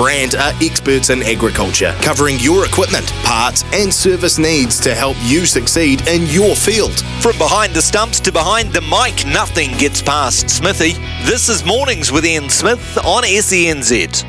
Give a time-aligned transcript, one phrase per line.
[0.00, 5.44] Brandt are experts in agriculture, covering your equipment, parts, and service needs to help you
[5.44, 7.00] succeed in your field.
[7.20, 10.92] From behind the stumps to behind the mic, nothing gets past Smithy.
[11.26, 14.24] This is Mornings with Ian Smith on SENZ.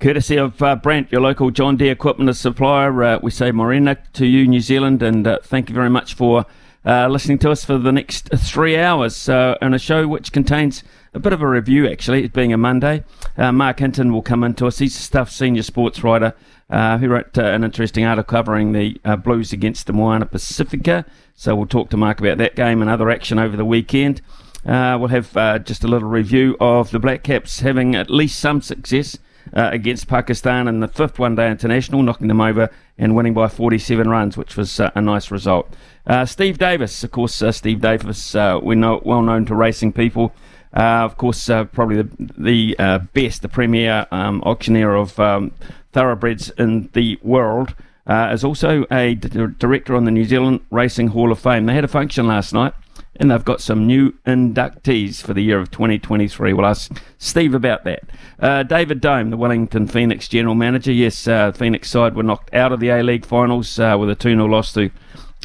[0.00, 4.24] Courtesy of uh, Brandt, your local John Deere equipment supplier, uh, we say Morena to
[4.24, 6.46] you, New Zealand, and uh, thank you very much for
[6.86, 10.82] uh, listening to us for the next three hours uh, on a show which contains
[11.14, 13.04] a bit of a review, actually, it being a Monday.
[13.36, 14.78] Uh, Marc Hinton will come into us.
[14.78, 16.34] He's a Stuff senior sports writer
[16.70, 21.04] uh, who wrote uh, an interesting article covering the uh, Blues against the Moana Pacifica.
[21.34, 24.22] So we'll talk to Marc about that game and other action over the weekend.
[24.64, 25.32] we'll have
[25.64, 29.18] just a little review of the Black Caps having at least some success
[29.54, 33.48] uh, against Pakistan in the fifth one day international, knocking them over and winning by
[33.48, 35.72] 47 runs, which was uh, a nice result.
[36.06, 40.32] Uh, Steve Davis, of course, uh, Steve Davis, uh, we're well known to racing people.
[40.74, 45.52] Uh, of course, probably the, the best, the premier um, auctioneer of um,
[45.92, 47.74] thoroughbreds in the world.
[48.08, 51.66] is also a d- director on the New Zealand Racing Hall of Fame.
[51.66, 52.72] They had a function last night
[53.16, 56.52] and they've got some new inductees for the year of 2023.
[56.52, 58.02] We'll ask Steve about that.
[58.38, 60.92] Uh, David Dome, the Wellington Phoenix general manager.
[60.92, 64.14] Yes, uh, Phoenix side were knocked out of the A League finals uh, with a
[64.14, 64.90] 2 0 loss to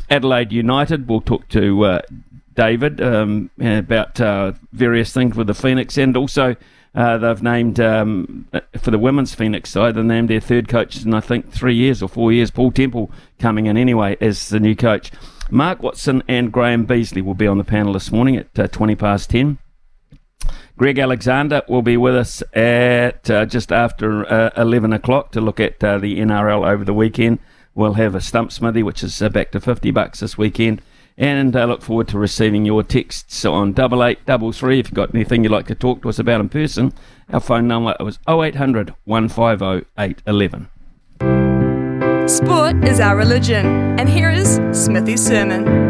[0.09, 1.07] Adelaide United.
[1.09, 2.01] We'll talk to uh,
[2.57, 6.55] David um, about uh, various things with the Phoenix and also.
[6.95, 8.47] Uh, they've named um,
[8.79, 9.93] for the women's Phoenix side.
[9.93, 12.49] They named their third coach in I think three years or four years.
[12.49, 15.11] Paul Temple coming in anyway as the new coach.
[15.51, 18.95] Mark Watson and Graeme Beasley will be on the panel this morning at uh, 20
[18.95, 19.59] past 10.
[20.75, 25.59] Greg Alexander will be with us at uh, just after uh, 11 o'clock to look
[25.59, 27.37] at uh, the NRL over the weekend.
[27.75, 30.81] We'll have a stump smithy, which is uh, back to 50 bucks this weekend.
[31.17, 34.79] And I look forward to receiving your texts on double eight double three.
[34.79, 36.93] If you've got anything you'd like to talk to us about in person,
[37.33, 40.69] our phone number was 0800 150 811.
[42.27, 43.65] Sport is our religion,
[43.99, 45.86] and here is Smithy's sermon.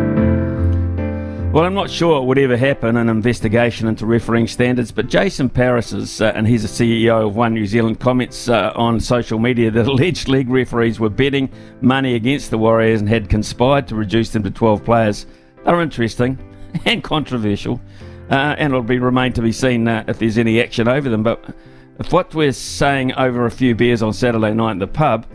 [1.57, 5.49] Well, I'm not sure it would ever happen an investigation into refereeing standards, but Jason
[5.49, 9.39] Paris is, uh, and he's the CEO of One New Zealand, comments uh, on social
[9.39, 11.49] media that alleged league referees were betting
[11.81, 15.25] money against the Warriors and had conspired to reduce them to 12 players.
[15.65, 16.37] They're interesting
[16.85, 17.81] and controversial,
[18.29, 21.23] uh, and it'll be remain to be seen uh, if there's any action over them.
[21.23, 21.55] But
[21.97, 25.25] if what we're saying over a few beers on Saturday night in the pub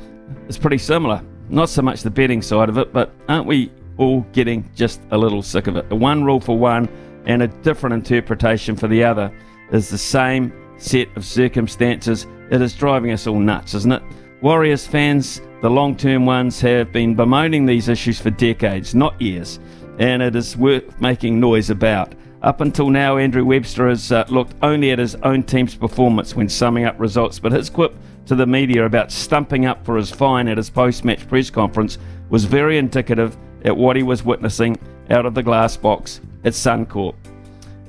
[0.47, 1.21] is pretty similar.
[1.49, 5.19] Not so much the betting side of it, but aren't we all getting just a
[5.19, 5.89] little sick of it?
[5.91, 6.89] One rule for one
[7.25, 9.33] and a different interpretation for the other
[9.71, 12.27] is the same set of circumstances.
[12.51, 14.03] It is driving us all nuts, isn't it?
[14.43, 19.61] Warriors fans, the long term ones, have been bemoaning these issues for decades, not years,
[19.99, 22.15] and it is worth making noise about.
[22.43, 26.49] Up until now, Andrew Webster has uh, looked only at his own team's performance when
[26.49, 27.95] summing up results, but his quip
[28.27, 31.99] to the media about stumping up for his fine at his post match press conference
[32.31, 34.79] was very indicative at what he was witnessing
[35.11, 37.15] out of the glass box at Suncorp.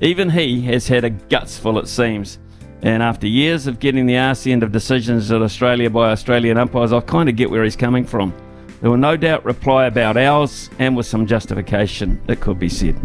[0.00, 2.38] Even he has had a guts full, it seems.
[2.82, 6.92] And after years of getting the arse end of decisions at Australia by Australian umpires,
[6.92, 8.34] I kind of get where he's coming from.
[8.80, 13.00] There will no doubt reply about ours and with some justification, it could be said.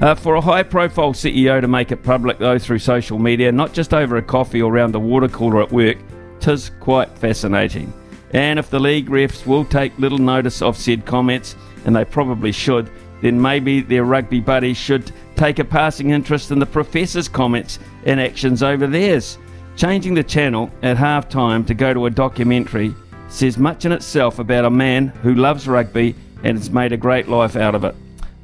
[0.00, 3.72] Uh, for a high profile CEO to make it public, though, through social media, not
[3.72, 5.98] just over a coffee or around the water cooler at work,
[6.40, 7.92] tis quite fascinating.
[8.32, 11.54] And if the league refs will take little notice of said comments,
[11.84, 12.90] and they probably should,
[13.22, 18.20] then maybe their rugby buddies should take a passing interest in the professor's comments and
[18.20, 19.38] actions over theirs.
[19.76, 22.94] Changing the channel at half time to go to a documentary
[23.28, 27.28] says much in itself about a man who loves rugby and has made a great
[27.28, 27.94] life out of it.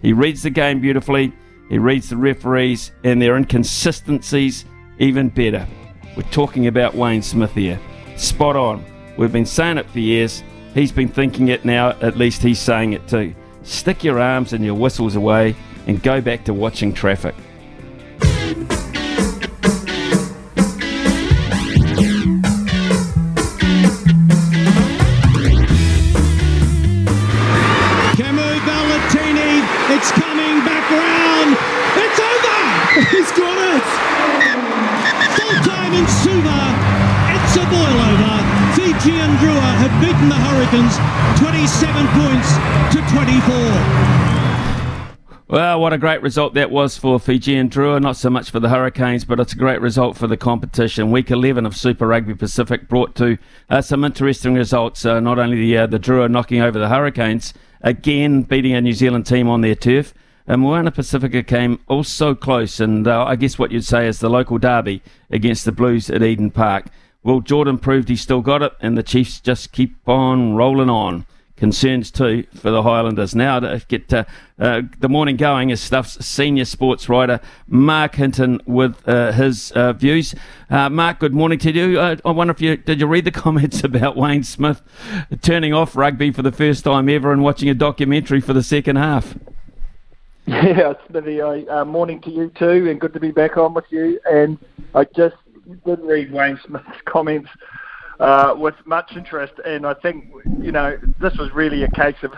[0.00, 1.32] He reads the game beautifully,
[1.68, 4.64] he reads the referees and their inconsistencies
[4.98, 5.66] even better.
[6.16, 7.78] We're talking about Wayne Smith here.
[8.16, 8.84] Spot on.
[9.18, 10.42] We've been saying it for years.
[10.76, 13.34] He's been thinking it now, at least he's saying it too.
[13.62, 15.56] Stick your arms and your whistles away
[15.86, 17.34] and go back to watching traffic.
[45.78, 48.00] What a great result that was for Fijian Drua.
[48.00, 51.10] Not so much for the Hurricanes, but it's a great result for the competition.
[51.10, 53.36] Week 11 of Super Rugby Pacific brought to
[53.68, 55.04] uh, some interesting results.
[55.04, 57.52] Uh, not only the uh, the Drua knocking over the Hurricanes,
[57.82, 60.14] again beating a New Zealand team on their turf.
[60.46, 64.30] And Moana Pacifica came also close, and uh, I guess what you'd say is the
[64.30, 66.86] local derby against the Blues at Eden Park
[67.22, 71.26] Well, Jordan proved he still got it, and the Chiefs just keep on rolling on
[71.56, 73.34] concerns too for the Highlanders.
[73.34, 74.24] Now to get uh,
[74.58, 79.92] uh, the morning going is Stuff's senior sports writer Marc Hinton with uh, his uh,
[79.92, 80.34] views.
[80.70, 81.98] Uh, Marc, good morning to you.
[81.98, 84.82] Uh, I wonder if you did you read the comments about Wayne Smith
[85.42, 88.96] turning off rugby for the first time ever and watching a documentary for the second
[88.96, 89.34] half.
[90.48, 91.42] Yeah, Smithy.
[91.42, 94.20] I, morning to you too, and good to be back on with you.
[94.30, 94.58] And
[94.94, 95.34] I just
[95.84, 97.50] did read Wayne Smith's comments
[98.20, 99.54] uh, with much interest.
[99.64, 100.30] And I think
[100.60, 102.32] you know this was really a case of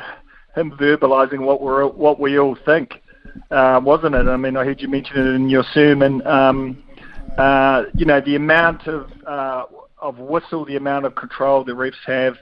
[0.54, 3.02] him verbalising what we what we all think,
[3.50, 4.26] uh, wasn't it?
[4.26, 6.26] I mean, I heard you mention it in your sermon.
[6.26, 6.82] Um,
[7.36, 9.64] uh, you know, the amount of uh,
[9.98, 12.36] of whistle, the amount of control the refs have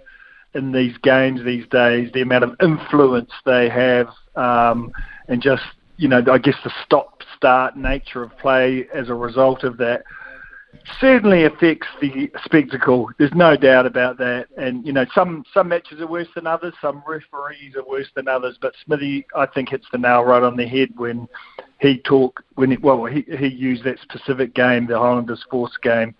[0.55, 4.91] in these games these days, the amount of influence they have, um,
[5.29, 5.63] and just
[5.99, 10.03] you know, I guess the stop-start nature of play as a result of that
[11.01, 13.11] certainly affects the spectacle.
[13.19, 14.47] There's no doubt about that.
[14.57, 16.75] And you know, some some matches are worse than others.
[16.81, 18.59] Some referees are worse than others.
[18.61, 21.29] But Smithy, I think, hits the nail right on the head when
[21.81, 26.15] he talked when he, well he he used that specific game, the Highlanders Force game,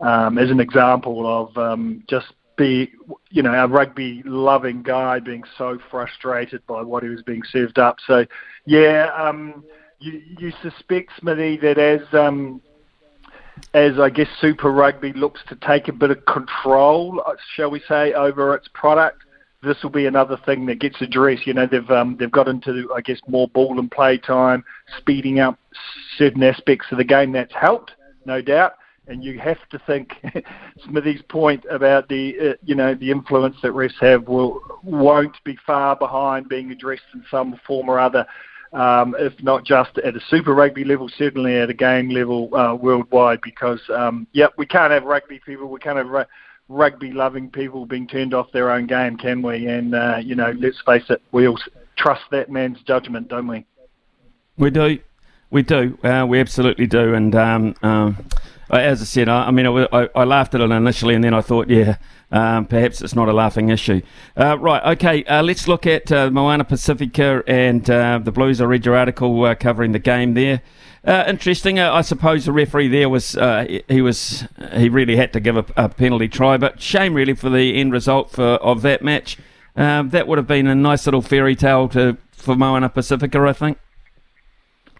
[0.00, 2.92] um, as an example of um, just be
[3.30, 7.78] you know a rugby loving guy being so frustrated by what he was being served
[7.78, 7.96] up.
[8.06, 8.24] So
[8.66, 9.10] yeah.
[9.16, 9.64] Um,
[10.00, 12.62] you, you suspect, Smithy, that as um,
[13.74, 17.80] as I guess Super Rugby looks to take a bit of control, uh, shall we
[17.88, 19.22] say, over its product,
[19.62, 21.46] this will be another thing that gets addressed.
[21.46, 24.64] You know, they've um, they've got into I guess more ball and play time,
[24.98, 25.58] speeding up
[26.16, 27.32] certain aspects of the game.
[27.32, 27.92] That's helped,
[28.24, 28.74] no doubt.
[29.06, 30.14] And you have to think
[30.84, 35.58] Smithy's point about the uh, you know the influence that refs have will won't be
[35.66, 38.26] far behind being addressed in some form or other
[38.72, 42.74] um, if not just at a Super Rugby level, certainly at a game level uh,
[42.74, 43.40] worldwide.
[43.42, 46.24] Because um, yep, we can't have rugby people, we can't have ru-
[46.68, 49.66] rugby loving people being turned off their own game, can we?
[49.66, 51.58] And uh, you know, let's face it, we all
[51.96, 53.64] trust that man's judgment, don't we?
[54.56, 54.98] We do,
[55.50, 57.34] we do, uh, we absolutely do, and.
[57.34, 58.16] Um, um
[58.78, 61.40] as I said, I, I mean, I, I, laughed at it initially, and then I
[61.40, 61.96] thought, yeah,
[62.30, 64.00] um, perhaps it's not a laughing issue.
[64.36, 68.60] Uh, right, okay, uh, let's look at uh, Moana Pacifica and uh, the Blues.
[68.60, 70.62] I read your article uh, covering the game there.
[71.04, 71.80] Uh, interesting.
[71.80, 73.32] I suppose the referee there was
[73.88, 74.44] he was
[74.74, 77.90] he really had to give a, a, penalty try, but shame really for the end
[77.90, 79.38] result for of that match.
[79.76, 83.54] Um, that would have been a nice little fairy tale to for Moana Pacifica, I
[83.54, 83.78] think.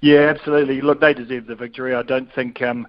[0.01, 0.81] Yeah, absolutely.
[0.81, 1.95] Look, they deserve the victory.
[1.95, 2.63] I don't think.
[2.63, 2.87] Um,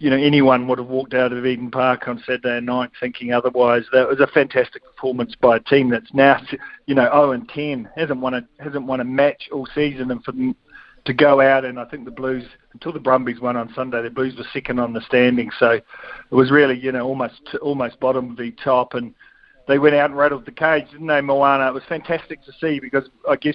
[0.00, 3.84] you know anyone would have walked out of Eden Park on Saturday night thinking otherwise.
[3.92, 6.40] That was a fantastic performance by a team that's now
[6.86, 10.24] you know 0 and 10 hasn't won a hasn't won a match all season, and
[10.24, 10.56] for them
[11.04, 14.10] to go out and I think the Blues until the Brumbies won on Sunday, the
[14.10, 18.34] Blues were second on the standing, so it was really you know almost almost bottom
[18.34, 19.14] v top and.
[19.68, 21.68] They went out and rattled the cage, didn't they, Moana?
[21.68, 23.54] It was fantastic to see because I guess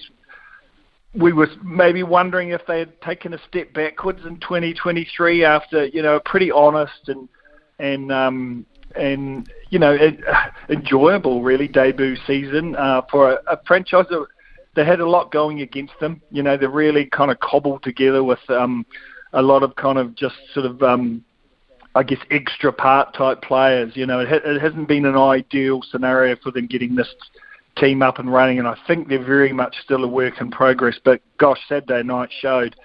[1.17, 6.01] we were maybe wondering if they had taken a step backwards in 2023 after you
[6.01, 7.29] know a pretty honest and
[7.79, 8.65] and um,
[8.95, 9.97] and you know
[10.69, 14.25] enjoyable really debut season uh, for a, a franchise that
[14.75, 16.21] they had a lot going against them.
[16.31, 18.85] You know they really kind of cobbled together with um,
[19.33, 21.23] a lot of kind of just sort of um,
[21.95, 23.95] I guess extra part type players.
[23.95, 27.13] You know it, ha- it hasn't been an ideal scenario for them getting this
[27.77, 30.99] team up and running, and I think they're very much still a work in progress.
[31.03, 32.75] But gosh, Saturday night showed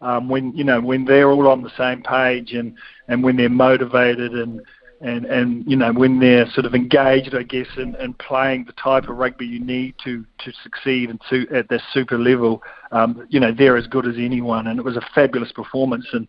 [0.00, 2.74] um, when you know when they're all on the same page and
[3.08, 4.60] and when they're motivated and
[5.00, 8.72] and and you know when they're sort of engaged, I guess, in, in playing the
[8.72, 12.62] type of rugby you need to to succeed and to at this super level,
[12.92, 16.06] um, you know they're as good as anyone, and it was a fabulous performance.
[16.12, 16.26] And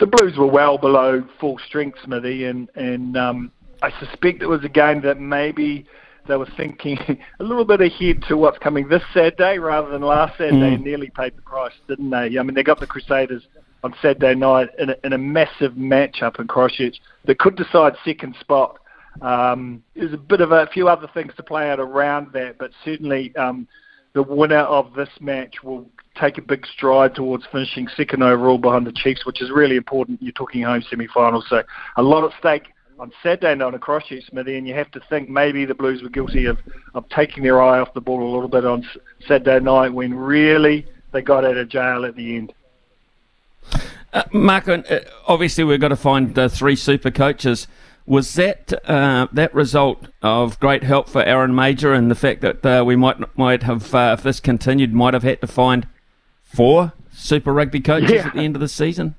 [0.00, 4.64] the Blues were well below full strength, Smithy, and and um, I suspect it was
[4.64, 5.86] a game that maybe
[6.26, 6.98] they were thinking
[7.40, 10.74] a little bit ahead to what's coming this Saturday rather than last Saturday mm.
[10.74, 12.38] and nearly paid the price, didn't they?
[12.38, 13.42] I mean, they got the Crusaders
[13.84, 18.36] on Saturday night in a, in a massive matchup in Christchurch that could decide second
[18.40, 18.78] spot.
[19.20, 22.70] Um, there's a bit of a few other things to play out around that, but
[22.84, 23.66] certainly um,
[24.14, 28.86] the winner of this match will take a big stride towards finishing second overall behind
[28.86, 30.22] the Chiefs, which is really important.
[30.22, 31.62] You're talking home semi-finals, so
[31.96, 35.28] a lot at stake on Saturday night across you, Smithy, and you have to think
[35.28, 36.58] maybe the Blues were guilty of,
[36.94, 38.88] of taking their eye off the ball a little bit on
[39.26, 42.52] Saturday night when really they got out of jail at the end.
[44.12, 44.82] Uh, Marc, uh,
[45.26, 47.66] obviously we've got to find the three super coaches.
[48.04, 52.66] Was that uh, that result of great help for Aaron Mauger and the fact that
[52.66, 55.86] uh, we might might have, uh, if this continued, might have had to find
[56.42, 58.26] four Super Rugby coaches yeah.
[58.26, 59.14] at the end of the season?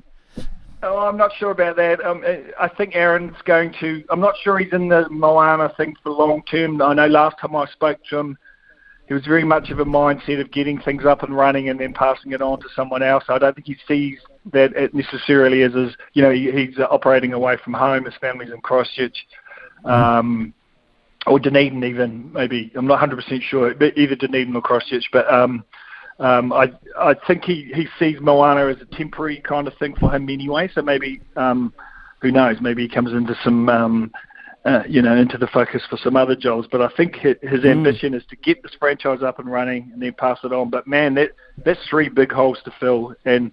[0.85, 2.03] Oh, I'm not sure about that.
[2.03, 2.23] Um,
[2.59, 4.03] I think Aaron's going to.
[4.09, 6.81] I'm not sure he's in the Moana thing for long term.
[6.81, 8.37] I know last time I spoke to him,
[9.07, 11.93] he was very much of a mindset of getting things up and running and then
[11.93, 13.23] passing it on to someone else.
[13.29, 14.19] I don't think he sees
[14.51, 18.03] that it necessarily as, as you know, he, he's operating away from home.
[18.03, 19.15] His family's in Christchurch.
[19.85, 20.53] Um,
[21.27, 25.07] or Dunedin even maybe I'm not 100% sure, but either Dunedin or Christchurch.
[25.13, 25.63] But um,
[26.19, 30.13] um, I I think he, he sees Moana as a temporary kind of thing for
[30.13, 30.69] him anyway.
[30.73, 31.73] So maybe um,
[32.21, 32.57] who knows?
[32.61, 34.11] Maybe he comes into some um,
[34.65, 36.67] uh, you know into the focus for some other jobs.
[36.71, 37.71] But I think his, his mm.
[37.71, 40.69] ambition is to get this franchise up and running and then pass it on.
[40.69, 41.31] But man, that
[41.65, 43.51] that's three big holes to fill, and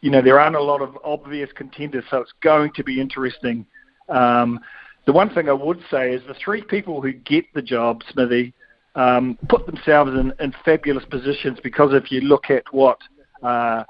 [0.00, 3.66] you know there aren't a lot of obvious contenders, so it's going to be interesting.
[4.08, 4.60] Um,
[5.06, 8.52] the one thing I would say is the three people who get the job, Smithy,
[8.94, 12.98] um, put themselves in, in fabulous positions because if you look at what,
[13.42, 13.84] uh,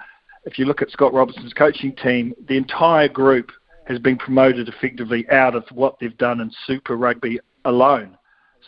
[0.44, 3.50] if you look at Scott Robertson's coaching team, the entire group
[3.86, 8.16] has been promoted effectively out of what they've done in Super Rugby alone.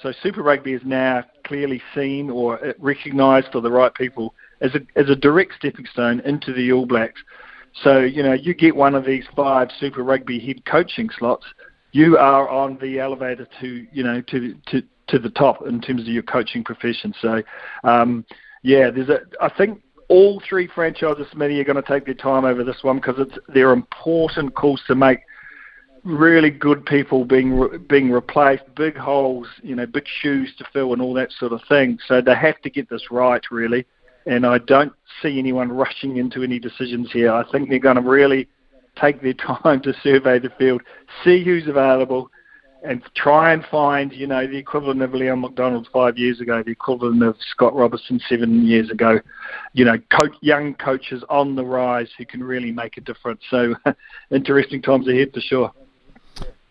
[0.02, 4.80] So Super Rugby is now clearly seen or recognised for the right people as a,
[4.98, 7.20] as a direct stepping stone into the All Blacks.
[7.82, 11.44] So, you know, you get one of these five Super Rugby head coaching slots–
[11.92, 16.02] you are on the elevator to you know to to to the top in terms
[16.02, 17.14] of your coaching profession.
[17.20, 17.42] So,
[17.84, 18.24] um,
[18.62, 19.20] yeah, there's a.
[19.40, 22.96] I think all three franchises, many are going to take their time over this one
[22.96, 25.20] because it's they're important calls to make.
[26.02, 30.94] Really good people being re- being replaced, big holes, you know, big shoes to fill,
[30.94, 31.98] and all that sort of thing.
[32.08, 33.84] So they have to get this right, really.
[34.24, 37.30] And I don't see anyone rushing into any decisions here.
[37.30, 38.48] I think they're going to really
[39.00, 40.82] take their time to survey the field,
[41.24, 42.30] see who's available,
[42.82, 46.70] and try and find, you know, the equivalent of Leon MacDonald five years ago, the
[46.70, 49.20] equivalent of Scott Robertson seven years ago.
[49.72, 53.42] You know, coach, young coaches on the rise who can really make a difference.
[53.50, 53.74] So,
[54.30, 55.72] interesting times ahead for sure.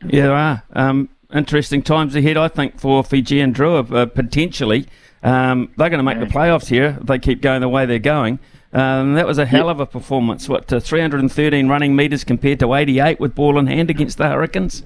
[0.06, 0.64] Yeah, there are.
[0.74, 4.88] Um, interesting times ahead, I think, for Fijian Drua, uh, potentially.
[5.22, 8.00] Um, they're going to make the playoffs here if they keep going the way they're
[8.00, 8.40] going.
[8.72, 10.48] Um, that was a hell of a performance.
[10.48, 14.84] What, uh, 313 running metres compared to 88 with ball in hand against the Hurricanes?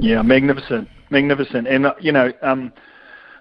[0.00, 1.66] Yeah, magnificent, magnificent.
[1.66, 2.72] And, uh, you know, um,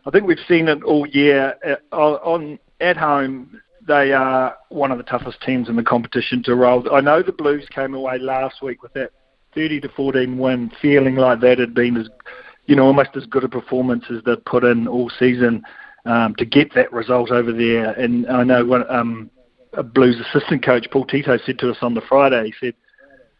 [0.05, 1.55] I think we've seen it all year.
[1.93, 6.55] Uh, on At home, they are one of the toughest teams in the competition to
[6.55, 6.83] roll.
[6.93, 9.11] I know the Blues came away last week with that
[9.55, 12.09] 30 to 14 win, feeling like that had been as,
[12.65, 15.63] you know, almost as good a performance as they'd put in all season
[16.05, 17.91] um, to get that result over there.
[17.91, 19.29] And I know when um,
[19.73, 22.75] a Blues assistant coach Paul Tito said to us on the Friday, he said,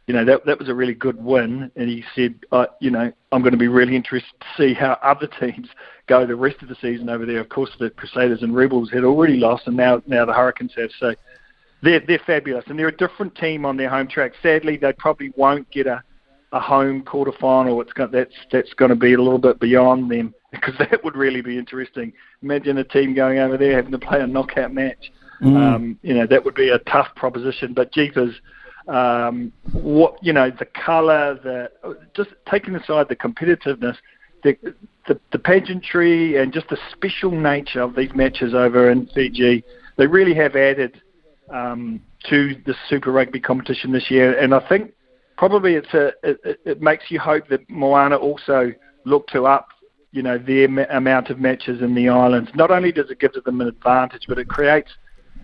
[0.08, 3.12] you know that that was a really good win, and he said, uh, you know,
[3.32, 5.68] I'm going to be really interested to see how other teams
[6.08, 7.40] go the rest of the season over there.
[7.40, 10.90] Of course, the Crusaders and Rebels had already lost, and now now the Hurricanes have.
[11.00, 11.14] So
[11.84, 14.32] they're they're fabulous, and they're a different team on their home track.
[14.42, 16.02] Sadly, they probably won't get a
[16.54, 17.82] a home quarter final.
[17.82, 21.18] It's got, that's that's going to be a little bit beyond them because that would
[21.18, 22.14] really be interesting.
[22.42, 25.12] Imagine a team going over there having to play a knockout match.
[25.42, 25.56] Mm.
[25.56, 27.74] Um, you know that would be a tough proposition.
[27.74, 28.34] But jeepers,
[28.88, 33.98] um, what you know the colour, the just taking aside the competitiveness,
[34.44, 34.58] the,
[35.08, 39.64] the the pageantry, and just the special nature of these matches over in Fiji,
[39.98, 41.02] they really have added
[41.54, 44.38] um, to the Super Rugby competition this year.
[44.40, 44.94] And I think
[45.38, 48.72] probably it's a it, it makes you hope that Moana also
[49.06, 49.70] look to up
[50.12, 52.50] you know their ma- amount of matches in the islands.
[52.56, 54.92] Not only does it give them an advantage, but it creates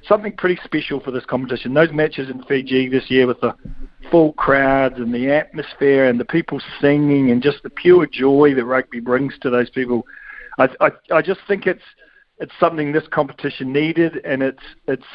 [0.07, 1.73] something pretty special for this competition.
[1.73, 3.55] Those matches in Fiji this year with the
[4.11, 8.65] full crowds and the atmosphere and the people singing and just the pure joy that
[8.65, 10.05] rugby brings to those people.
[10.57, 11.83] I, I, I just think it's
[12.39, 15.05] it's something this competition needed, and it's it's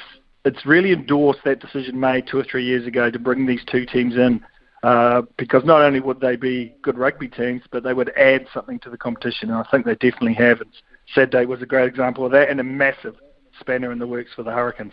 [0.45, 3.85] it's really endorsed that decision made two or three years ago to bring these two
[3.87, 4.41] teams in
[4.83, 8.79] uh, because not only would they be good rugby teams, but they would add something
[8.81, 10.61] to the competition, and I think they definitely have.
[10.61, 10.71] And
[11.15, 13.17] Saturday was a great example of that, and a massive
[13.61, 14.93] spanner in the works for the Hurricanes.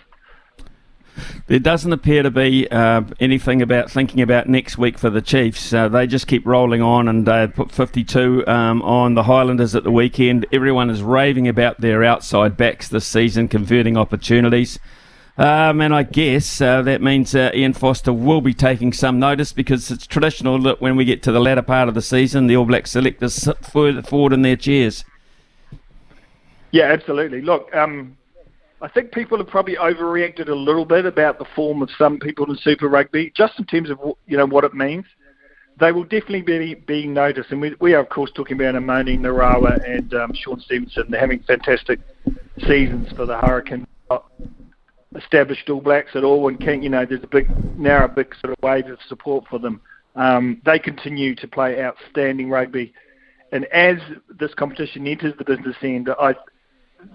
[1.48, 5.72] There doesn't appear to be uh, anything about thinking about next week for the Chiefs.
[5.72, 9.84] Uh, they just keep rolling on and uh, put 52 um, on the Highlanders at
[9.84, 10.46] the weekend.
[10.52, 14.80] Everyone is raving about their outside backs this season, converting opportunities.
[15.38, 19.52] Um, and I guess uh, that means uh, Ian Foster will be taking some notice
[19.52, 22.56] because it's traditional that when we get to the latter part of the season, the
[22.56, 25.04] All Black selectors sit forward in their chairs.
[26.72, 27.42] Yeah, absolutely.
[27.42, 28.18] Look, um,
[28.86, 32.48] I think people have probably overreacted a little bit about the form of some people
[32.52, 35.06] in Super Rugby, just in terms of you know what it means.
[35.80, 39.18] They will definitely be being noticed, and we, we are of course talking about Emoni
[39.20, 41.06] Narawa and um, Shaun Stevenson.
[41.10, 42.00] They're having fantastic
[42.68, 43.88] seasons for the Hurricanes
[45.16, 47.50] established All Blacks at all, and you know there's a big
[47.80, 49.82] now a big sort of wave of support for them.
[50.16, 52.94] Um, they continue to play outstanding rugby,
[53.52, 53.98] and as
[54.30, 56.36] this competition enters the business end, I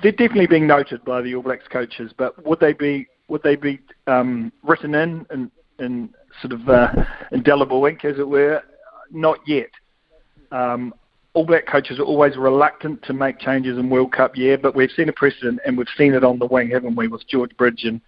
[0.02, 2.12] they're definitely being noted by the All Blacks coaches.
[2.16, 6.92] But would they be would they be um, written in in, in sort of uh,
[7.32, 8.62] indelible ink, as it were?
[9.10, 9.70] Not yet.
[10.52, 10.94] Um,
[11.32, 14.90] all Black coaches are always reluctant to make changes in World Cup year, but we've
[14.90, 17.84] seen a precedent and we've seen it on the wing, haven't we, with George Bridge
[17.84, 18.00] and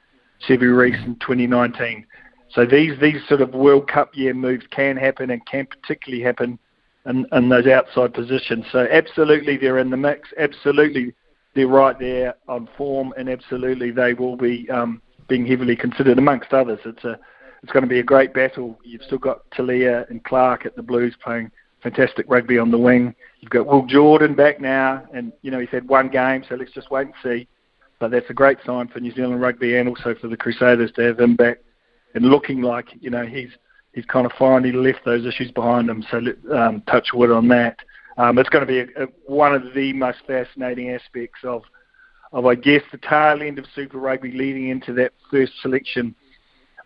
[0.48, 2.04] Sevu Reece in 2019.
[2.50, 6.58] So these these sort of World Cup year moves can happen and can particularly happen
[7.06, 8.64] in, in those outside positions.
[8.72, 10.28] So absolutely they're in the mix.
[10.38, 11.14] Absolutely
[11.54, 16.52] they're right there on form, and absolutely they will be um, being heavily considered amongst
[16.52, 16.80] others.
[16.84, 17.18] It's a
[17.62, 18.78] it's going to be a great battle.
[18.82, 21.50] You've still got Telea and Clarke at the Blues playing
[21.82, 23.14] fantastic rugby on the wing.
[23.40, 26.72] You've got Will Jordan back now, and you know he's had one game, so let's
[26.72, 27.48] just wait and see.
[27.98, 31.02] But that's a great sign for New Zealand rugby and also for the Crusaders to
[31.02, 31.58] have him back
[32.14, 33.50] and looking like you know he's
[33.92, 36.04] he's kind of finally left those issues behind him.
[36.10, 36.20] So
[36.54, 37.78] um, touch wood on that.
[38.18, 41.62] Um, it's going to be a, a, one of the most fascinating aspects of
[42.32, 46.14] of I guess the tail end of Super Rugby leading into that first selection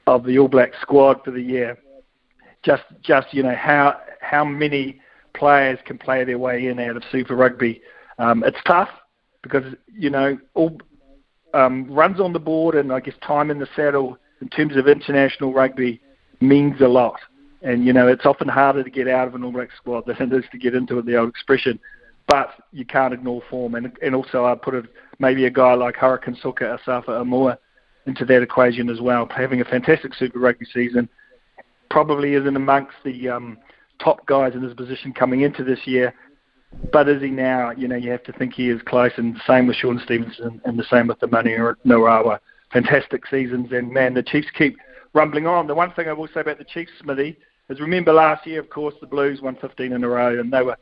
[0.06, 1.78] of the All Black squad for the year.
[2.62, 5.00] Just just you know how how many
[5.34, 7.80] players can play their way in out of Super Rugby.
[8.18, 8.88] Um, it's tough
[9.42, 10.78] because you know all
[11.54, 14.88] um, runs on the board and I guess time in the saddle in terms of
[14.88, 16.00] international rugby
[16.40, 17.18] means a lot.
[17.66, 20.16] And you know it's often harder to get out of an All Black squad than
[20.20, 21.06] it is to get into it.
[21.06, 21.80] The old expression,
[22.28, 23.74] but you can't ignore form.
[23.74, 24.84] And and also I put it
[25.18, 27.58] maybe a guy like Hurricane Suka Asafo Aumua
[28.06, 31.08] into that equation as well, having a fantastic Super Rugby season.
[31.90, 33.58] Probably isn't amongst the um,
[33.98, 36.14] top guys in his position coming into this year.
[36.92, 37.72] But is he now?
[37.72, 40.60] You know, you have to think he is close, and the same with Shaun Stevenson,
[40.64, 42.38] and the same with the Manu Narawa.
[42.72, 44.76] Fantastic seasons, and man, the Chiefs keep
[45.14, 45.66] rumbling on.
[45.66, 48.70] The one thing I will say about the Chiefs, Smithy, is remember last year, of
[48.70, 50.76] course, the Blues won 15 in a row, and they were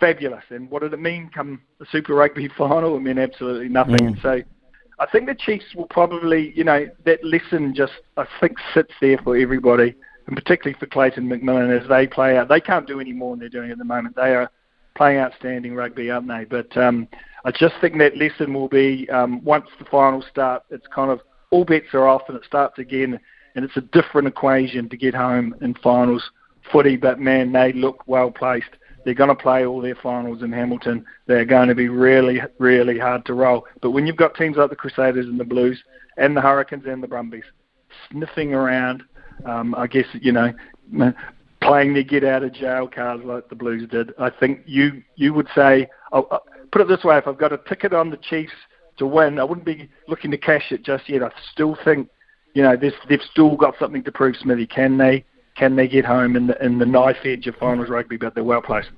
[0.00, 0.44] fabulous.
[0.50, 2.96] And what did it mean come the Super Rugby final?
[2.96, 4.14] It meant absolutely nothing.
[4.16, 4.22] Mm.
[4.22, 4.42] So
[4.98, 9.18] I think the Chiefs will probably, you know, that lesson just, I think, sits there
[9.18, 9.94] for everybody
[10.26, 12.48] and particularly for Clayton McMillan as they play out.
[12.48, 14.16] They can't do any more than they're doing at the moment.
[14.16, 14.50] They are
[14.96, 16.44] playing outstanding rugby, aren't they?
[16.44, 17.08] But um,
[17.44, 21.20] I just think that lesson will be um, once the finals start, it's kind of
[21.50, 23.18] all bets are off and it starts again,
[23.54, 26.30] and it's a different equation to get home in finals
[26.70, 26.96] footy.
[26.96, 28.70] But man, they look well placed.
[29.04, 31.04] They're going to play all their finals in Hamilton.
[31.26, 33.66] They're going to be really, really hard to roll.
[33.80, 35.82] But when you've got teams like the Crusaders and the Blues
[36.16, 37.44] and the Hurricanes and the Brumbies
[38.10, 39.02] sniffing around
[39.44, 40.52] um, I guess you know
[41.60, 44.12] playing their get out of jail cards like the Blues did.
[44.18, 47.52] I think you you would say, I'll, I'll put it this way: if I've got
[47.52, 48.52] a ticket on the Chiefs
[48.98, 51.22] to win, I wouldn't be looking to cash it just yet.
[51.22, 52.08] I still think,
[52.54, 54.36] you know, they've, they've still got something to prove.
[54.36, 55.24] Smithy, can they
[55.56, 58.16] can they get home in the in the knife edge of finals rugby?
[58.16, 58.90] But they're well placed.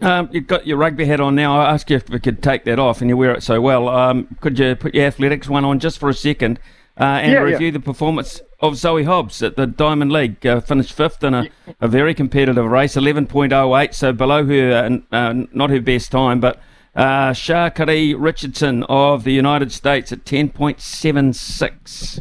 [0.00, 1.58] Um, you've got your rugby hat on now.
[1.58, 3.88] I asked you if we could take that off, and you wear it so well.
[3.88, 6.60] Um, could you put your athletics one on just for a second
[6.98, 7.72] uh, and yeah, review yeah.
[7.72, 10.46] the performance of Zoe Hobbs at the Diamond League.
[10.46, 11.50] Uh, finished fifth in a,
[11.80, 16.58] a, very competitive race, 11.08, so below her, uh, uh, not her best time, but
[16.96, 22.20] uh, Sha'Carri Richardson of the United States at 10.76.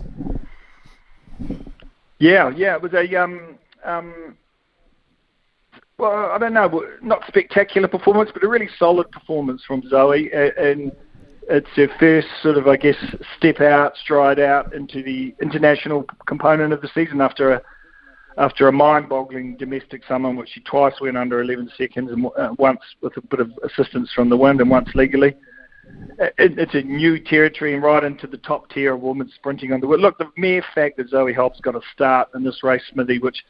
[2.19, 4.38] Yeah, yeah, it was a um, um,
[5.97, 10.91] well, I don't know, not spectacular performance, but a really solid performance from Zoe, and
[11.47, 12.97] it's her first sort of, I guess,
[13.38, 17.61] step out, stride out into the international component of the season after a
[18.38, 22.80] after a mind-boggling domestic summer which she twice went under 11 seconds and uh, once
[23.02, 25.36] with a bit of assistance from the wind and once legally.
[26.17, 29.80] It, it's a new territory and right into the top tier of women sprinting on
[29.80, 30.02] the world.
[30.02, 33.43] Look, the mere fact that Zoe Hobbs got a start in this race, Smithy, which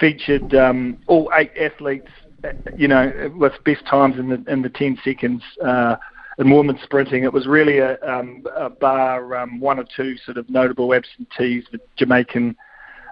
[0.00, 2.08] featured um, all eight athletes,
[2.44, 5.42] uh, you know, with best times in the in the 10 seconds.
[5.64, 5.96] Uh,
[6.38, 10.36] in women's sprinting, it was really a, um, a bar um, one or two sort
[10.36, 12.54] of notable absentees, the Jamaican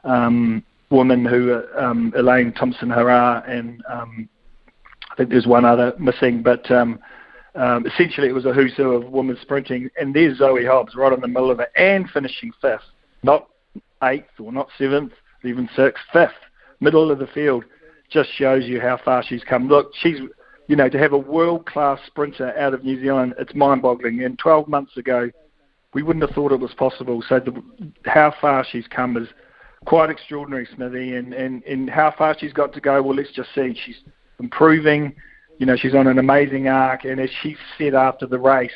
[0.05, 0.63] um,
[0.95, 4.29] woman who um, Elaine Thompson Herah, and um,
[5.11, 6.99] I think there's one other missing, but um,
[7.55, 9.91] um, essentially it was a who's who of women's sprinting.
[9.99, 12.83] And there's Zoe Hobbs right in the middle of it and finishing fifth,
[13.23, 13.49] not
[14.03, 15.13] eighth or not seventh,
[15.45, 16.33] even sixth, fifth,
[16.81, 17.65] middle of the field.
[18.11, 19.69] Just shows you how far she's come.
[19.69, 20.19] Look, she's
[20.67, 24.23] you know, to have a world class sprinter out of New Zealand, it's mind boggling.
[24.25, 25.31] And 12 months ago,
[25.93, 27.23] we wouldn't have thought it was possible.
[27.29, 27.63] So the,
[28.07, 29.29] how far she's come is
[29.85, 33.55] quite extraordinary, Smithy, and, and, and how far she's got to go, well, let's just
[33.55, 33.79] see.
[33.85, 34.01] She's
[34.41, 35.15] improving.
[35.59, 38.73] You know, she's on an amazing arc, and as she said after the race,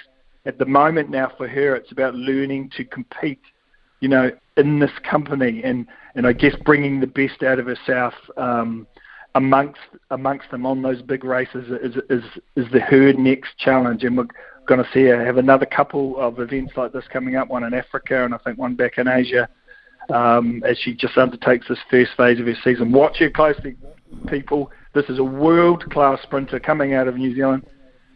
[0.46, 3.42] at the moment now for her, it's about learning to compete,
[4.00, 8.14] you know, in this company and, and I guess bringing the best out of herself
[8.36, 8.86] um,
[9.34, 12.24] amongst amongst them on those big races is, is,
[12.56, 14.04] is the her next challenge.
[14.04, 14.26] And we're
[14.66, 17.74] going to see her have another couple of events like this coming up, one in
[17.74, 19.48] Africa and I think one back in Asia
[20.10, 22.92] um, as she just undertakes this first phase of her season.
[22.92, 23.76] Watch her closely,
[24.28, 24.70] people.
[24.94, 27.66] This is a world-class sprinter coming out of New Zealand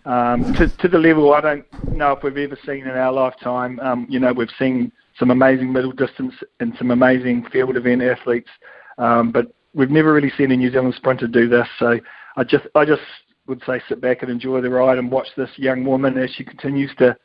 [0.05, 3.79] um, to, to the level I don't know if we've ever seen in our lifetime.
[3.81, 8.51] Um, you know, we've seen some amazing middle distance and some amazing field event athletes,
[8.99, 11.69] um, but we've never really seen a New Zealand sprinter do this.
[11.79, 12.01] So
[12.37, 13.03] I just, I just
[13.47, 16.45] would say sit back and enjoy the ride and watch this young woman as she
[16.45, 17.17] continues to,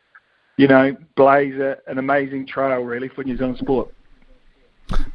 [0.58, 3.94] you know, blaze a, an amazing trail really for New Zealand sport.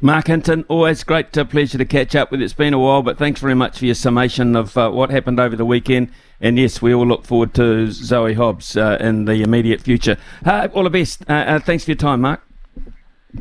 [0.01, 2.41] Marc Hinton, always great uh, pleasure to catch up with.
[2.41, 5.39] It's been a while, but thanks very much for your summation of uh, what happened
[5.39, 6.11] over the weekend.
[6.39, 10.17] And yes, we all look forward to Zoe Hobbs uh, in the immediate future.
[10.45, 11.23] Uh, all the best.
[11.29, 12.45] Uh, uh, thanks for your time, Marc.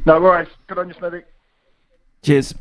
[0.07, 0.49] No worries.
[0.67, 1.23] Good on you, Smithy.
[2.23, 2.55] Cheers.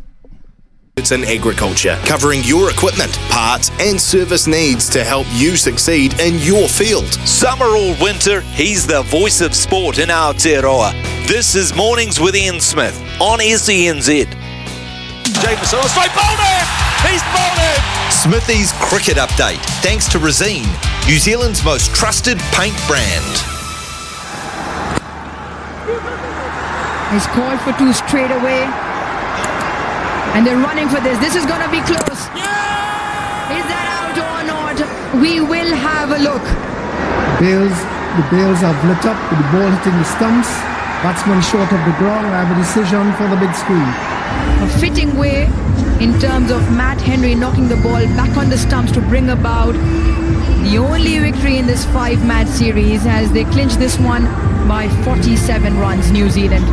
[0.97, 6.37] It's in agriculture, covering your equipment, parts, and service needs to help you succeed in
[6.39, 7.07] your field.
[7.25, 10.91] Summer or winter, he's the voice of sport in Aotearoa.
[11.29, 14.27] This is Mornings with Ian Smith on SENZ.
[15.39, 16.67] Jameson on straight, bowled it!
[17.07, 18.11] He's bowled it!
[18.11, 20.67] Smithy's cricket update, thanks to Resene,
[21.07, 23.31] New Zealand's most trusted paint brand.
[27.13, 28.90] He's called for two straight away.
[30.33, 31.19] And they're running for this.
[31.19, 32.21] This is going to be close.
[32.31, 33.57] Yeah!
[33.59, 34.77] Is that out or not?
[35.21, 36.45] We will have a look.
[37.39, 37.75] Bails,
[38.15, 40.47] the bails have lit up with the ball hitting the stumps.
[41.03, 42.27] Batsman short of the ground.
[42.27, 43.89] I have a decision for the big screen.
[44.63, 45.51] A fitting way
[45.99, 49.73] in terms of Matt Henry knocking the ball back on the stumps to bring about
[50.63, 54.25] the only victory in this five-match series as they clinch this one
[54.67, 56.65] by 47 runs, New Zealand.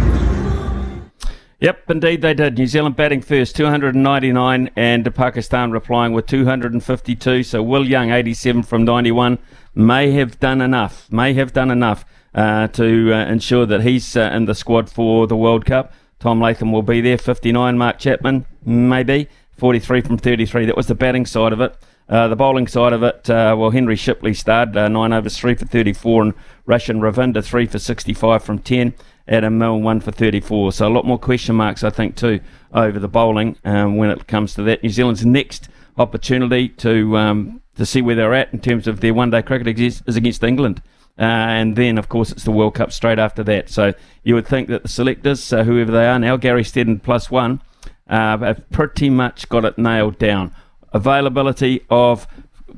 [1.60, 2.56] Yep, indeed they did.
[2.56, 7.42] New Zealand batting first, 299, and Pakistan replying with 252.
[7.42, 9.38] So Will Young, 87 from 91,
[9.74, 14.30] may have done enough, may have done enough uh, to uh, ensure that he's uh,
[14.32, 15.92] in the squad for the World Cup.
[16.20, 17.76] Tom Latham will be there, 59.
[17.76, 20.66] Mark Chapman, maybe, 43 from 33.
[20.66, 21.76] That was the batting side of it.
[22.08, 25.56] Uh, the bowling side of it, uh, well, Henry Shipley starred uh, 9 overs, 3
[25.56, 26.34] for 34, and
[26.66, 28.94] Rachin Ravindra 3 for 65 from 10.
[29.28, 30.72] Adam Milne one for 34.
[30.72, 32.40] So a lot more question marks, I think, too,
[32.72, 34.82] over the bowling um, when it comes to that.
[34.82, 39.14] New Zealand's next opportunity to um, to see where they're at in terms of their
[39.14, 40.82] one-day cricket is, is against England.
[41.18, 43.68] Uh, and then, of course, it's the World Cup straight after that.
[43.68, 47.60] So you would think that the selectors, whoever they are now, Gary Steadman plus one,
[48.08, 50.54] uh, have pretty much got it nailed down.
[50.92, 52.26] Availability of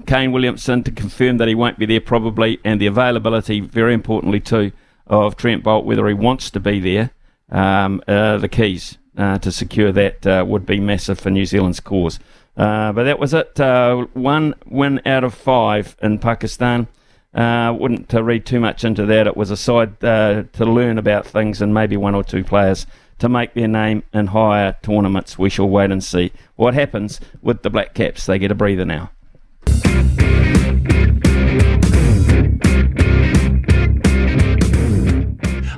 [0.07, 4.41] Kane Williamson to confirm that he won't be there probably, and the availability, very importantly
[4.41, 4.73] too,
[5.11, 7.11] of Trent Boult, whether he wants to be there,
[7.51, 11.81] um, uh, the keys uh, to secure that uh, would be massive for New Zealand's
[11.81, 12.19] cause.
[12.57, 13.59] Uh, but that was it.
[13.61, 16.87] Uh, one win out of five in Pakistan.
[17.35, 19.27] Uh, wouldn't read too much into that.
[19.27, 22.87] It was a side to learn about things and maybe one or two players
[23.19, 25.39] to make their name in higher tournaments.
[25.39, 28.27] We shall wait and see what happens with the Black Caps.
[28.27, 29.11] They get a breather now.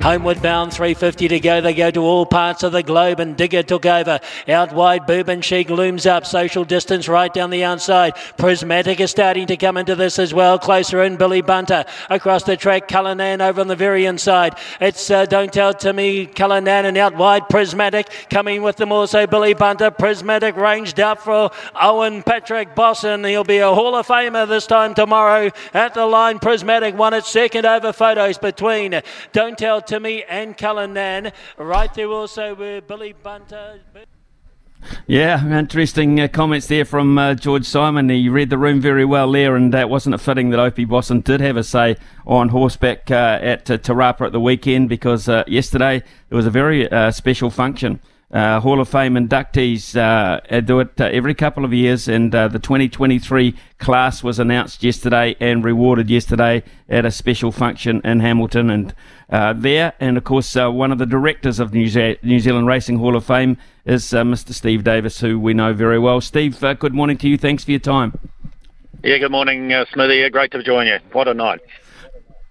[0.03, 1.61] Homeward bound, 350 to go.
[1.61, 4.19] They go to all parts of the globe, and Digger took over.
[4.49, 6.25] Out wide, Bourbon Sheik looms up.
[6.25, 8.15] Social distance right down the outside.
[8.35, 10.59] Prismatic is starting to come into this as well.
[10.59, 12.89] Closer in, Billy Bunter across the track.
[12.89, 14.57] Cullinan over on the very inside.
[14.81, 19.25] It's uh, Don't Tell Timmy Cullinan and out wide, Prismatic coming with them also.
[19.25, 21.49] Billy Bunter, Prismatic ranged up for
[21.81, 23.23] Owen Patrick Bosson.
[23.23, 26.39] He'll be a Hall of Famer this time tomorrow at the line.
[26.39, 31.31] Prismatic won its second over photos between Don't Tell Timmy Timmy and Cullinan.
[31.55, 33.79] Right there also with Billy Bunter.
[35.05, 38.09] Yeah, interesting uh, comments there from uh, George Simon.
[38.09, 41.21] He read the room very well there, and uh, wasn't it fitting that Opie Bosson
[41.21, 45.43] did have a say on horseback uh, at uh, Te at the weekend because uh,
[45.45, 47.99] yesterday there was a very special function
[48.33, 52.47] uh, Hall of Fame inductees uh, do it uh, every couple of years, and uh,
[52.47, 58.71] the 2023 class was announced yesterday and rewarded yesterday at a special function in Hamilton.
[58.71, 58.95] And
[59.29, 62.65] uh, there, and of course, uh, one of the directors of New, Ze- New, Zealand
[62.65, 64.51] Racing Hall of Fame is Mr.
[64.51, 66.19] Steve Davis, who we know very well.
[66.19, 67.37] Steve, good morning to you.
[67.37, 68.17] Thanks for your time.
[69.03, 70.27] Yeah, good morning, Smithy.
[70.29, 70.97] Great to join you.
[71.11, 71.61] What a night.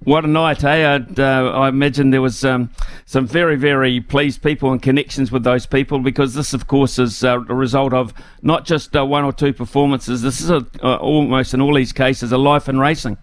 [0.05, 0.99] What a night, eh?
[1.17, 2.71] Uh, I imagine there was um,
[3.07, 7.23] some very, very pleased people and connections with those people because this, of course, is
[7.23, 8.13] uh, a result of
[8.43, 10.23] not just uh, one or two performances.
[10.23, 10.67] This is a,
[10.99, 13.17] almost in all these cases a life in racing.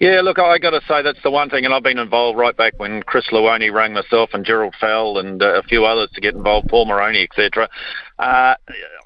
[0.00, 2.56] Yeah, look, I got to say that's the one thing, and I've been involved right
[2.56, 6.20] back when Chris Luoni rang myself and Gerald Fell and uh, a few others to
[6.20, 7.68] get involved, Paul Moroney, etc.
[8.18, 8.54] Uh,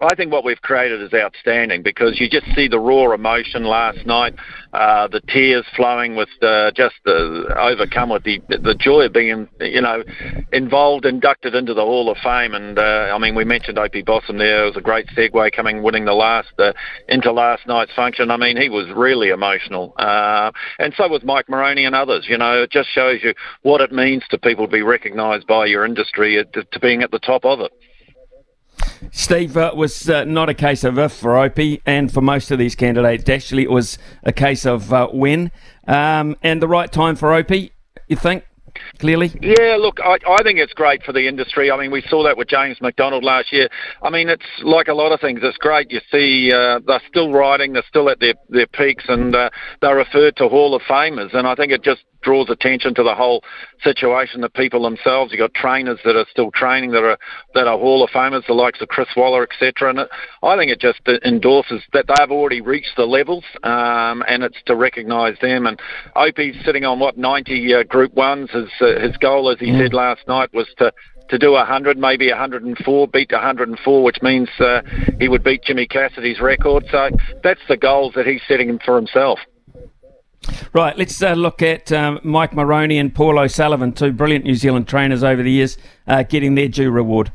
[0.03, 4.07] I think what we've created is outstanding because you just see the raw emotion last
[4.07, 4.35] night,
[4.73, 9.49] uh, the tears flowing with uh, just the overcome with the the joy of being,
[9.61, 10.05] you know,
[10.53, 12.55] involved, inducted into the Hall of Fame.
[12.55, 14.65] And uh, I mean, we mentioned Opie Bosson there.
[14.65, 16.73] It was a great segue coming, winning the last uh,
[17.09, 18.31] into last night's function.
[18.31, 22.27] I mean, he was really emotional, uh, and so was Mike Moroney and others.
[22.29, 25.67] You know, it just shows you what it means to people to be recognised by
[25.67, 27.73] your industry, to, to being at the top of it.
[29.13, 32.75] Steve, was uh, not a case of if for Opie, and for most of these
[32.75, 35.51] candidates, actually, it was a case of uh, when.
[35.87, 37.73] Um, and the right time for Opie,
[38.09, 38.45] you think?
[38.99, 39.77] Clearly, yeah.
[39.79, 41.71] Look, I, I think it's great for the industry.
[41.71, 43.69] I mean, we saw that with James McDonald last year.
[44.03, 45.41] I mean, it's like a lot of things.
[45.43, 45.91] It's great.
[45.91, 47.73] You see, uh, they're still riding.
[47.73, 51.35] They're still at their their peaks, and uh, they're referred to Hall of Famers.
[51.35, 53.43] And I think it just draws attention to the whole
[53.83, 54.41] situation.
[54.41, 55.33] The people themselves.
[55.33, 57.19] You got trainers that are still training that are
[57.55, 59.91] that are Hall of Famers, the likes of Chris Waller, etc.
[59.91, 60.09] And it,
[60.43, 64.77] I think it just endorses that they've already reached the levels, um, and it's to
[64.77, 65.67] recognise them.
[65.67, 65.81] And
[66.17, 68.51] Opie's sitting on what 90 uh, Group Ones.
[68.51, 70.93] His uh, his goal, as he said last night, was to
[71.31, 74.83] to do 100, maybe 104, beat 104, which means uh,
[75.19, 76.85] he would beat Jimmy Cassidy's record.
[76.91, 77.09] So
[77.43, 79.39] that's the goals that he's setting for himself.
[80.73, 84.89] Right, let's uh, look at um, Mike Moroney and Paul O'Sullivan, two brilliant New Zealand
[84.89, 85.77] trainers over the years,
[86.07, 87.33] uh, getting their due reward.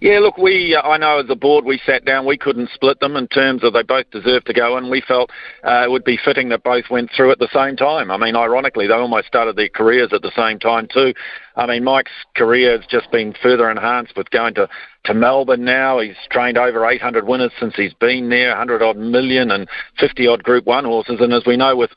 [0.00, 3.00] Yeah, look, we uh, I know as a board we sat down, we couldn't split
[3.00, 5.30] them in terms of they both deserved to go, and we felt
[5.62, 8.10] uh, it would be fitting that both went through at the same time.
[8.10, 11.12] I mean, ironically, they almost started their careers at the same time too.
[11.56, 14.68] I mean, Mike's career has just been further enhanced with going to
[15.04, 16.00] to Melbourne now.
[16.00, 19.68] He's trained over 800 winners since he's been there, 100 odd million and
[19.98, 21.90] 50 odd Group One horses, and as we know with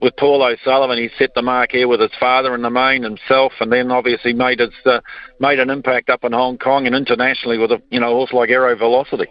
[0.00, 3.52] with Paul O'Sullivan, he set the mark here with his father in the main himself,
[3.60, 5.00] and then obviously made his uh,
[5.40, 8.50] made an impact up in Hong Kong and internationally with a you know horse like
[8.50, 9.26] Aerovelocity.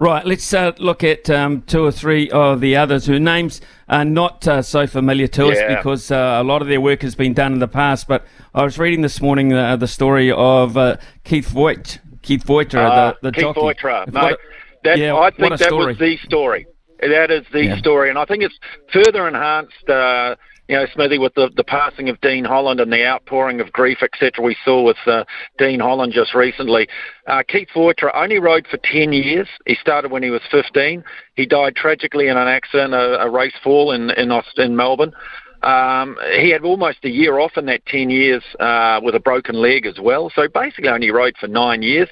[0.00, 4.04] Right, let's uh, look at um, two or three of the others whose names are
[4.04, 5.50] not uh, so familiar to yeah.
[5.50, 8.06] us because uh, a lot of their work has been done in the past.
[8.06, 12.78] But I was reading this morning uh, the story of uh, Keith Voigt, Keith Voitre,
[12.78, 13.60] the, ah, the Keith jockey.
[13.60, 14.36] Voitre, mate.
[14.84, 16.66] That, yeah, I think that was the story.
[17.00, 17.78] That is the yeah.
[17.78, 18.58] story, and I think it's
[18.92, 19.88] further enhanced.
[19.88, 20.36] Uh,
[20.68, 23.98] you know, Smithy, with the, the passing of Dean Holland and the outpouring of grief,
[24.02, 25.24] etc., we saw with uh,
[25.56, 26.86] Dean Holland just recently.
[27.26, 29.48] Uh, Keith Voitre only rode for 10 years.
[29.64, 31.02] He started when he was 15.
[31.36, 35.14] He died tragically in an accident, a, a race fall in, in, in Melbourne.
[35.62, 39.56] Um, he had almost a year off in that 10 years uh, with a broken
[39.56, 40.30] leg as well.
[40.34, 42.08] So basically only rode for nine years.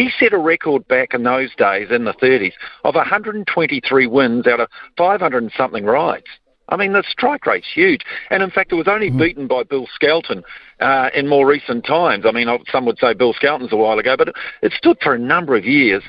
[0.00, 4.58] He set a record back in those days in the 30s of 123 wins out
[4.58, 6.24] of 500 and something rides.
[6.70, 8.00] I mean, the strike rate's huge.
[8.30, 9.18] And in fact, it was only mm-hmm.
[9.18, 10.42] beaten by Bill Skelton
[10.80, 12.24] uh, in more recent times.
[12.26, 15.12] I mean, some would say Bill Skelton's a while ago, but it, it stood for
[15.12, 16.02] a number of years.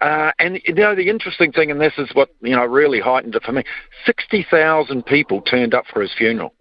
[0.00, 3.36] Uh, and, you know, the interesting thing, and this is what, you know, really heightened
[3.36, 3.62] it for me
[4.06, 6.52] 60,000 people turned up for his funeral.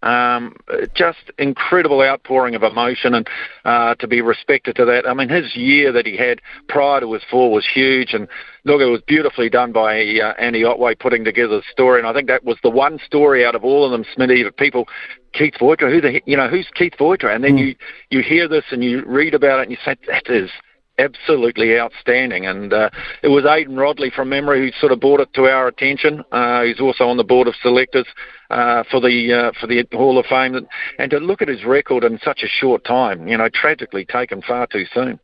[0.00, 0.54] Um,
[0.94, 3.28] just incredible outpouring of emotion and
[3.64, 5.08] uh, to be respected to that.
[5.08, 8.28] I mean, his year that he had prior to his fall was huge, and
[8.62, 12.12] look, it was beautifully done by uh, Andy Otway putting together the story, and I
[12.12, 14.86] think that was the one story out of all of them, Smithy, that people,
[15.32, 17.28] Keith Voitre, who the, you know, who's Keith Voitre?
[17.28, 17.66] And then mm.
[17.66, 17.74] you,
[18.10, 20.48] you hear this and you read about it and you say, that is
[20.98, 22.46] absolutely outstanding.
[22.46, 22.90] And uh,
[23.22, 26.24] it was Aidan Rodley from memory who sort of brought it to our attention.
[26.32, 28.06] Uh, he's also on the board of selectors
[28.50, 30.66] uh, for the uh, for the Hall of Fame,
[30.98, 34.42] and, to look at his record in such a short time, you know, tragically taken
[34.42, 35.18] far too soon.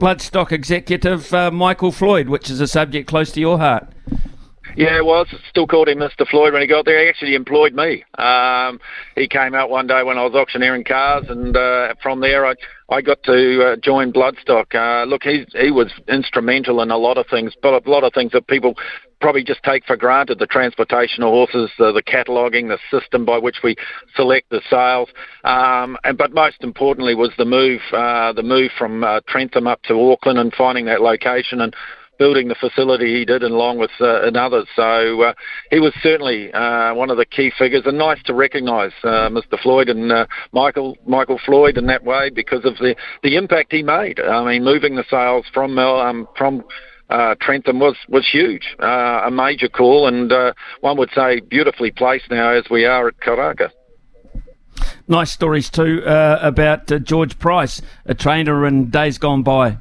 [0.00, 3.88] Bloodstock executive uh, Michael Floyd, which is a subject close to your heart.
[4.78, 6.24] Yeah, well, still called him Mr.
[6.24, 7.02] Floyd when he got there.
[7.02, 8.04] He actually employed me.
[8.16, 8.78] Um,
[9.16, 12.54] he came out one day when I was auctioneering cars, and uh, from there I
[12.88, 14.72] I got to uh, join Bloodstock.
[14.76, 18.14] Uh, look, he he was instrumental in a lot of things, but a lot of
[18.14, 18.76] things that people
[19.20, 23.36] probably just take for granted: the transportation of horses, uh, the cataloguing, the system by
[23.36, 23.74] which we
[24.14, 25.08] select the sales,
[25.42, 29.82] um, and but most importantly was the move, uh, the move from uh, Trentham up
[29.88, 31.74] to Auckland and finding that location and
[32.18, 34.66] building the facility he did, along with uh, others.
[34.76, 35.32] So uh,
[35.70, 39.58] he was certainly uh, one of the key figures, and nice to recognise uh, Mr.
[39.60, 43.82] Floyd and uh, Michael Michael Floyd in that way because of the the impact he
[43.82, 44.20] made.
[44.20, 46.64] I mean, moving the sales from um, from
[47.08, 50.32] uh, Trentham was was huge, a major call, and
[50.80, 53.70] one would say beautifully placed now as we are at Karaka.
[55.08, 59.78] Nice stories too about George Price, a trainer in days gone by.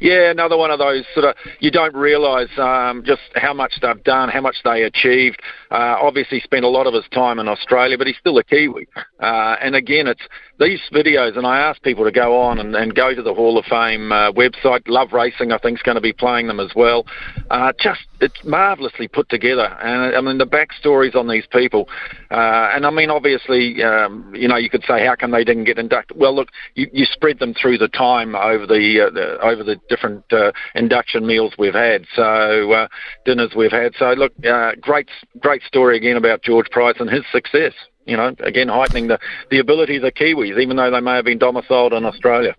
[0.00, 4.02] Yeah, another one of those sort of you don't realise um, just how much they've
[4.04, 5.40] done, how much they achieved.
[5.70, 8.86] Uh, obviously, spent a lot of his time in Australia, but he's still a Kiwi.
[9.20, 10.22] Uh, and again, it's
[10.58, 13.58] these videos, and I ask people to go on and, and go to the Hall
[13.58, 14.82] of Fame uh, website.
[14.86, 17.06] Love Racing, I think, is going to be playing them as well.
[17.50, 21.88] Uh, just it's marvellously put together, and I mean the backstories on these people.
[22.30, 25.64] Uh, and I mean, obviously, um, you know, you could say how come they didn't
[25.64, 26.16] get inducted?
[26.16, 29.76] Well, look, you, you spread them through the time over the, uh, the over the
[29.88, 32.88] different uh, induction meals we've had, so uh,
[33.24, 33.92] dinners we've had.
[33.98, 34.32] So look,
[34.80, 35.08] great
[35.40, 37.72] great story again about George Price and his success.
[38.06, 39.18] You know, again heightening the
[39.50, 42.54] the ability of the Kiwis, even though they may have been domiciled in Australia.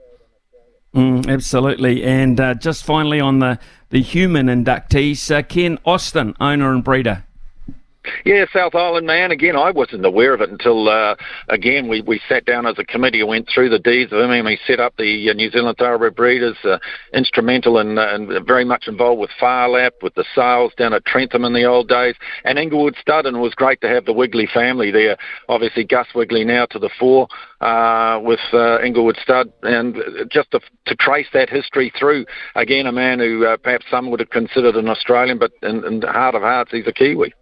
[0.93, 2.03] Mm, absolutely.
[2.03, 7.23] And uh, just finally on the, the human inductees, uh, Ken Austin, owner and breeder.
[8.25, 9.31] Yeah, South Island man.
[9.31, 11.15] Again, I wasn't aware of it until uh,
[11.49, 14.45] again we, we sat down as a committee went through the deeds of him and
[14.45, 16.77] we set up the uh, New Zealand Thoroughbred Breeders, uh,
[17.13, 21.05] instrumental and, uh, and very much involved with Phar Lap, with the sales down at
[21.05, 23.25] Trentham in the old days, and Inglewood Stud.
[23.25, 25.17] And it was great to have the Wigley family there.
[25.49, 27.27] Obviously, Gus Wigley now to the fore
[27.61, 29.97] uh, with uh, Inglewood Stud, and
[30.31, 32.25] just to, to trace that history through.
[32.55, 35.99] Again, a man who uh, perhaps some would have considered an Australian, but in, in
[35.99, 37.33] the heart of hearts, he's a Kiwi.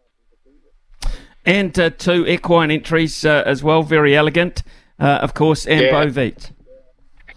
[1.45, 4.63] And uh, two equine entries uh, as well, Verry Elleegant,
[4.99, 5.91] uh, of course, and yeah.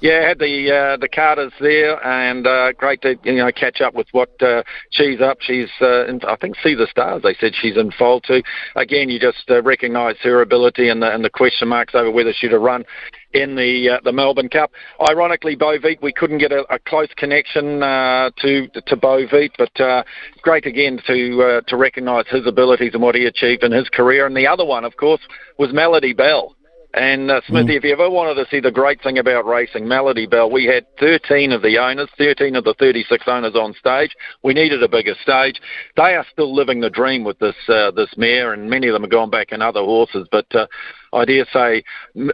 [0.01, 3.95] Yeah, had the uh, the Carters there, and uh, great to you know catch up
[3.95, 5.39] with what uh, she's up.
[5.41, 7.23] She's uh, in, I think Sea The Stars.
[7.23, 8.45] They said she's in foal too.
[8.77, 12.33] Again, you just uh, recognise her ability and the and the question marks over whether
[12.33, 12.85] she'd have run
[13.33, 14.71] in the uh, the Melbourne Cup.
[15.09, 20.03] Ironically, Vite, we couldn't get a, a close connection uh, to to Vite, but uh,
[20.43, 24.27] great again to uh, to recognise his abilities and what he achieved in his career.
[24.27, 25.21] And the other one, of course,
[25.59, 26.55] was Melody Belle.
[26.95, 27.77] And uh, Smithy, mm.
[27.77, 30.87] if you ever wanted to see the great thing about racing, Melody Belle, we had
[30.99, 34.11] 13 of the owners, 13 of the 36 owners on stage.
[34.43, 35.61] We needed a bigger stage.
[35.97, 39.03] They are still living the dream with this uh, this mare, and many of them
[39.03, 40.27] have gone back in other horses.
[40.33, 40.67] But uh,
[41.13, 41.85] I dare say,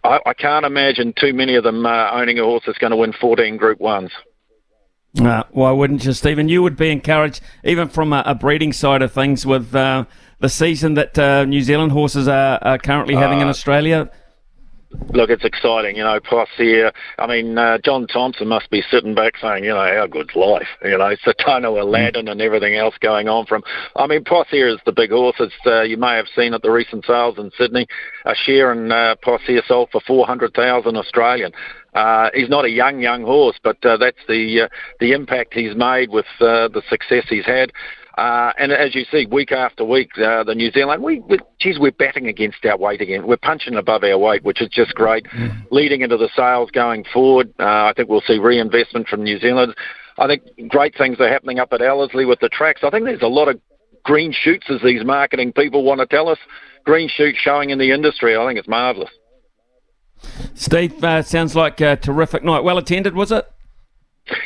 [0.03, 2.97] I, I can't imagine too many of them uh, owning a horse that's going to
[2.97, 4.11] win 14 Group Ones.
[5.21, 6.49] Uh, why wouldn't you, Stephen?
[6.49, 10.07] You would be encouraged, even from a, a breeding side of things, with uh,
[10.41, 14.11] the season that uh, New Zealand horses are, are currently having in uh, Australia.
[15.13, 16.19] Look, it's exciting, you know.
[16.21, 20.07] Plus, here, I mean, uh, John Thompson must be sitting back saying, you know, how
[20.07, 23.63] good's life, you know, Satano Aladdin and everything else going on from.
[23.97, 25.37] I mean, Proisir is the big horse.
[25.39, 27.87] It's, uh, you may have seen at the recent sales in Sydney,
[28.25, 31.53] a share in uh, Proisir sold for four hundred thousand Australian.
[31.95, 35.77] Uh, he's not a young, young horse, but uh, that's the uh, the impact he's
[35.77, 37.71] made with uh, the success he's had.
[38.17, 41.79] Uh, and as you see, week after week, uh, the New Zealand, we, we, geez,
[41.81, 43.27] we're batting against our weight again.
[43.27, 45.25] We're punching above our weight, which is just great.
[45.27, 45.67] Mm.
[45.73, 49.75] Leading into the sales going forward, uh, I think we'll see reinvestment from New Zealand.
[50.17, 52.83] I think great things are happening up at Ellerslie with the tracks.
[52.85, 53.61] I think there's a lot of
[54.05, 56.39] green shoots, as these marketing people want to tell us.
[56.85, 58.37] Green shoots showing in the industry.
[58.37, 59.11] I think it's marvellous.
[60.55, 62.63] Steve, uh, sounds like a terrific night.
[62.63, 63.45] Well attended, was it?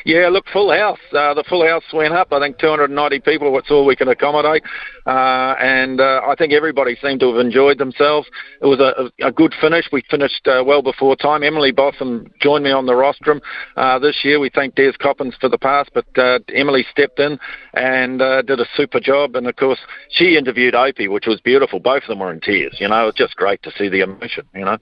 [0.05, 0.99] Yeah, look, full house.
[1.13, 2.33] Uh, the full house went up.
[2.33, 3.53] I think 290 people.
[3.53, 4.65] That's all we can accommodate,
[5.07, 8.29] uh, and uh, I think everybody seemed to have enjoyed themselves.
[8.61, 9.87] It was a, a good finish.
[9.93, 11.45] We finished uh, well before time.
[11.45, 13.41] Emily Botham joined me on the rostrum
[13.77, 14.41] uh, this year.
[14.41, 17.39] We thank Des Coppins for the pass, but uh, Emily stepped in
[17.75, 19.37] and did a super job.
[19.37, 19.79] And of course,
[20.11, 21.79] she interviewed Opie, which was beautiful.
[21.79, 22.77] Both of them were in tears.
[22.81, 24.45] You know, it was just great to see the emotion.
[24.55, 24.79] You know.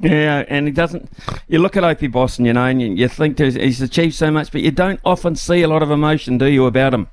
[0.00, 1.08] Yeah, and he doesn't.
[1.46, 4.50] You look at Opie Bosson, you know, and you, you think he's achieved so much,
[4.50, 7.08] but you don't often see a lot of emotion, do you, about him?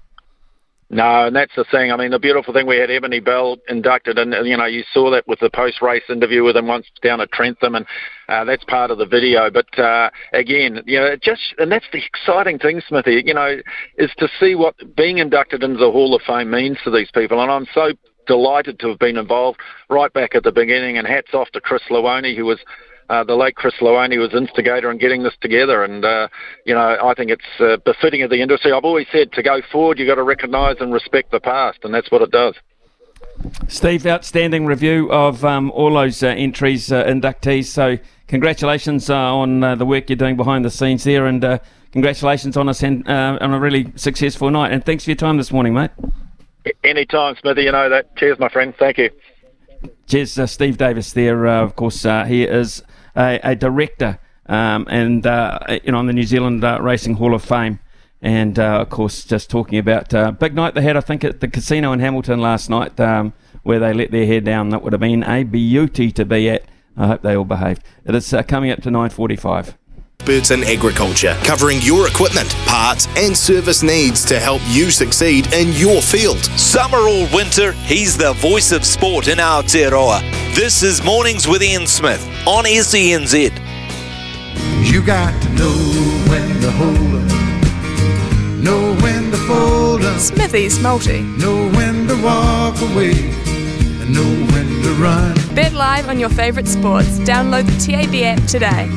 [0.93, 1.89] No, and that's the thing.
[1.89, 5.09] I mean, the beautiful thing we had Ebony Bell inducted, and you know, you saw
[5.11, 7.85] that with the post-race interview with him once down at Trentham, and
[8.27, 9.49] uh, that's part of the video.
[9.49, 13.23] But uh, again, you know, just and that's the exciting thing, Smithy.
[13.25, 13.61] You know,
[13.97, 17.41] is to see what being inducted into the Hall of Fame means to these people,
[17.41, 17.93] and I'm so
[18.27, 20.97] delighted to have been involved right back at the beginning.
[20.97, 22.60] And hats off to Chris Luoni, who was
[23.12, 25.84] uh, the late Chris Luoni was instigator in getting this together.
[25.84, 26.29] And, uh,
[26.65, 28.71] you know, I think it's uh, befitting of the industry.
[28.71, 31.93] I've always said to go forward, you've got to recognise and respect the past, and
[31.93, 32.55] that's what it does.
[33.67, 37.65] Steve, outstanding review of um, all those uh, entries, uh, inductees.
[37.65, 37.97] So,
[38.28, 41.59] congratulations uh, on the work you're doing behind the scenes there, and
[41.91, 42.74] congratulations on a,
[43.09, 44.72] on a really successful night.
[44.72, 45.91] And thanks for your time this morning, mate.
[46.84, 47.64] Anytime, Smithy.
[47.64, 48.16] You know that.
[48.18, 48.74] Cheers, my friend.
[48.78, 49.09] Thank you.
[50.07, 51.14] Cheers, uh, Steve Davis.
[51.14, 52.84] There, uh, of course, uh, he is
[53.16, 57.34] a, a director, um, and uh, you know, on the New Zealand uh, Racing Hall
[57.34, 57.80] of Fame,
[58.22, 60.09] and uh, of course, just talking about
[60.39, 60.97] big night they had.
[60.97, 63.34] I think at the casino in Hamilton last night, um,
[63.64, 64.70] where they let their hair down.
[64.70, 66.66] That would have been a beauty to be at.
[66.95, 67.84] I hope they all behaved.
[68.05, 69.78] It is coming up to nine forty-five.
[70.22, 75.74] Experts in agriculture, covering your equipment, parts, and service needs to help you succeed in
[75.74, 76.38] your field.
[76.59, 80.22] Summer or winter, he's the voice of sport in Aotearoa.
[80.53, 83.49] This is Mornings with Ian Smith on SENZ.
[84.88, 85.74] You got to know
[86.30, 91.22] when to hold up, know when to fold up, Smithy's multi.
[91.22, 93.13] know when to walk away,
[93.47, 95.36] and know when to run.
[95.55, 97.17] Bet live on your favourite sports.
[97.22, 98.88] Download the TAB app today.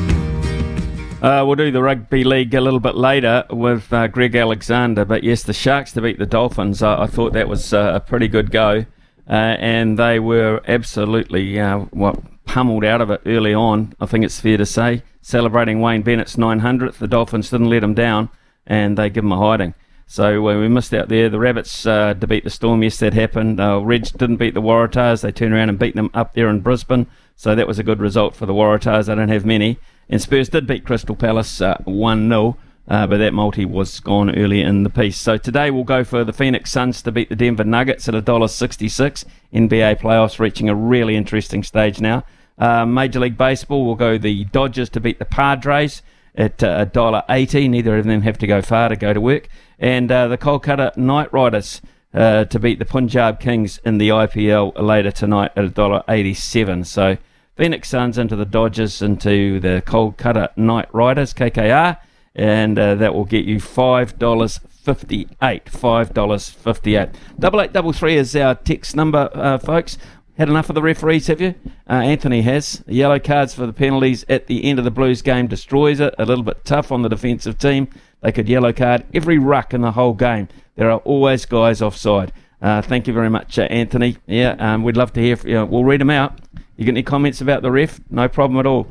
[1.25, 5.23] Uh, we'll do the rugby league a little bit later with uh, Greg Alexander, but
[5.23, 8.27] yes, the Sharks to beat the Dolphins, uh, I thought that was uh, a pretty
[8.27, 8.85] good go,
[9.27, 13.95] uh, and they were absolutely uh, what pummeled out of it early on.
[13.99, 17.95] I think it's fair to say, celebrating Wayne Bennett's 900th, the Dolphins didn't let him
[17.95, 18.29] down,
[18.67, 19.73] and they give him a hiding.
[20.05, 21.27] So we missed out there.
[21.27, 23.57] The Rabbits to beat the Storm, yes, that happened.
[23.57, 25.23] Reds didn't beat the Waratahs.
[25.23, 27.07] They turned around and beat them up there in Brisbane.
[27.35, 29.07] So that was a good result for the Waratahs.
[29.07, 29.79] They don't have many.
[30.09, 32.57] And Spurs did beat Crystal Palace uh, 1 0.
[32.87, 35.19] Uh, but that multi was gone early in the piece.
[35.19, 39.25] So today we'll go for the Phoenix Suns to beat the Denver Nuggets at $1.66.
[39.51, 42.23] NBA playoffs reaching a really interesting stage now.
[42.59, 46.03] Uh, Major League Baseball will go the Dodgers to beat the Padres
[46.35, 47.69] at uh, $1.80.
[47.69, 49.47] Neither of them have to go far to go to work.
[49.79, 51.81] And uh, the Kolkata Knight Riders
[52.13, 56.85] uh, to beat the Punjab Kings in the IPL later tonight at $1.87.
[56.85, 57.17] So
[57.55, 61.97] Phoenix Suns into the Dodgers, into the Kolkata Knight Riders, KKR,
[62.35, 65.29] and uh, that will get you $5.58.
[65.37, 67.13] $5.58.
[67.39, 69.97] Double eight double three is our text number, uh, folks.
[70.37, 71.55] Had enough of the referees, have you?
[71.89, 72.83] Uh, Anthony has.
[72.87, 76.13] Yellow cards for the penalties at the end of the Blues game destroys it.
[76.19, 77.87] A little bit tough on the defensive team.
[78.21, 80.49] They could yellow card every ruck in the whole game.
[80.75, 82.33] There are always guys offside.
[82.61, 84.17] Uh, thank you very much, uh, Anthony.
[84.27, 85.37] Yeah, um, we'd love to hear.
[85.37, 86.41] From, You know, we'll read them out.
[86.77, 87.99] You get any comments about the ref?
[88.09, 88.87] No problem at all.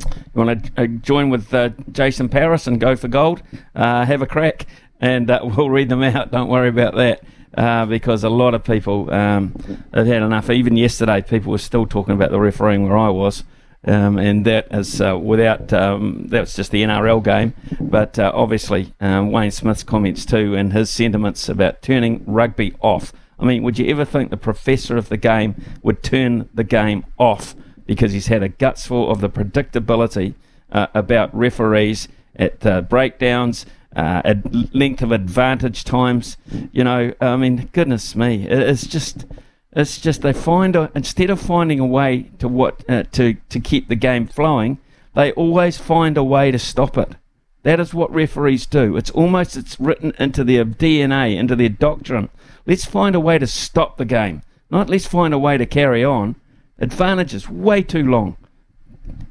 [0.00, 3.42] You want to uh, join with uh, Jason Paris and go for gold?
[3.74, 4.66] Uh, have a crack,
[5.00, 6.30] and uh, we'll read them out.
[6.30, 7.22] Don't worry about that.
[7.56, 9.52] Uh, because a lot of people um,
[9.92, 10.48] have had enough.
[10.48, 13.44] Even yesterday, people were still talking about the refereeing where I was.
[13.84, 18.94] Um, and that is uh, without um, that's just the NRL game, but uh, obviously
[19.00, 23.12] um, Wayne Smith's comments too and his sentiments about turning rugby off
[23.42, 27.04] I mean, would you ever think the professor of the game would turn the game
[27.18, 30.34] off because he's had a guts full of the predictability
[30.70, 33.66] uh, about referees at uh, breakdowns,
[33.96, 36.36] uh, at length of advantage times?
[36.70, 39.26] You know, I mean, goodness me, it's just.
[39.74, 43.58] It's just they find a, instead of finding a way to what uh, to to
[43.58, 44.76] keep the game flowing,
[45.14, 47.16] they always find a way to stop it.
[47.62, 48.98] That is what referees do.
[48.98, 52.28] It's almost it's written into their DNA, into their doctrine.
[52.66, 54.42] Let's find a way to stop the game.
[54.70, 56.36] Not let's find a way to carry on.
[56.78, 58.36] Advantage is way too long.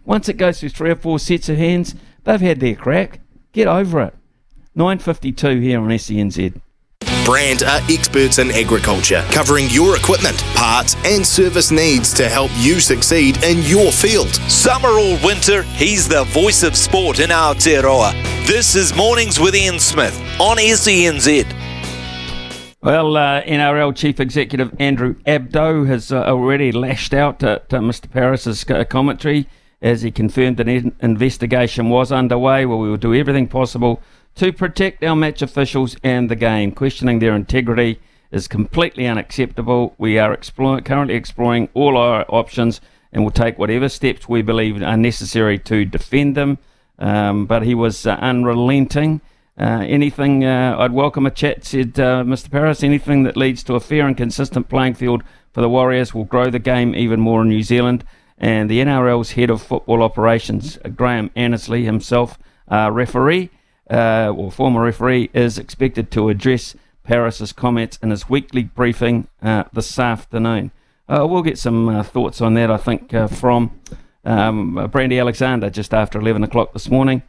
[0.06, 3.20] Once it goes through three or four sets of hands, they've had their crack.
[3.54, 4.16] Get over it.
[4.76, 6.60] 952 here on SENZ.
[7.26, 12.80] Brand are experts in agriculture, covering your equipment, parts, and service needs to help you
[12.80, 14.34] succeed in your field.
[14.50, 18.12] Summer or winter, he's the voice of sport in Aotearoa.
[18.48, 21.71] This is Mornings with Ian Smith on SENZ.
[22.84, 28.10] Well, uh, NRL Chief Executive Andrew Abdo has uh, already lashed out at Mr.
[28.10, 29.48] Paris's commentary
[29.84, 34.02] as he confirmed an investigation was underway where we will do everything possible
[34.34, 36.72] to protect our match officials and the game.
[36.72, 38.00] Questioning their integrity
[38.32, 39.94] is completely unacceptable.
[40.00, 42.82] We are explore- currently exploring all our options
[43.14, 46.58] and will take whatever steps we believe are necessary to defend them.
[46.98, 49.22] Um, but he was uh, unrelenting.
[49.58, 52.50] Uh, anything, uh, I'd welcome a chat, said uh, Mr.
[52.50, 52.84] Paris.
[52.84, 56.50] Anything that leads to a fair and consistent playing field for the Warriors will grow
[56.50, 58.06] the game even more in New Zealand.
[58.38, 62.40] And the NRL's head of football operations, uh, Graham Annesley himself,
[62.70, 63.50] a referee,
[63.90, 69.66] uh, or former referee, is expected to address Paris's comments in his weekly briefing uh,
[69.74, 70.72] this afternoon.
[71.10, 73.80] we'll get some thoughts on that, I think, from
[74.24, 77.22] um, Brandy Alexander just after 11 o'clock this morning.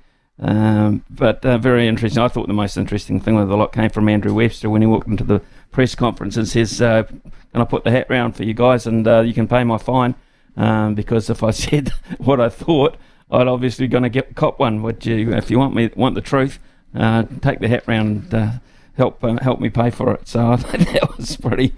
[0.43, 2.20] Um, but uh, very interesting.
[2.20, 4.88] I thought the most interesting thing of the lot came from Andrew Webster when he
[4.88, 5.40] walked into the
[5.70, 9.07] press conference and says, uh, "Can I put the hat round for you guys and
[9.07, 10.16] uh, you can pay my fine?"
[10.57, 12.97] Um, because if I said what I thought,
[13.30, 14.82] I'd obviously going to get cop one.
[14.82, 16.59] Would you, if you want me want the truth,
[16.95, 18.34] uh, take the hat round.
[18.34, 18.55] Uh,
[18.97, 20.26] help uh, help me pay for it.
[20.26, 21.72] So that was pretty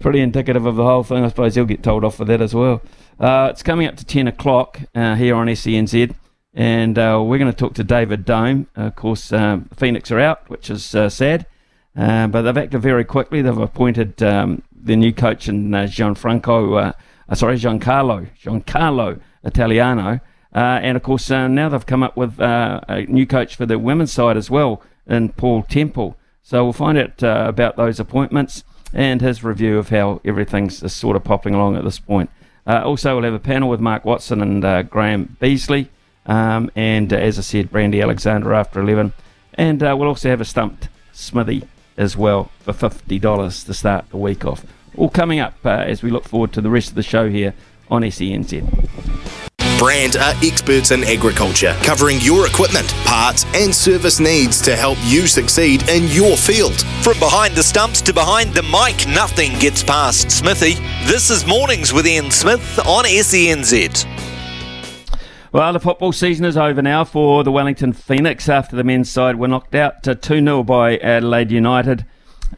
[0.00, 1.24] pretty indicative of the whole thing.
[1.24, 2.82] I suppose he'll get told off for that as well.
[3.20, 6.16] it's coming up to ten o'clock here on SENZ.
[6.54, 8.66] And uh, we're going to talk to David Dome.
[8.76, 11.46] Uh, of course, um, Phoenix are out, which is uh, sad.
[11.96, 13.42] Uh, but they've acted very quickly.
[13.42, 16.94] They've appointed um, the new coach in uh, Gianfranco,
[17.28, 20.20] uh, sorry, Giancarlo, Giancarlo Italiano.
[20.54, 23.66] Uh, and of course, uh, now they've come up with uh, a new coach for
[23.66, 26.16] the women's side as well, in Paul Temple.
[26.42, 31.16] So we'll find out uh, about those appointments and his review of how everything's sort
[31.16, 32.30] of popping along at this point.
[32.66, 35.90] Uh, also, we'll have a panel with Mark Watson and uh, Graeme Beasley.
[36.28, 39.12] Um, and uh, as I said, Brandy Alexander after 11.
[39.54, 41.64] And uh, we'll also have a stumped Smithy
[41.96, 44.64] as well for $50 to start the week off.
[44.96, 47.54] All coming up uh, as we look forward to the rest of the show here
[47.90, 48.62] on SENZ.
[49.78, 55.28] Brand are experts in agriculture, covering your equipment, parts, and service needs to help you
[55.28, 56.80] succeed in your field.
[57.02, 60.74] From behind the stumps to behind the mic, nothing gets past Smithy.
[61.06, 64.27] This is Mornings with Ian Smith on SENZ.
[65.50, 69.36] Well, the football season is over now for the Wellington Phoenix after the men's side
[69.36, 72.04] were knocked out 2 0 by Adelaide United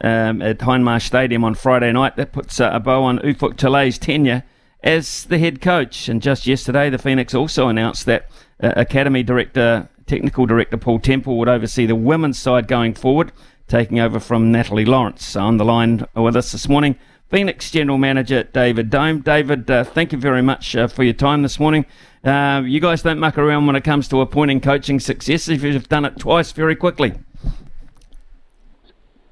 [0.01, 2.17] um, at Hindmarsh Stadium on Friday night.
[2.17, 4.43] That puts uh, a bow on Ufuk Talay's tenure
[4.83, 6.09] as the head coach.
[6.09, 8.29] And just yesterday, the Phoenix also announced that
[8.61, 13.31] uh, Academy Director, Technical Director Paul Temple would oversee the women's side going forward,
[13.69, 15.23] taking over from Natalie Lawrence.
[15.25, 16.97] So On the line with us this morning,
[17.31, 19.21] Phoenix General Manager David Dome.
[19.21, 21.85] David, uh, thank you very much uh, for your time this morning.
[22.25, 25.63] Uh, you guys don't muck around when it comes to appointing coaching successes.
[25.63, 27.13] You've done it twice very quickly.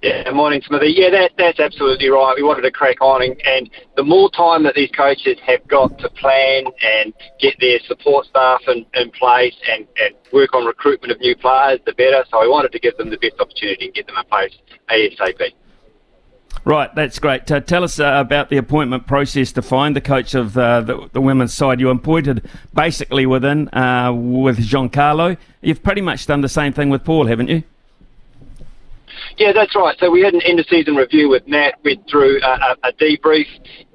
[0.02, 0.94] Yeah, morning, Smithy.
[0.96, 2.34] Yeah, that, that's absolutely right.
[2.38, 6.00] We wanted to crack on, and, and the more time that these coaches have got
[6.00, 11.12] to plan and get their support staff in, in place and, and work on recruitment
[11.12, 12.24] of new players, the better.
[12.32, 14.56] So we wanted to give them the best opportunity and get them in place
[14.90, 15.52] ASAP.
[16.66, 17.50] Right, that's great.
[17.50, 21.10] Uh, tell us uh, about the appointment process to find the coach of uh, the,
[21.14, 21.80] the, women's side.
[21.80, 25.38] You appointed basically within uh, with Giancarlo.
[25.62, 27.64] You've pretty much done the same thing with Paul, haven't you?
[29.38, 29.98] Yeah, that's right.
[30.00, 32.94] So we had an end of season review with Nat, went through a, a, a
[32.94, 33.48] debrief,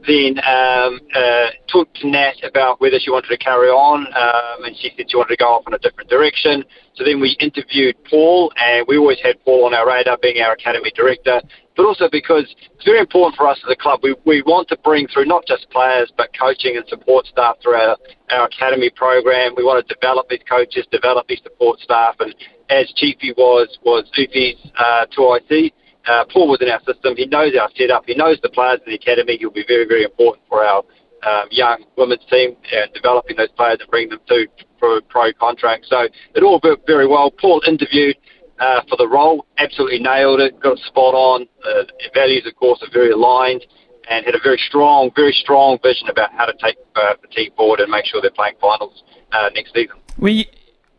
[0.07, 4.77] then um, uh, talked to Nat about whether she wanted to carry on, um, and
[4.77, 6.65] she said she wanted to go off in a different direction.
[6.95, 10.53] So then we interviewed Paul, and we always had Paul on our radar, being our
[10.53, 11.43] academy director,
[11.77, 12.45] but also because
[12.75, 14.01] it's very important for us as a club.
[14.03, 17.75] We, we want to bring through not just players, but coaching and support staff through
[17.75, 17.97] our,
[18.31, 19.55] our academy program.
[19.57, 22.35] We want to develop these coaches, develop these support staff, and
[22.71, 25.73] as Chiefy was was Ufi's uh, 2IC,
[26.07, 27.17] uh, Paul was in our system.
[27.17, 28.05] He knows our setup.
[28.07, 29.37] He knows the players in the academy.
[29.39, 30.83] He'll be very, very important for our
[31.27, 34.47] um, young women's team and developing those players and bringing them to
[34.79, 35.87] pro, pro contract.
[35.89, 37.31] So it all worked very well.
[37.31, 38.17] Paul interviewed
[38.65, 41.47] uh, for the role, absolutely nailed it, got it spot on.
[41.65, 41.85] Uh,
[42.15, 43.65] values, of course, are very aligned
[44.11, 47.51] and had a very strong, very strong vision about how to take uh, the team
[47.57, 49.03] forward and make sure they're playing finals
[49.33, 49.97] uh, next season.
[50.19, 50.49] We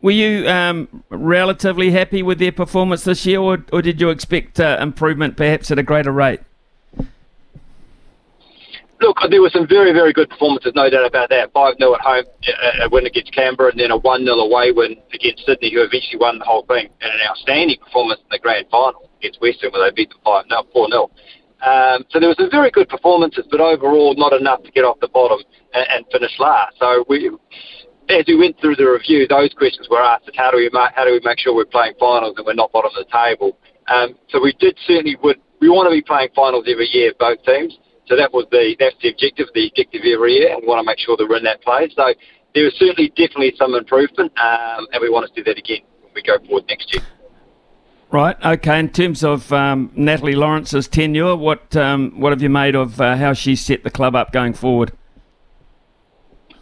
[0.02, 4.60] were you um, relatively happy with their performance this year, or, or did you expect
[4.60, 6.40] uh, improvement perhaps at a greater rate?
[9.00, 11.52] Look, there were some very, very good performances, no doubt about that.
[11.52, 12.24] 5 0 at home,
[12.80, 16.16] a win against Canberra, and then a 1 0 away win against Sydney, who eventually
[16.18, 19.84] won the whole thing, and an outstanding performance in the grand final against Western, where
[19.84, 21.10] they beat them 5 0, 4 0.
[21.60, 25.00] Um, so there were some very good performances, but overall not enough to get off
[25.00, 25.40] the bottom
[25.74, 26.76] and, and finish last.
[26.80, 27.28] So we,
[28.08, 31.12] as we went through the review, those questions were asked: how do we how do
[31.12, 33.58] we make sure we're playing finals and we're not bottom of the table?
[33.88, 37.42] Um, so we did certainly would we want to be playing finals every year, both
[37.44, 37.76] teams.
[38.06, 40.86] So that was the that's the objective, the objective every year, and we want to
[40.86, 41.92] make sure that we're in that place.
[41.96, 42.14] So
[42.54, 46.12] there was certainly definitely some improvement, um, and we want to do that again when
[46.14, 47.02] we go forward next year.
[48.10, 48.36] Right.
[48.44, 48.78] Okay.
[48.78, 53.16] In terms of um, Natalie Lawrence's tenure, what um, what have you made of uh,
[53.16, 54.92] how she's set the club up going forward?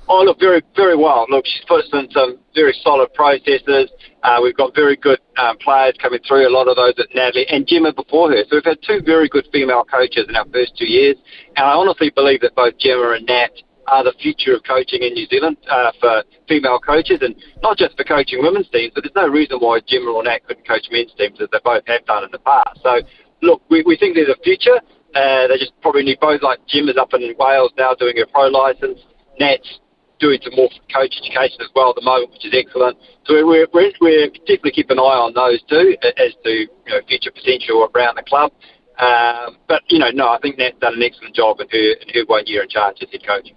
[0.07, 1.27] Oh, look, very, very well.
[1.31, 3.89] Look, she's put us in some very solid processes.
[4.23, 7.47] Uh, we've got very good um, players coming through, a lot of those at Natalie
[7.49, 8.45] and Gemma before her.
[8.49, 11.17] So we've had two very good female coaches in our first two years.
[11.57, 13.53] And I honestly believe that both Gemma and Nat
[13.87, 17.97] are the future of coaching in New Zealand uh, for female coaches, and not just
[17.97, 21.13] for coaching women's teams, but there's no reason why Gemma or Nat couldn't coach men's
[21.17, 22.81] teams as they both have done in the past.
[22.83, 23.01] So,
[23.43, 24.81] look, we, we think there's a future.
[25.15, 28.49] Uh, they just probably need both, like Gemma's up in Wales now doing her pro
[28.49, 29.01] license.
[29.39, 29.81] Nat's
[30.21, 32.99] doing some more coach education as well at the moment, which is excellent.
[33.27, 37.01] So we're, we're, we're definitely keep an eye on those two as to you know,
[37.09, 38.53] future potential around the club.
[38.99, 42.09] Um, but you know, no, I think Nat's done an excellent job in her in
[42.15, 43.51] her one year in charge as head coach.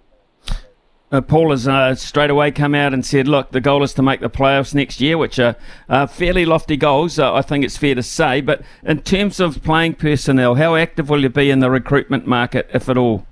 [1.10, 4.02] Uh, Paul has uh, straight away come out and said, look, the goal is to
[4.02, 5.56] make the playoffs next year, which are
[5.88, 8.42] uh, fairly lofty goals, uh, I think it's fair to say.
[8.42, 12.68] But in terms of playing personnel, how active will you be in the recruitment market,
[12.74, 13.26] if at all?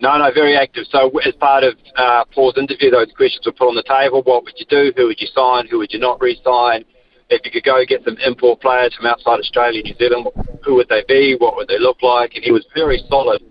[0.00, 0.84] No, no, very active.
[0.90, 4.22] So as part of uh, Paul's interview, those questions were put on the table.
[4.22, 4.92] What would you do?
[4.96, 5.66] Who would you sign?
[5.68, 6.84] Who would you not re-sign?
[7.28, 10.26] If you could go get some import players from outside Australia, New Zealand,
[10.64, 11.36] who would they be?
[11.38, 12.34] What would they look like?
[12.34, 13.42] And he was very solid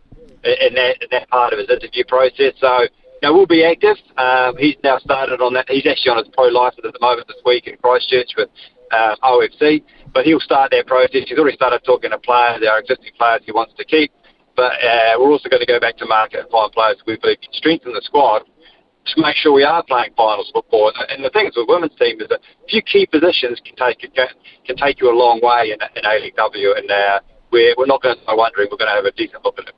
[0.44, 2.54] in that, in that part of his interview process.
[2.60, 2.82] So
[3.22, 3.98] you know, we'll be active.
[4.18, 5.70] Um, he's now started on that.
[5.70, 8.50] He's actually on his pro license at the moment this week in Christchurch with
[8.92, 9.84] uh, OFC,
[10.14, 11.28] but he'll start that process.
[11.28, 14.12] He's already started talking to players, our existing players he wants to keep.
[14.60, 17.40] But uh, we're also going to go back to market and find players we believe
[17.40, 18.44] can strengthen the squad
[19.08, 20.92] to make sure we are playing finals football.
[21.08, 24.00] And the thing is with women's team is that a few key positions can take
[24.14, 24.28] can,
[24.66, 28.18] can take you a long way in, in A-League and uh, we're, we're not going
[28.18, 28.68] to go wondering.
[28.70, 29.76] We're going to have a decent look at it.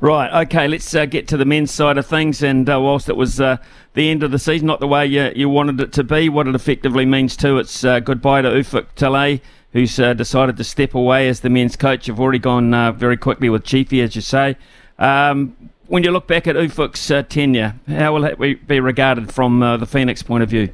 [0.00, 2.42] Right, okay, let's uh, get to the men's side of things.
[2.42, 3.58] And uh, whilst it was uh,
[3.94, 6.48] the end of the season, not the way you, you wanted it to be, what
[6.48, 9.40] it effectively means too, it's uh, goodbye to Ufuk Talay,
[9.72, 12.08] who's uh, decided to step away as the men's coach.
[12.08, 14.56] You've already gone uh, very quickly with Chiefy, as you say.
[14.98, 19.86] Um, when you look back at Ufuk's tenure, how will it be regarded from the
[19.86, 20.68] Phoenix point of view?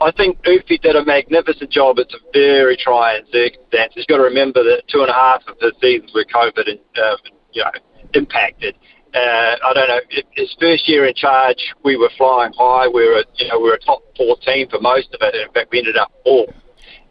[0.00, 1.98] I think Ufi did a magnificent job.
[1.98, 3.92] It's a very trying circumstance.
[3.96, 6.78] You've got to remember that two and a half of the seasons were COVID and,
[7.04, 7.16] um,
[7.52, 7.70] you know,
[8.14, 8.76] impacted.
[9.12, 10.00] Uh, I don't know.
[10.36, 12.88] His first year in charge, we were flying high.
[12.88, 15.34] We were, you know, we were a top four team for most of it.
[15.34, 16.54] In fact, we ended up fourth,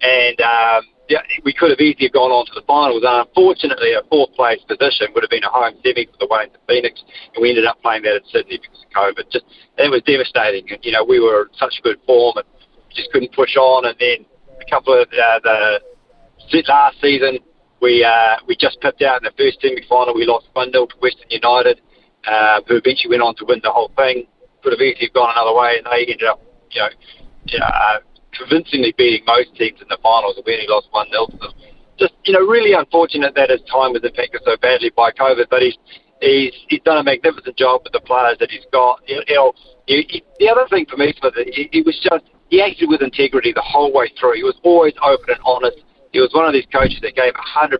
[0.01, 3.01] and um, yeah, we could have easily gone on to the finals.
[3.01, 6.61] And unfortunately, a fourth place position would have been a home semi for the Wellington
[6.69, 7.01] Phoenix,
[7.33, 9.25] and we ended up playing that in Sydney because of COVID.
[9.33, 9.45] Just
[9.77, 10.69] it was devastating.
[10.69, 12.45] And you know, we were in such good form and
[12.93, 13.89] just couldn't push on.
[13.89, 14.25] And then
[14.61, 17.41] a couple of uh, the last season,
[17.81, 20.13] we uh, we just pipped out in the first semi final.
[20.13, 21.81] We lost 1 0 to Western United,
[22.29, 24.29] uh, who eventually went on to win the whole thing.
[24.61, 27.97] Could have easily gone another way, and they ended up, you know, uh,
[28.39, 30.39] convincingly beating most teams in the finals.
[30.39, 31.53] And we only lost 1 0 to them.
[31.99, 35.61] Just, you know, really unfortunate that his time was affected so badly by COVID, but
[35.61, 35.75] he's
[36.21, 39.03] he's he's done a magnificent job with the players that he's got.
[39.07, 39.53] Know,
[39.85, 43.01] he, he, the other thing for me, Smith, he, he was just he acted with
[43.01, 44.35] integrity the whole way through.
[44.35, 45.77] He was always open and honest.
[46.11, 47.77] He was one of these coaches that gave 100%.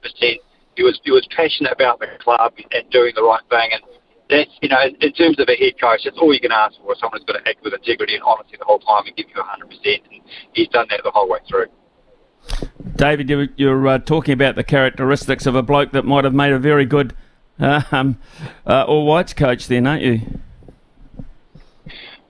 [0.76, 3.72] He was he was passionate about the club and doing the right thing.
[3.74, 3.84] And
[4.30, 6.96] that's you know, in, terms of a head coach, that's all you can ask for.
[6.96, 9.42] Someone who's got to act with integrity and honesty the whole time and give you
[9.42, 10.12] 100%.
[10.12, 10.22] And
[10.54, 11.66] he's done that the whole way through.
[12.96, 16.54] David, you're, you're uh, talking about the characteristics of a bloke that might have made
[16.54, 17.16] a very good
[17.60, 18.18] um,
[18.66, 20.22] uh, All Whites coach, then, aren't you?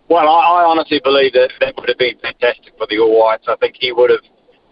[0.10, 3.46] Well, I, I honestly believe that that would have been fantastic for the All Whites.
[3.48, 4.24] I think he would have,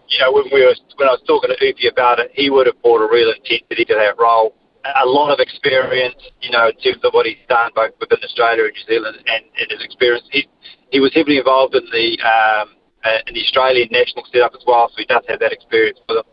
[0.08, 2.66] you know, when we were when I was talking to Ufi about it, he would
[2.66, 4.54] have brought a real intensity to that role.
[4.84, 8.64] A lot of experience, you know, in terms of what he's done both within Australia
[8.64, 10.24] and New Zealand, and, and his experience.
[10.30, 10.48] He
[10.90, 14.88] he was heavily involved in the um, uh, in the Australian national setup as well,
[14.88, 16.24] so he does have that experience for them.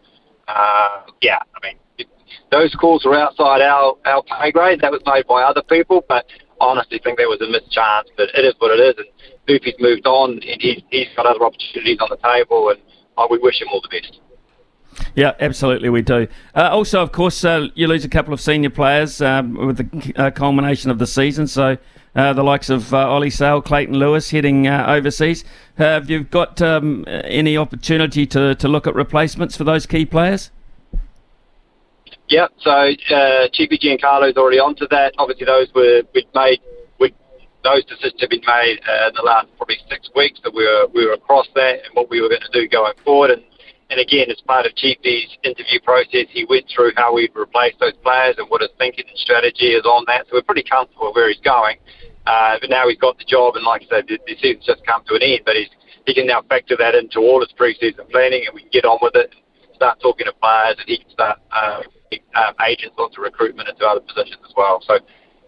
[0.48, 2.08] Uh, yeah, I mean, it,
[2.52, 4.80] those calls were outside our our pay grade.
[4.82, 6.26] That was made by other people, but
[6.62, 8.96] honestly think that was a missed chance, but it is what it is.
[8.98, 9.10] And
[9.48, 12.80] Boopy's moved on, and he's, he's got other opportunities on the table, and
[13.18, 14.20] oh, we wish him all the best.
[15.16, 16.28] Yeah, absolutely, we do.
[16.54, 20.14] Uh, also, of course, uh, you lose a couple of senior players um, with the
[20.16, 21.48] uh, culmination of the season.
[21.48, 21.78] So,
[22.16, 25.44] uh, the likes of uh, Oli Sail, Clayton Lewis heading uh, overseas.
[25.78, 30.50] have you got um, any opportunity to, to look at replacements for those key players?
[32.30, 35.14] Yeah, so uh, Chiefy Giancarlo is already onto that.
[35.18, 36.60] Obviously, those were we'd made
[37.00, 37.14] we
[37.64, 41.06] those decisions have been made in the last probably six weeks that we were we
[41.06, 43.30] were across that and what we were going to do going forward.
[43.30, 43.44] And
[43.90, 47.94] and again, as part of Chiefy's interview process, he went through how we'd replace those
[48.02, 50.26] players and what his thinking and strategy is on that.
[50.26, 51.78] So we're pretty comfortable where he's going.
[52.26, 54.82] Uh, but now he's got the job, and like I said, the, the season's just
[54.86, 55.42] come to an end.
[55.46, 55.70] But he's
[56.06, 58.98] he can now factor that into all his pre-season planning, and we can get on
[59.02, 59.34] with it.
[59.34, 61.82] And start talking to players, and he can start uh,
[62.36, 64.82] um, agents onto recruitment into other positions as well.
[64.86, 64.98] So,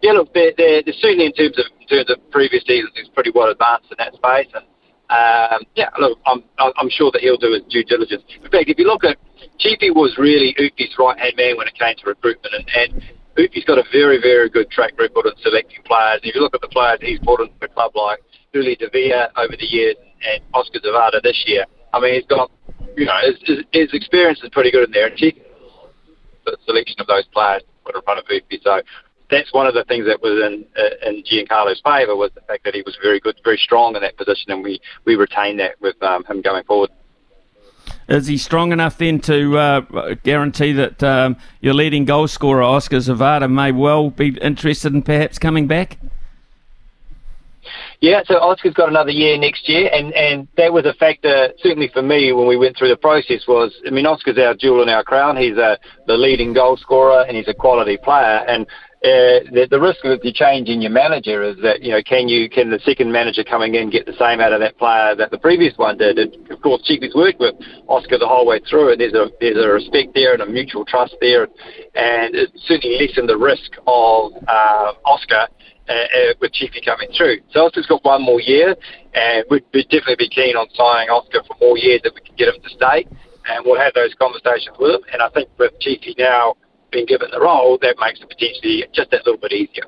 [0.02, 3.10] yeah, look, they're, they're, they're certainly in terms of in terms of previous seasons, he's
[3.10, 4.66] pretty well advanced in that space, and
[5.10, 8.24] um, yeah, look, I'm I'm sure that he'll do his due diligence.
[8.44, 9.18] In fact, if you look at
[9.60, 13.04] Chiefy was really Ufi's right hand man when it came to recruitment, and, and
[13.38, 16.20] Ufi's got a very very good track record in selecting players.
[16.24, 18.20] And if you look at the players he's brought into the club, like
[18.54, 19.96] Uli Dávila over the years
[20.28, 22.52] and Oskar Zawada this year, I mean, he's got
[22.98, 25.42] you know his, his, his experience is pretty good in there, and Chiefy
[26.48, 28.60] the selection of those players put in front of Upi.
[28.64, 28.82] So
[29.30, 32.64] that's one of the things that was in uh, in Giancarlo's favour was the fact
[32.64, 35.80] that he was very good, very strong in that position, and we we retained that
[35.82, 36.90] with um, him going forward.
[38.10, 42.98] Is he strong enough then to uh, guarantee that um, your leading goal scorer Oskar
[42.98, 45.98] Zawada may well be interested in perhaps coming back?
[48.00, 51.90] Yeah, so Oscar's got another year next year, and, and that was a factor certainly
[51.92, 53.48] for me when we went through the process.
[53.48, 55.36] Was I mean, Oscar's our jewel in our crown.
[55.36, 58.46] He's a, the leading goal scorer, and he's a quality player.
[58.48, 58.68] And
[59.06, 62.28] uh, the, the risk of the change in your manager is that you know can
[62.28, 65.30] you can the second manager coming in get the same out of that player that
[65.30, 66.18] the previous one did?
[66.18, 67.54] And of course, Chiefy's worked with
[67.88, 70.84] Oscar the whole way through, and there's a there's a respect there and a mutual
[70.84, 71.44] trust there,
[71.94, 75.46] and it certainly lessened the risk of uh, Oscar
[75.88, 77.38] uh, uh, with Chiefy coming through.
[77.54, 78.76] So Oscar's got one more year,
[79.14, 82.36] and we'd, we'd definitely be keen on signing Oscar for more years if we can
[82.36, 83.06] get him to stay.
[83.48, 85.02] And we'll have those conversations with him.
[85.14, 86.58] And I think with Chiefy now
[86.92, 89.84] being given the role, that makes it potentially just that little bit easier.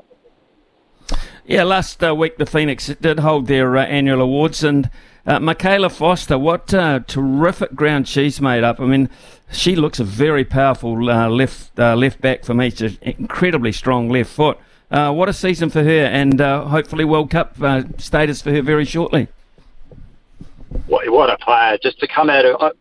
[1.46, 4.90] Yeah, last uh, week the Phoenix did hold their uh, annual awards, and
[5.26, 8.80] uh, Michaela Foster, what uh, terrific ground she's made up.
[8.80, 9.10] I mean,
[9.52, 12.70] she looks a very powerful uh, left uh, left back for me.
[12.70, 14.60] She's incredibly strong left foot.
[14.92, 17.58] Uh, what a season for her, and uh, hopefully World Cup
[18.00, 19.28] status for her very shortly.
[20.86, 21.78] What, what a player!
[21.82, 22.74] Just to come out of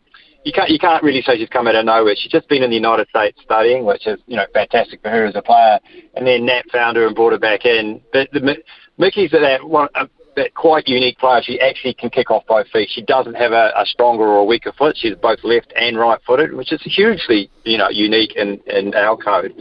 [0.45, 2.15] you can't you can't really say she's come out of nowhere.
[2.17, 5.27] She's just been in the United States studying, which is you know fantastic for her
[5.27, 5.79] as a player.
[6.15, 8.01] And then Nat found her and brought her back in.
[8.13, 8.57] But the,
[8.99, 9.89] Mickey's that one,
[10.39, 11.43] that quite unique player.
[11.43, 12.89] She actually can kick off both feet.
[12.91, 14.97] She doesn't have a, a stronger or a weaker foot.
[14.97, 19.17] She's both left and right footed, which is hugely, you know, unique in, in our
[19.17, 19.53] code.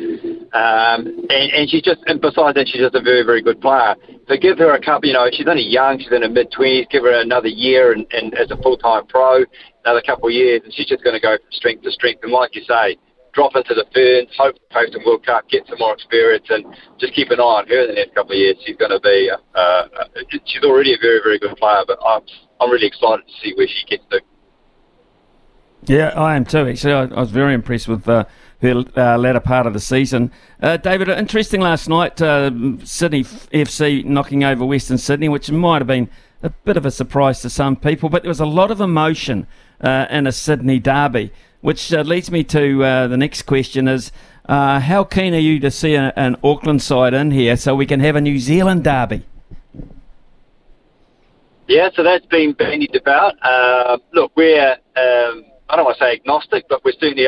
[0.54, 3.96] Um, and, and she's just, and besides that, she's just a very, very good player.
[4.28, 6.90] So give her a couple, you know, she's only young, she's in her mid 20s,
[6.90, 9.44] give her another year and, and as a full time pro,
[9.88, 12.20] another couple of years, and she's just going to go from strength to strength.
[12.24, 12.98] And like you say,
[13.34, 16.66] drop into the ferns, hope post some World Cup, get some more experience, and
[17.00, 18.58] just keep an eye on her in the next couple of years.
[18.66, 19.88] She's going to be, uh, uh,
[20.46, 22.22] she's already a very, very good player, but I'm,
[22.60, 24.22] I'm really excited to see where she gets to.
[25.86, 26.68] Yeah, I am too.
[26.68, 28.26] Actually, I, I was very impressed with uh,
[28.62, 30.32] her uh, latter part of the season.
[30.62, 32.52] Uh, David, interesting last night, uh,
[32.84, 36.10] Sydney FC knocking over Western Sydney, which might have been
[36.44, 39.48] a bit of a surprise to some people, but there was a lot of emotion
[39.82, 41.32] uh, in a Sydney derby.
[41.62, 44.12] Which uh, leads me to uh, the next question: Is
[44.48, 47.88] uh, how keen are you to see a, an Auckland side in here so we
[47.88, 49.24] can have a New Zealand derby?
[51.68, 53.34] Yeah, so that's been bandied about.
[53.42, 57.28] Uh, look, we're um, I don't want to say agnostic, but we're certainly,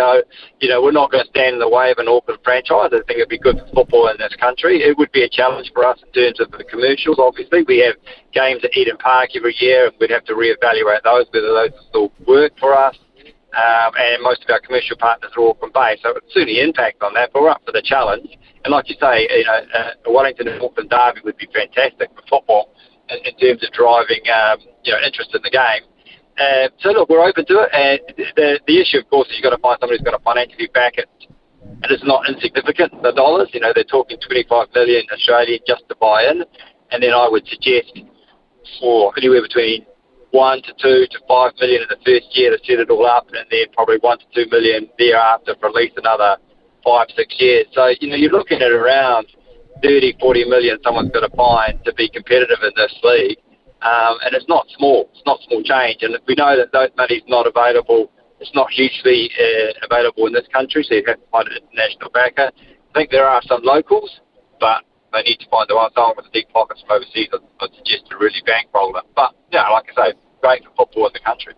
[0.60, 2.90] you know, we're not going to stand in the way of an Auckland franchise.
[2.94, 4.80] I think it'd be good for football in this country.
[4.80, 7.20] It would be a challenge for us in terms of the commercials.
[7.20, 7.96] Obviously, we have
[8.32, 12.12] games at Eden Park every year, and we'd have to reevaluate those whether those still
[12.26, 12.96] work for us
[13.54, 17.02] um, and most of our commercial partners are Auckland based, so it would certainly impact
[17.02, 17.32] on that.
[17.34, 18.30] But we're up for the challenge,
[18.64, 22.22] and like you say, you know, uh, Wellington and Auckland derby would be fantastic for
[22.30, 22.76] football
[23.10, 25.89] in, in terms of driving, um, you know, interest in the game.
[26.40, 28.00] Uh, so look, we're open to it, and
[28.36, 30.72] the the issue, of course, is you've got to find somebody who's going to financially
[30.74, 31.10] back it.
[31.84, 33.50] And it's not insignificant, the dollars.
[33.52, 36.44] You know, they're talking 25 million Australian just to buy in.
[36.92, 37.92] And then I would suggest
[38.80, 39.86] for anywhere between
[40.32, 43.28] one to two to five million in the first year to set it all up,
[43.36, 46.38] and then probably one to two million thereafter for at least another
[46.84, 47.68] five, six years.
[47.74, 49.28] So, you know, you're looking at around
[49.84, 53.38] 30, 40 million someone's got to find to be competitive in this league.
[53.82, 55.10] Um, and it's not small.
[55.14, 56.04] It's not small change.
[56.04, 58.12] And we know that those money's not available.
[58.40, 62.10] It's not hugely uh, available in this country, so you have to find an international
[62.12, 62.52] backer.
[62.56, 64.20] I think there are some locals,
[64.60, 67.30] but they need to find the one someone with deep pockets from overseas.
[67.34, 69.04] I'd, I'd suggest to really bankroll it.
[69.16, 71.54] But yeah, like I say, great for football in the country.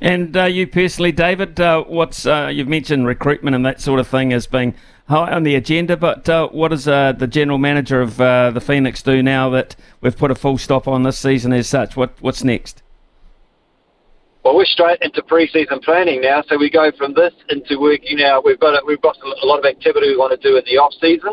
[0.00, 4.06] And uh, you personally, David, uh, what's uh, you've mentioned recruitment and that sort of
[4.06, 4.74] thing as being
[5.08, 8.60] high on the agenda, but uh, what does uh, the general manager of uh, the
[8.60, 11.96] Phoenix do now that we've put a full stop on this season as such?
[11.96, 12.82] What what's next?
[14.44, 18.42] Well, we're straight into pre-season planning now, so we go from this into working now.
[18.44, 20.76] We've got a, we've got a lot of activity we want to do in the
[20.76, 21.32] off season.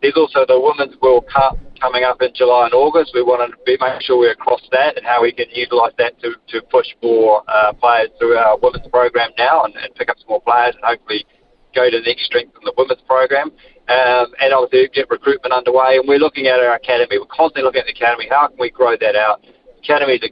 [0.00, 3.10] There's also the Women's World Cup coming up in July and August.
[3.14, 6.20] We want to be, make sure we're across that and how we can utilise that
[6.22, 10.18] to, to push more uh, players through our women's program now and, and pick up
[10.18, 11.26] some more players and hopefully
[11.74, 13.50] go to the next strength in the women's program.
[13.90, 15.98] Um, and obviously get recruitment underway.
[15.98, 17.18] And we're looking at our academy.
[17.18, 18.28] We're constantly looking at the academy.
[18.30, 19.44] How can we grow that out?
[19.82, 20.30] Academy is,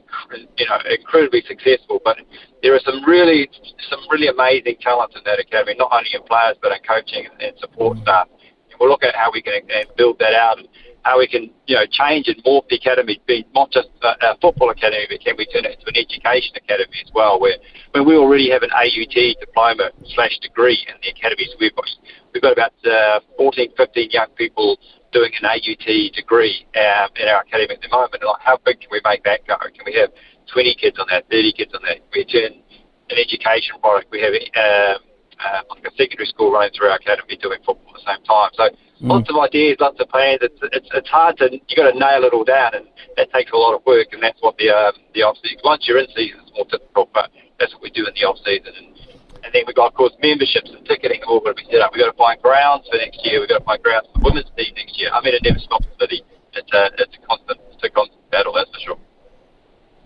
[0.55, 2.15] you know, incredibly successful, but
[2.63, 3.51] there are some really,
[3.89, 7.35] some really amazing talents in that academy, not only in players but in coaching and,
[7.41, 8.31] and support staff.
[8.71, 9.59] And we'll look at how we can
[9.97, 10.59] build that out.
[10.59, 10.67] And,
[11.03, 14.69] how we can, you know, change and morph the academy be not just a, football
[14.69, 17.57] academy, but can we turn it into an education academy as well, where
[17.91, 21.89] when we already have an AUT diploma slash degree in the academy, so we've got,
[22.33, 24.77] we've got about uh, 14, 15 young people
[25.11, 28.21] doing an AUT degree um, in our academy at the moment.
[28.21, 29.57] Like, how big can we make that go?
[29.57, 30.09] Can we have
[30.53, 31.99] 20 kids on that, 30 kids on that?
[32.13, 32.61] We turn
[33.09, 34.09] an education product?
[34.11, 35.01] We have um,
[35.41, 38.51] uh, like a secondary school running through our academy doing football at the same time.
[38.53, 38.69] So.
[39.01, 40.39] Lots of ideas, lots of plans.
[40.41, 42.85] It's it's it's hard to you got to nail it all down, and
[43.17, 44.13] that takes a lot of work.
[44.13, 45.57] And that's what the um, the off season.
[45.63, 48.37] Once you're in season, it's more difficult, but that's what we do in the off
[48.45, 48.73] season.
[48.77, 48.93] And,
[49.41, 51.93] and then we've got, of course, memberships and ticketing all got to be set up.
[51.93, 53.41] We've got to find grounds for next year.
[53.41, 55.09] We've got to find grounds for the women's team next year.
[55.09, 56.21] I mean, it never stops, City.
[56.53, 58.99] It's a, it's a constant, it's a constant battle, that's for sure.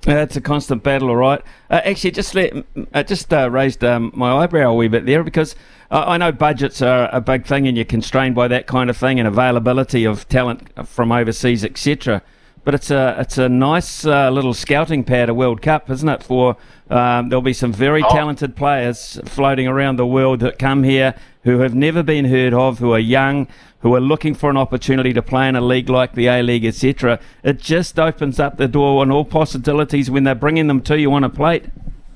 [0.08, 1.42] Uh, it's a constant battle, all right.
[1.70, 2.54] Uh, actually, just let,
[2.94, 5.56] uh, just uh, raised um, my eyebrow a wee bit there because
[5.90, 9.20] I know budgets are a big thing, and you're constrained by that kind of thing
[9.20, 12.22] and availability of talent from overseas, etc.
[12.66, 16.24] But it's a it's a nice uh, little scouting pad, a World Cup, isn't it?
[16.24, 16.58] For
[16.90, 18.10] um, there'll be some very oh.
[18.10, 21.14] talented players floating around the world that come here
[21.44, 23.48] who have never been heard of, who are young,
[23.82, 26.66] who are looking for an opportunity to play in a league like the A League,
[26.66, 27.20] etc.
[27.44, 31.14] It just opens up the door on all possibilities when they're bringing them to you
[31.14, 31.66] on a plate,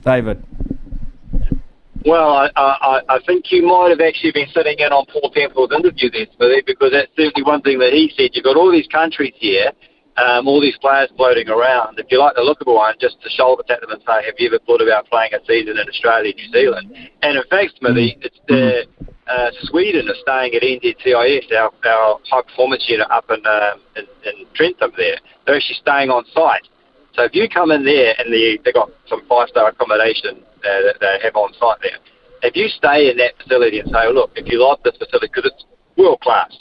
[0.03, 0.43] David.
[2.05, 5.71] Well, I, I, I think you might have actually been sitting in on Paul Temple's
[5.71, 8.31] interview there, Smithy, because that's certainly one thing that he said.
[8.33, 9.71] You've got all these countries here,
[10.19, 11.99] um, all these players floating around.
[11.99, 14.35] If you like the look of one, just to shoulder tap them and say, have
[14.37, 16.93] you ever thought about playing a season in Australia, New Zealand?
[17.21, 18.25] And in fact, Smithy, mm.
[18.25, 18.83] it's the
[19.29, 24.05] uh, Sweden are staying at NZCIS, our, our high performance unit up in, um, in,
[24.25, 25.17] in Trentham there.
[25.45, 26.67] They're actually staying on site.
[27.13, 30.81] So if you come in there and the, they've got some five star accommodation uh,
[30.89, 31.99] that they have on site there,
[32.41, 35.27] if you stay in that facility and say, oh, look, if you like this facility,
[35.27, 35.65] because it's
[35.97, 36.51] world class,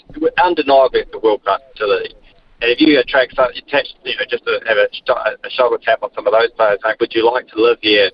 [0.42, 2.14] undeniably it's a world class facility.
[2.60, 6.02] And if you attract, some, attach, you know, just to have a, a shoulder tap
[6.02, 8.10] on some of those players, saying, would you like to live here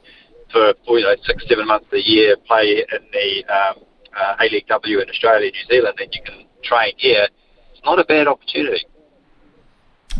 [0.52, 3.84] for, for you know, six, seven months a year, play in the um,
[4.16, 7.28] uh, A League W in Australia, New Zealand, then you can train here.
[7.72, 8.84] It's not a bad opportunity.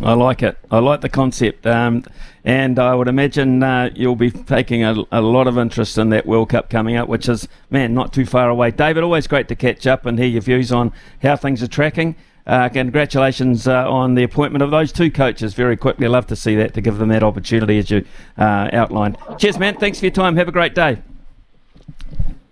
[0.03, 0.59] I like it.
[0.71, 1.67] I like the concept.
[1.67, 2.05] Um,
[2.45, 6.27] and I would imagine uh, you'll be taking a, a, lot of interest in that
[6.27, 8.71] World Cup coming up, which is, man, not too far away.
[8.71, 12.17] David, always great to catch up and hear your views on how things are tracking.
[12.47, 16.07] Uh, congratulations uh, on the appointment of those two coaches very quickly.
[16.07, 18.05] I love to see that, to give them that opportunity as you
[18.37, 19.17] uh, outlined.
[19.39, 19.77] Cheers, man.
[19.77, 20.37] Thanks for your time.
[20.37, 21.03] Have a great day.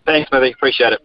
[0.07, 0.53] Thanks, Movie.
[0.53, 1.01] Appreciate it.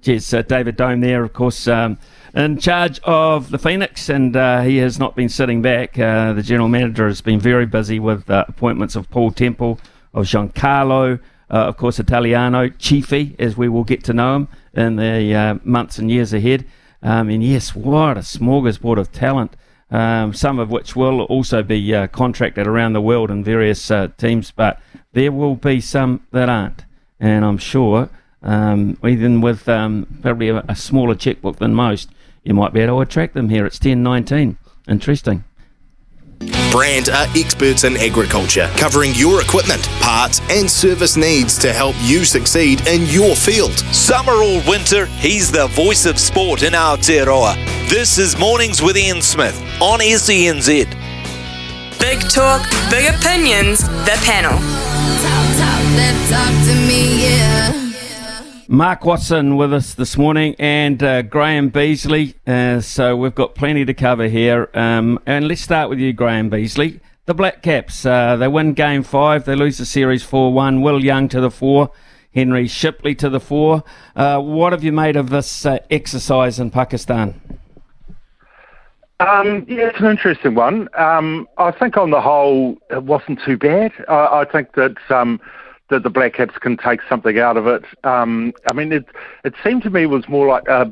[0.00, 0.32] Cheers.
[0.32, 1.68] Uh, David Dome there, of course.
[1.68, 1.98] Um,
[2.34, 5.98] in charge of the Phoenix, and uh, he has not been sitting back.
[5.98, 9.78] Uh, the general manager has been very busy with uh, appointments of Paul Temple,
[10.14, 11.20] of Giancarlo,
[11.50, 15.58] uh, of course, Italiano, Chiefy, as we will get to know him in the uh,
[15.62, 16.64] months and years ahead.
[17.02, 19.56] Um, and yes, what a smorgasbord of talent,
[19.90, 24.50] um, some of which will also be uh, contracted around the world in various teams,
[24.50, 24.80] but
[25.12, 26.84] there will be some that aren't.
[27.18, 28.08] And I'm sure,
[28.42, 32.10] um, even with um, probably a, a smaller checkbook than most,
[32.44, 33.66] you might be able to attract them here.
[33.66, 34.58] It's 1019.
[34.88, 35.44] Interesting.
[36.70, 42.24] Brand are experts in agriculture, covering your equipment, parts, and service needs to help you
[42.24, 43.78] succeed in your field.
[43.94, 47.54] Summer or winter, he's the voice of sport in Aotearoa.
[47.90, 50.86] This is Mornings with Ian Smith on SENZ.
[52.00, 54.52] Big talk, big opinions, the panel.
[54.52, 57.81] Talk, talk, talk me, yeah.
[58.72, 62.36] Mark Watson with us this morning and uh, Graeme Beasley.
[62.46, 64.70] Uh, so we've got plenty to cover here.
[64.72, 67.00] Um, and let's start with you, Graeme Beasley.
[67.26, 70.80] The Black Caps, uh, they win game five, they lose the series 4 1.
[70.80, 71.90] Will Young to the four,
[72.34, 73.84] Henry Shipley to the four.
[74.16, 77.38] Uh, what have you made of this uh, exercise in Pakistan?
[79.20, 80.88] Um, yeah, it's an interesting one.
[80.94, 83.92] Um, I think on the whole, it wasn't too bad.
[84.08, 84.96] I, I think that.
[85.92, 87.84] That the Black Caps can take something out of it.
[88.02, 89.04] Um, I mean, it
[89.44, 90.90] it seemed to me was more like a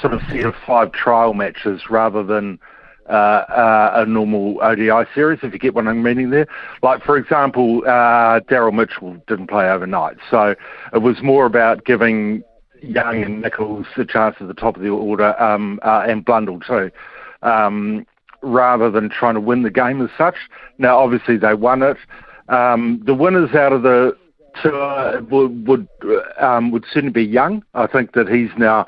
[0.00, 2.58] sort of set of five trial matches rather than
[3.06, 6.46] uh, uh, a normal ODI series, if you get what I'm meaning there.
[6.82, 10.54] Like, for example, uh, Daryl Mitchell didn't play overnight, so
[10.94, 12.42] it was more about giving
[12.80, 16.60] Young and Nicholls a chance at the top of the order, um, uh, and Blundell
[16.60, 16.90] too.
[17.42, 18.06] Um,
[18.42, 20.36] rather than trying to win the game as such.
[20.78, 21.98] Now, obviously, they won it.
[22.48, 24.16] Um, the winners out of the
[24.62, 25.88] tour would would,
[26.38, 27.64] um, would certainly be Young.
[27.74, 28.86] I think that he's now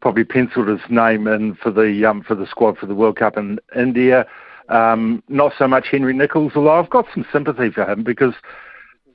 [0.00, 3.36] probably penciled his name in for the um, for the squad for the World Cup
[3.36, 4.26] in India.
[4.68, 8.34] Um, not so much Henry Nicholls, although I've got some sympathy for him because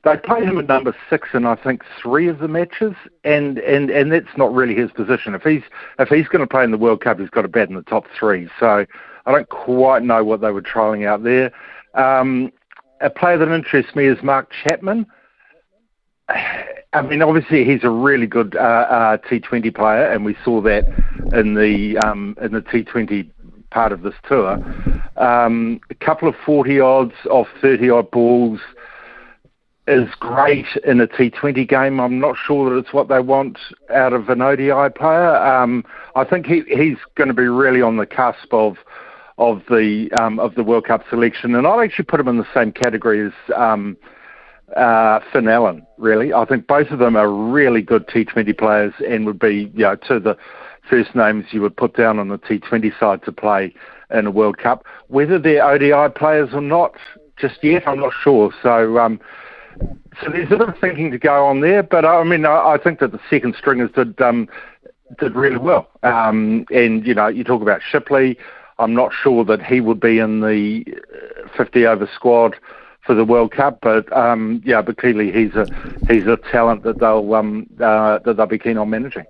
[0.03, 3.89] they played him at number six in I think three of the matches, and, and,
[3.91, 5.35] and that's not really his position.
[5.35, 5.61] If he's
[5.99, 7.83] if he's going to play in the World Cup, he's got to bat in the
[7.83, 8.49] top three.
[8.59, 8.85] So
[9.25, 11.51] I don't quite know what they were trialing out there.
[11.93, 12.51] Um,
[13.01, 15.05] a player that interests me is Mark Chapman.
[16.93, 20.85] I mean, obviously he's a really good uh, uh, T20 player, and we saw that
[21.33, 23.29] in the um, in the T20
[23.69, 24.59] part of this tour.
[25.15, 28.59] Um, a couple of 40 odds off 30 odd balls
[29.87, 31.99] is great in a T20 game.
[31.99, 33.57] I'm not sure that it's what they want
[33.93, 35.35] out of an ODI player.
[35.37, 35.83] Um,
[36.15, 38.77] I think he, he's going to be really on the cusp of
[39.37, 42.47] of the um, of the World Cup selection, and I'll actually put him in the
[42.53, 43.97] same category as um,
[44.75, 45.85] uh, Finn Allen.
[45.97, 49.83] Really, I think both of them are really good T20 players, and would be you
[49.83, 50.37] know to the
[50.89, 53.73] first names you would put down on the T20 side to play
[54.11, 54.85] in a World Cup.
[55.07, 56.95] Whether they're ODI players or not,
[57.37, 57.87] just yet.
[57.87, 58.51] I'm not sure.
[58.61, 58.97] So.
[58.97, 59.19] Um,
[60.21, 62.99] so there's a bit of thinking to go on there, but I mean, I, think
[62.99, 64.49] that the second stringers did um,
[65.17, 65.89] did really well.
[66.03, 68.37] Um, and you know, you talk about Shipley.
[68.79, 70.83] I'm not sure that he would be in the
[71.55, 72.55] 50 over squad
[73.11, 75.65] for the World Cup, but um, yeah, but clearly he's a
[76.07, 79.25] he's a talent that they'll um, uh, that they'll be keen on managing.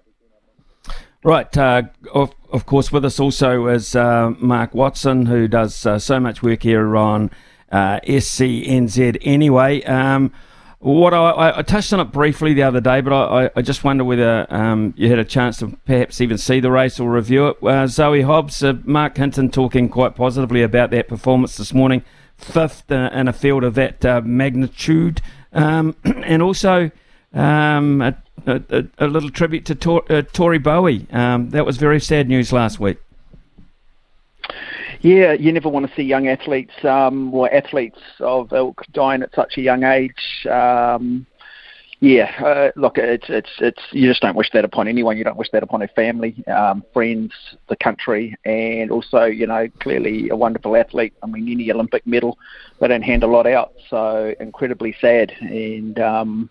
[1.24, 5.98] Right, uh, of, of course, with us also is uh, Mark Watson, who does uh,
[5.98, 7.32] so much work here on
[7.72, 9.82] uh, SENZ anyway.
[9.82, 10.32] Um,
[10.78, 14.04] what I, I, touched on it briefly the other day, but I, I just wonder
[14.04, 17.64] whether um, you had a chance to perhaps even see the race or review it.
[17.64, 22.04] Uh, Zoe Hobbs, uh, Marc Hinton talking quite positively about that performance this morning,
[22.44, 25.22] fifth in a field of that uh, magnitude,
[25.54, 26.92] um, and also
[27.34, 28.16] um, a,
[28.46, 31.08] a, a, little tribute to Tor, uh, Tori Bowie.
[31.12, 32.98] Um, that was very sad news last week.
[35.02, 39.34] Yeah, you never want to see young athletes um, or athletes of ilk dying at
[39.34, 40.46] such a young age.
[42.04, 45.18] Yeah, uh, look, it's it's it's you just don't wish that upon anyone.
[45.20, 47.32] You don't wish that upon a family, um, friends,
[47.70, 51.14] the country, and also you know clearly a wonderful athlete.
[51.22, 52.40] I mean, any Olympic medal,
[52.80, 55.32] they don't hand a lot out, so incredibly sad.
[55.42, 56.50] And um,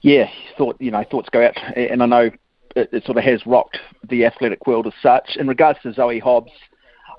[0.00, 2.30] yeah, thought you know thoughts go out, and I know
[2.74, 5.36] it, it sort of has rocked the athletic world as such.
[5.36, 6.52] In regards to Zoe Hobbs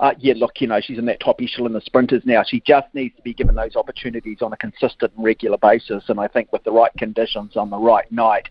[0.03, 2.43] uh, yeah, look, you know, she's in that top echelon of sprinters now.
[2.45, 6.03] She just needs to be given those opportunities on a consistent and regular basis.
[6.09, 8.49] And I think with the right conditions on the right night,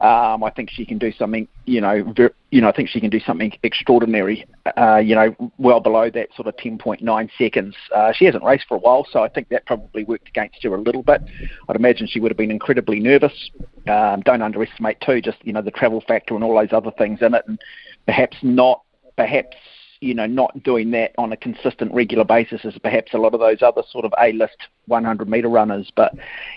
[0.00, 2.98] um, I think she can do something, you know, ver- you know, I think she
[2.98, 4.44] can do something extraordinary,
[4.76, 7.76] uh, you know, well below that sort of 10.9 seconds.
[7.94, 10.74] Uh, she hasn't raced for a while, so I think that probably worked against her
[10.74, 11.22] a little bit.
[11.68, 13.52] I'd imagine she would have been incredibly nervous.
[13.86, 17.20] Um, don't underestimate too, just you know, the travel factor and all those other things
[17.22, 17.60] in it, and
[18.04, 18.82] perhaps not,
[19.16, 19.56] perhaps
[20.02, 23.40] you know, not doing that on a consistent, regular basis as perhaps a lot of
[23.40, 25.90] those other sort of A-list 100 metre runners.
[25.94, 26.12] But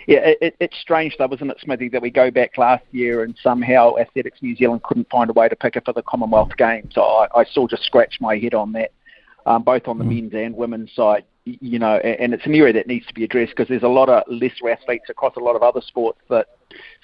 [0.08, 3.38] yeah, it, it's strange though, isn't it, Smithy, that we go back last year and
[3.41, 6.93] somehow Athletics New Zealand couldn't find a way to pick her for the Commonwealth Games.
[6.96, 8.91] So I, I still just scratch my head on that,
[9.46, 10.16] um, both on the mm.
[10.16, 11.24] men's and women's side.
[11.43, 14.10] You know, and it's an area that needs to be addressed because there's a lot
[14.10, 16.48] of lesser athletes across a lot of other sports that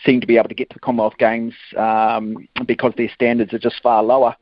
[0.04, 3.60] seem to be able to get to the Commonwealth Games um, because their standards are
[3.60, 4.36] just far lower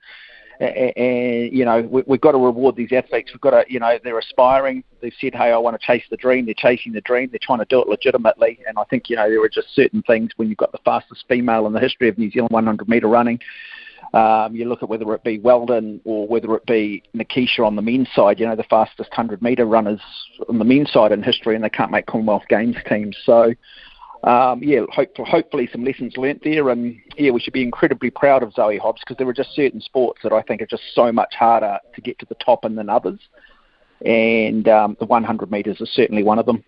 [0.59, 3.31] and you know we, have got to reward these athletes.
[3.33, 4.83] We've got to, you know, they're aspiring.
[5.01, 7.29] They've said, "Hey, I want to chase the dream." They're chasing the dream.
[7.31, 8.59] They're trying to do it legitimately.
[8.67, 11.25] And I think you know there are just certain things when you've got the fastest
[11.29, 13.39] female in the history of New Zealand 100 metre running.
[14.13, 17.81] Um, you look at whether it be Weldon or whether it be Nikisha on the
[17.81, 18.39] men's side.
[18.39, 20.01] You know, the fastest 100 metre runners
[20.49, 23.15] on the men's side in history, and they can't make Commonwealth Games teams.
[23.23, 23.53] So
[24.23, 28.43] um, yeah, hope, hopefully some lessons learnt there, and yeah, we should be incredibly proud
[28.43, 31.11] of Zoe Hobbs because there are just certain sports that I think are just so
[31.11, 33.19] much harder to get to the top in than others,
[34.05, 36.63] and um, the 100 metres is certainly one of them.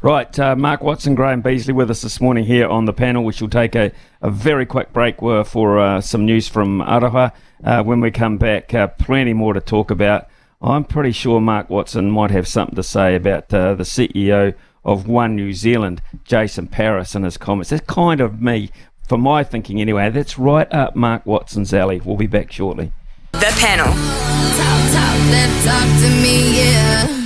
[0.00, 3.24] Right, uh, Mark Watson, Graeme Beasley with us this morning here on the panel.
[3.24, 7.32] We shall take a, a very quick break for uh, some news from Aroha.
[7.62, 10.28] Uh, when we come back, uh, plenty more to talk about.
[10.60, 14.54] I'm pretty sure Mark Watson might have something to say about uh, the CEO
[14.84, 17.70] of One New Zealand, Jason Paris, in his comments.
[17.70, 18.70] That's kind of me,
[19.08, 20.10] for my thinking anyway.
[20.10, 22.00] That's right up Mark Watson's alley.
[22.00, 22.92] We'll be back shortly.
[23.32, 23.86] The panel.
[23.86, 27.22] Talk, talk, talk me, yeah.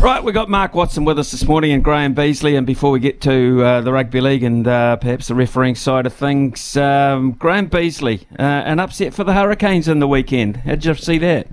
[0.00, 2.54] Right, we got Mark Watson with us this morning and Graeme Beasley.
[2.54, 6.06] And before we get to uh, the rugby league and uh, perhaps the refereeing side
[6.06, 10.58] of things, um, Graeme Beasley, uh, an upset for the Hurricanes in the weekend.
[10.58, 11.48] How'd you see that?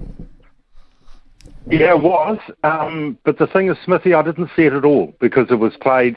[1.68, 2.38] Yeah, it was.
[2.64, 5.74] Um, but the thing is, Smithy, I didn't see it at all because it was
[5.82, 6.16] played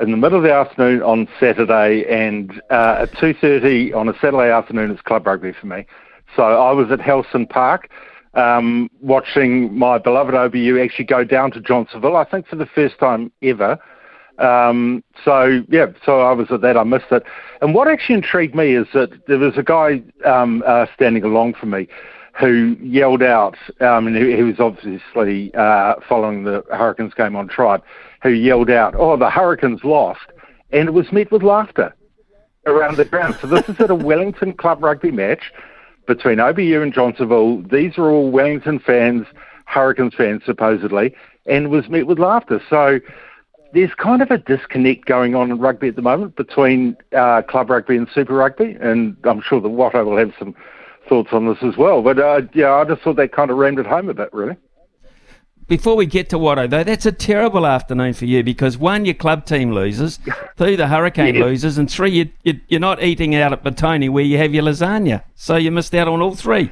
[0.00, 4.14] in the middle of the afternoon on Saturday, and uh, at two thirty on a
[4.14, 5.86] Saturday afternoon is club rugby for me.
[6.34, 7.88] So I was at Helston Park
[8.34, 12.16] um, watching my beloved OBU actually go down to Johnsonville.
[12.16, 13.78] I think for the first time ever.
[14.38, 16.76] Um, so yeah, so I was at that.
[16.76, 17.22] I missed it.
[17.60, 21.54] And what actually intrigued me is that there was a guy um, uh, standing along
[21.54, 21.86] from me
[22.38, 27.82] who yelled out, um, and he, was obviously uh, following the Hurricanes game on Tribe,
[28.22, 30.26] who yelled out, "Oh, the Hurricanes lost,"
[30.72, 31.94] and it was met with laughter
[32.66, 33.36] around the ground.
[33.40, 35.52] So this is at a Wellington Club rugby match
[36.06, 37.62] between OBU and Johnsonville.
[37.62, 39.26] These are all Wellington fans,
[39.66, 41.14] Hurricanes fans supposedly,
[41.46, 42.60] and was met with laughter.
[42.68, 43.00] So
[43.72, 47.70] there's kind of a disconnect going on in rugby at the moment between uh, club
[47.70, 50.54] rugby and super rugby, and I'm sure the Watto will have some
[51.08, 52.02] thoughts on this as well.
[52.02, 54.56] But uh, yeah, I just thought that kind of rammed it home a bit, really.
[55.66, 59.14] Before we get to Watto, though, that's a terrible afternoon for you because one, your
[59.14, 60.18] club team loses,
[60.58, 61.42] two, the Hurricane yes.
[61.42, 64.64] loses, and three, you, you, are not eating out at Petone where you have your
[64.64, 65.22] lasagna.
[65.36, 66.70] So you missed out on all three.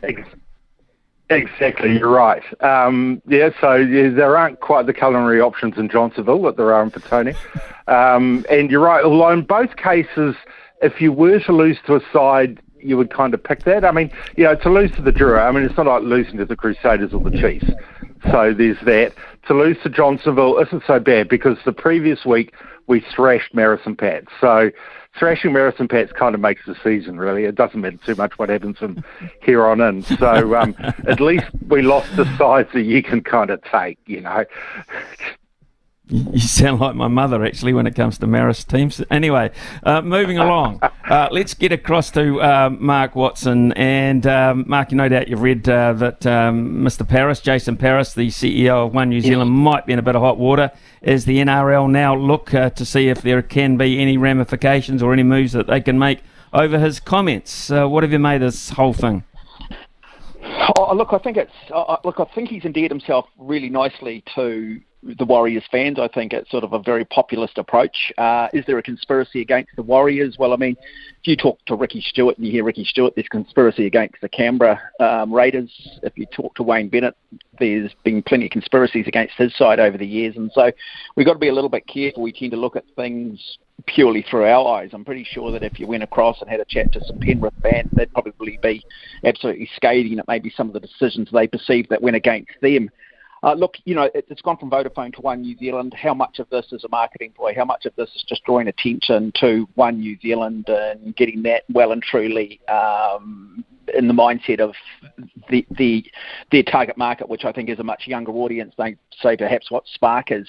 [1.31, 2.43] Exactly, you're right.
[2.63, 6.83] Um, yeah, so yeah, there aren't quite the culinary options in Johnsonville that there are
[6.83, 7.37] in Petone.
[7.89, 10.37] Um, and you're right, although in both cases,
[10.83, 13.85] if you were to lose to a side, you would kind of pick that.
[13.85, 16.39] I mean, you know, to lose to the Drua, I mean, it's not like losing
[16.39, 17.71] to the Crusaders or the Chiefs.
[18.31, 19.15] So there's that.
[19.49, 22.55] To lose to Johnsonville isn't so bad because the previous week
[22.87, 24.25] we thrashed Marison Pat.
[24.41, 24.71] So
[25.19, 27.45] thrashing Marison Pats kind of makes the season, really.
[27.45, 29.05] It doesn't matter too much what happens from
[29.43, 30.03] here on in.
[30.03, 30.75] So um,
[31.07, 34.45] at least we lost the sides that you can kind of take, you know.
[36.33, 39.01] You sound like my mother, actually, when it comes to Marist teams.
[39.11, 39.51] Anyway,
[39.83, 43.73] uh, moving along, uh, let's get across to uh, Mark Watson.
[43.73, 47.09] And um, Mark, you no doubt you've read uh, that um, Mr.
[47.09, 49.57] Paris, Jason Paris, the CEO of One New Zealand, yes.
[49.57, 50.71] might be in a bit of hot water
[51.03, 55.13] as the NRL now look uh, to see if there can be any ramifications or
[55.13, 56.23] any moves that they can make
[56.53, 57.71] over his comments.
[57.71, 59.25] Uh, what have you made of this whole thing?
[60.77, 61.53] Oh, look, I think it's
[62.05, 62.19] look.
[62.19, 65.99] I think he's endeared himself really nicely to the Warriors fans.
[65.99, 68.13] I think it's sort of a very populist approach.
[68.19, 70.37] Uh, is there a conspiracy against the Warriors?
[70.39, 70.77] Well, I mean,
[71.21, 74.29] if you talk to Ricky Stuart and you hear Ricky Stuart, there's conspiracy against the
[74.29, 75.71] Canberra um, Raiders.
[76.03, 77.17] If you talk to Wayne Bennett,
[77.59, 80.37] there's been plenty of conspiracies against his side over the years.
[80.37, 80.71] And so
[81.17, 82.23] we've got to be a little bit careful.
[82.23, 84.91] We tend to look at things purely through our eyes.
[84.93, 87.55] I'm pretty sure that if you went across and had a chat to some Penrith
[87.63, 88.85] fans, they'd probably be
[89.25, 92.91] absolutely scathing at maybe some of the decisions they perceived that went against them.
[93.45, 95.95] Uh, look, you know, it, has gone from Vodafone to One New Zealand.
[95.95, 97.55] How much of this is a marketing ploy?
[97.57, 101.65] How much of this is just drawing attention to One New Zealand and getting that
[101.73, 103.65] well and truly um,
[103.95, 104.75] in the mindset of
[105.49, 106.05] the, the
[106.51, 109.85] their target market, which I think is a much younger audience They say perhaps what
[109.95, 110.49] Spark is.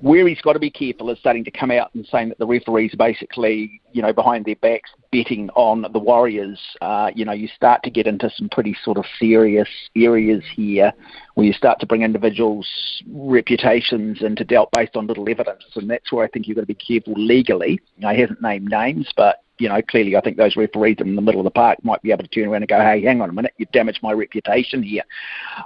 [0.00, 2.46] Where he's got to be careful is starting to come out and saying that the
[2.46, 6.58] referees basically you know behind their backs betting on the Warriors.
[6.80, 10.92] Uh, you know you start to get into some pretty sort of serious areas here
[11.34, 12.68] where you start to bring individuals'
[13.08, 16.66] reputations into doubt based on little evidence, and that's where I think you've got to
[16.66, 17.80] be careful legally.
[17.96, 21.40] He hasn't named names, but you know, clearly I think those referees in the middle
[21.40, 23.32] of the park might be able to turn around and go, hey, hang on a
[23.32, 25.02] minute, you've damaged my reputation here.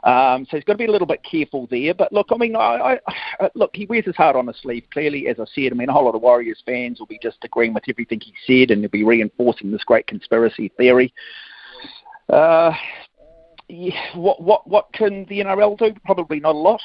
[0.03, 1.95] Um, so he's got to be a little bit careful there.
[1.95, 2.99] But look, I mean, I,
[3.41, 4.85] I, look, he wears his heart on his sleeve.
[4.93, 7.39] Clearly, as I said, I mean, a whole lot of Warriors fans will be just
[7.45, 11.15] agreeing with everything he said and they'll be reinforcing this great conspiracy theory.
[12.29, 12.73] Uh,
[13.69, 15.95] yeah, what what what can the NRL do?
[16.05, 16.81] Probably not a lot.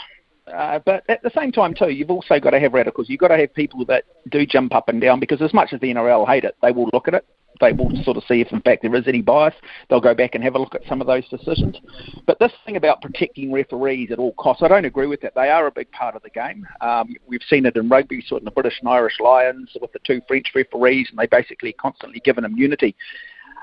[0.53, 3.09] Uh, but at the same time, too, you've also got to have radicals.
[3.09, 5.79] You've got to have people that do jump up and down because, as much as
[5.79, 7.25] the NRL hate it, they will look at it.
[7.59, 9.55] They will sort of see if, in fact, there is any bias.
[9.89, 11.77] They'll go back and have a look at some of those decisions.
[12.25, 15.35] But this thing about protecting referees at all costs, I don't agree with that.
[15.35, 16.65] They are a big part of the game.
[16.79, 19.91] Um, we've seen it in rugby, sort of in the British and Irish Lions with
[19.91, 22.95] the two French referees, and they basically constantly given immunity.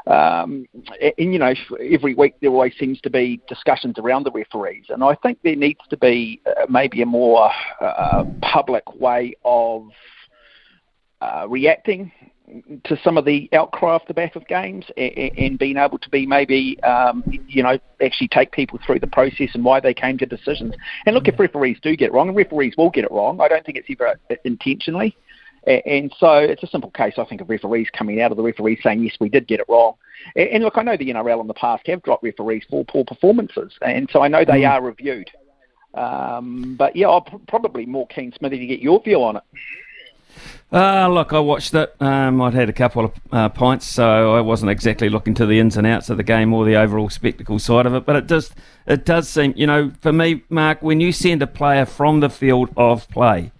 [0.06, 0.66] Um,
[1.00, 5.02] and you know, every week there always seems to be discussions around the referees, and
[5.02, 7.50] I think there needs to be uh, maybe a more
[7.80, 9.88] uh, public way of
[11.20, 12.12] uh, reacting
[12.84, 16.08] to some of the outcry off the back of games and, and being able to
[16.10, 20.16] be maybe um, you know actually take people through the process and why they came
[20.18, 20.74] to decisions.
[21.06, 23.48] And look, if referees do get it wrong, and referees will get it wrong, I
[23.48, 25.16] don't think it's ever intentionally.
[25.66, 28.78] And so it's a simple case, I think, of referees coming out of the referees
[28.82, 29.94] saying, yes, we did get it wrong.
[30.36, 33.72] And look, I know the NRL in the past have dropped referees for poor performances,
[33.82, 34.70] and so I know they mm.
[34.70, 35.30] are reviewed.
[35.94, 39.42] Um, but yeah, I'm probably more keen, Smithy, to get your view on it.
[40.72, 41.94] Uh, look, I watched it.
[42.00, 45.60] Um, I'd had a couple of uh, pints, so I wasn't exactly looking to the
[45.60, 48.04] ins and outs of the game or the overall spectacle side of it.
[48.04, 48.50] But it does,
[48.86, 52.28] it does seem, you know, for me, Mark, when you send a player from the
[52.28, 53.52] field of play,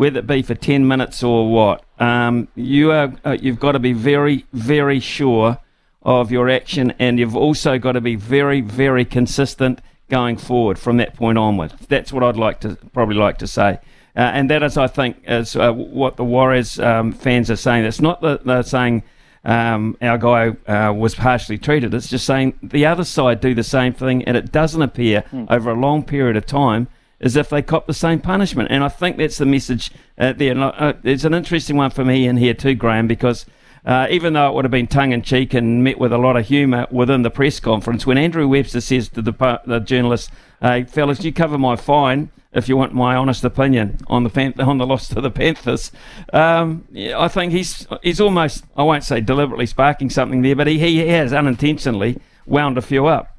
[0.00, 3.78] whether it be for 10 minutes or what, um, you are, uh, you've got to
[3.78, 5.58] be very, very sure
[6.00, 9.78] of your action, and you've also got to be very, very consistent
[10.08, 11.74] going forward from that point onward.
[11.90, 13.78] That's what I'd like to probably like to say.
[14.16, 17.84] Uh, and that is, I think, is uh, what the Warriors um, fans are saying.
[17.84, 19.02] It's not that they're saying
[19.44, 21.92] um, our guy uh, was harshly treated.
[21.92, 25.46] It's just saying the other side do the same thing, and it doesn't appear mm.
[25.50, 26.88] over a long period of time
[27.20, 28.68] as if they cop the same punishment.
[28.70, 30.58] And I think that's the message uh, there.
[30.58, 33.46] Uh, it's an interesting one for me in here too, Graeme, because
[33.84, 36.36] uh, even though it would have been tongue in cheek and met with a lot
[36.36, 40.30] of humour within the press conference, when Andrew Webster says to the, the journalist,
[40.60, 44.78] "Hey, fellas, you cover my fine." If you want my honest opinion on the on
[44.78, 45.92] the loss to the Panthers,
[46.32, 50.80] um, I think he's he's almost I won't say deliberately sparking something there, but he,
[50.80, 53.36] he has unintentionally wound a few up.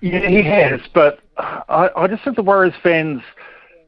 [0.00, 3.22] Yeah, he has, but I, I just think the Warriors fans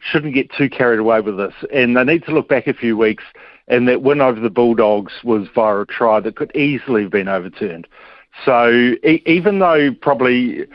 [0.00, 2.96] shouldn't get too carried away with this, and they need to look back a few
[2.96, 3.24] weeks.
[3.68, 7.28] And that win over the Bulldogs was via a try that could easily have been
[7.28, 7.86] overturned.
[8.44, 10.66] So e- even though probably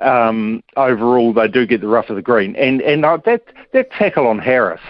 [0.00, 2.56] um, overall they do get the rough of the green.
[2.56, 4.80] And and uh, that that tackle on Harris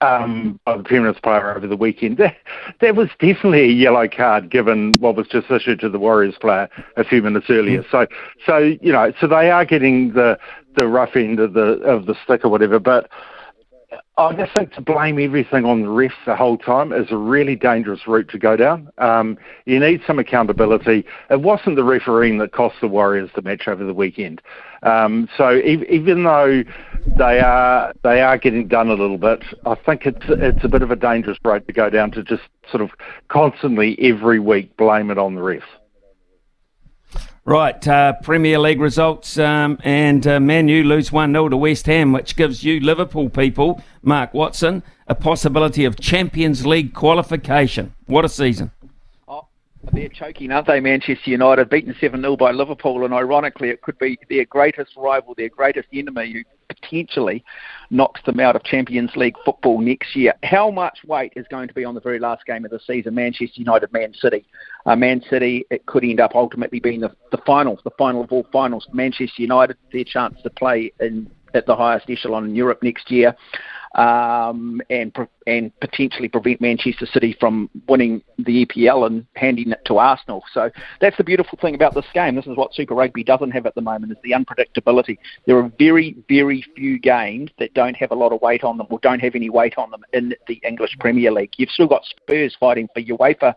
[0.00, 2.36] um, by the Penrith player over the weekend, that,
[2.80, 6.68] that was definitely a yellow card given what was just issued to the Warriors player
[6.96, 7.84] a few minutes earlier.
[7.90, 8.06] So
[8.46, 10.38] so you know so they are getting the
[10.76, 13.10] the rough end of the of the stick or whatever, but
[14.18, 17.56] I just think to blame everything on the refs the whole time is a really
[17.56, 18.90] dangerous route to go down.
[18.98, 21.06] Um, you need some accountability.
[21.30, 24.42] It wasn't the refereeing that cost the Warriors the match over the weekend.
[24.82, 26.64] Um, so e- even though
[27.16, 30.82] they are they are getting done a little bit, I think it's it's a bit
[30.82, 32.90] of a dangerous road to go down to just sort of
[33.28, 35.62] constantly every week blame it on the refs.
[37.48, 41.86] Right, uh, Premier League results, um, and uh, Man U lose 1 0 to West
[41.86, 47.94] Ham, which gives you Liverpool people, Mark Watson, a possibility of Champions League qualification.
[48.04, 48.70] What a season.
[49.26, 49.46] Oh,
[49.94, 53.98] they're choking, aren't they, Manchester United, beaten 7 0 by Liverpool, and ironically, it could
[53.98, 57.42] be their greatest rival, their greatest enemy, who potentially
[57.90, 60.34] knocks them out of Champions League football next year.
[60.42, 63.14] How much weight is going to be on the very last game of the season,
[63.14, 64.44] Manchester United, Man City?
[64.86, 68.32] Uh, Man City, it could end up ultimately being the, the final, the final of
[68.32, 68.86] all finals.
[68.92, 73.34] Manchester United, their chance to play in at the highest echelon in Europe next year
[73.94, 75.14] um, and
[75.46, 80.44] and potentially prevent Manchester City from winning the EPL and handing it to Arsenal.
[80.52, 80.70] So
[81.00, 82.36] that's the beautiful thing about this game.
[82.36, 85.18] This is what Super Rugby doesn't have at the moment is the unpredictability.
[85.46, 88.86] There are very very few games that don't have a lot of weight on them
[88.90, 91.54] or don't have any weight on them in the English Premier League.
[91.56, 93.54] You've still got Spurs fighting for UEFA.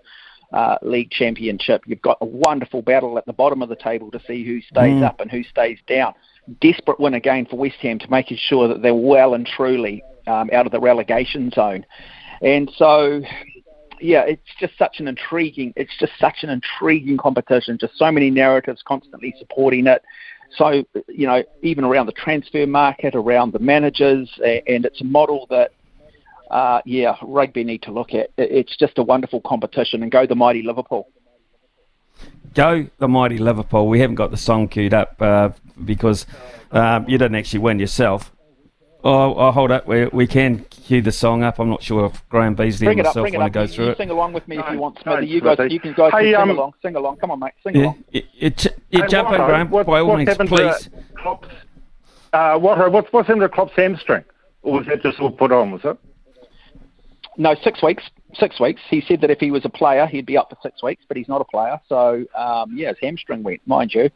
[0.52, 1.82] Uh, league championship.
[1.86, 5.00] You've got a wonderful battle at the bottom of the table to see who stays
[5.00, 5.04] mm.
[5.04, 6.14] up and who stays down
[6.60, 10.50] desperate win again for West Ham to making sure that they're well and truly um,
[10.54, 11.86] out of the relegation zone.
[12.42, 13.22] And so,
[14.00, 15.74] yeah, it's just such an intriguing.
[15.76, 17.78] It's just such an intriguing competition.
[17.80, 20.02] Just so many narratives constantly supporting it.
[20.58, 25.48] So, you know, even around the transfer market, around the managers, and it's a model
[25.50, 25.72] that,
[26.52, 28.30] uh, yeah, rugby need to look at.
[28.38, 31.08] It's just a wonderful competition, and go the mighty Liverpool.
[32.54, 33.88] Go the mighty Liverpool.
[33.88, 35.50] We haven't got the song queued up uh,
[35.84, 36.26] because
[36.72, 38.32] um, you didn't actually win yourself.
[39.04, 39.88] Oh, oh, hold up.
[39.88, 41.58] We, we can cue the song up.
[41.60, 43.98] I'm not sure if Graeme Beasley bring and myself want to go through you it.
[43.98, 45.16] Sing along with me no, if you want, Smithy.
[45.16, 46.74] No, you guys, you can guys hey, um, sing along.
[46.84, 47.18] Sing along.
[47.18, 47.54] Come on, mate.
[47.64, 48.04] Sing yeah, along.
[48.12, 48.52] You, you,
[48.92, 49.70] you hey, jump in, Graeme.
[49.70, 50.90] What, by all means, please.
[51.16, 51.48] Klopp's,
[52.34, 54.24] uh, what, what's what's in the Klopp's hamstring?
[54.62, 55.72] Or was that just all put on?
[55.72, 55.98] Was it?
[57.38, 58.04] No, six weeks
[58.36, 58.82] six weeks.
[58.90, 61.18] He said that if he was a player, he'd be up for six weeks, but
[61.18, 61.80] he's not a player.
[61.88, 64.10] So um, yeah, his hamstring went, mind you.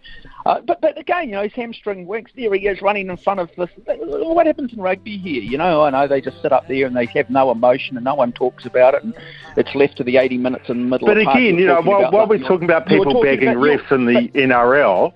[0.46, 2.30] Uh, but but again, you know, his hamstring went.
[2.36, 3.70] There he is running in front of this.
[3.86, 5.42] What happens in rugby here?
[5.42, 8.04] You know, I know they just sit up there and they have no emotion and
[8.04, 9.14] no one talks about it, and
[9.58, 11.08] it's left to the 80 minutes in the middle.
[11.08, 14.06] But again, you know, while, while we're talking about people talking bagging about, refs in
[14.06, 15.14] the NRL,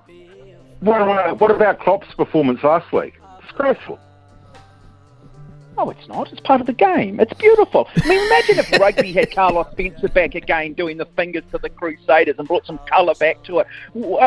[0.82, 3.14] what about, what about Klopp's performance last week?
[3.42, 4.00] Disgraceful.
[5.80, 6.30] No, it's not.
[6.34, 7.22] It's part of the game.
[7.22, 7.88] It's beautiful.
[7.96, 11.70] I mean, imagine if rugby had Carlos Spencer back again doing the fingers to the
[11.70, 13.68] Crusaders and brought some colour back to it.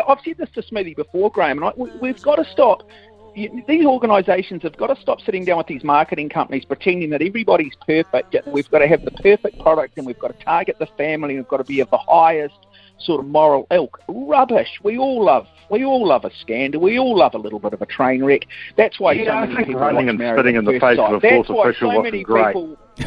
[0.09, 2.89] I've said this to Smithy before, Graeme, and I, we've got to stop
[3.35, 7.74] these organisations have got to stop sitting down with these marketing companies pretending that everybody's
[7.87, 8.37] perfect.
[8.47, 11.37] We've got to have the perfect product and we've got to target the family.
[11.37, 12.59] We've got to be of the highest
[13.05, 14.01] sort of moral ilk.
[14.09, 14.81] Rubbish.
[14.83, 15.47] We all love.
[15.70, 16.81] We all love a scandal.
[16.81, 18.47] We all love a little bit of a train wreck.
[18.77, 21.12] That's why yeah, so I many think people running and spitting in the face of
[21.12, 22.53] a fourth official so wasn't great.
[22.55, 22.79] People...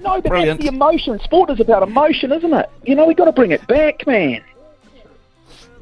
[0.00, 0.60] no, but Brilliant.
[0.60, 1.18] that's the emotion.
[1.20, 2.70] Sport is about emotion, isn't it?
[2.84, 4.42] You know, we've got to bring it back, man.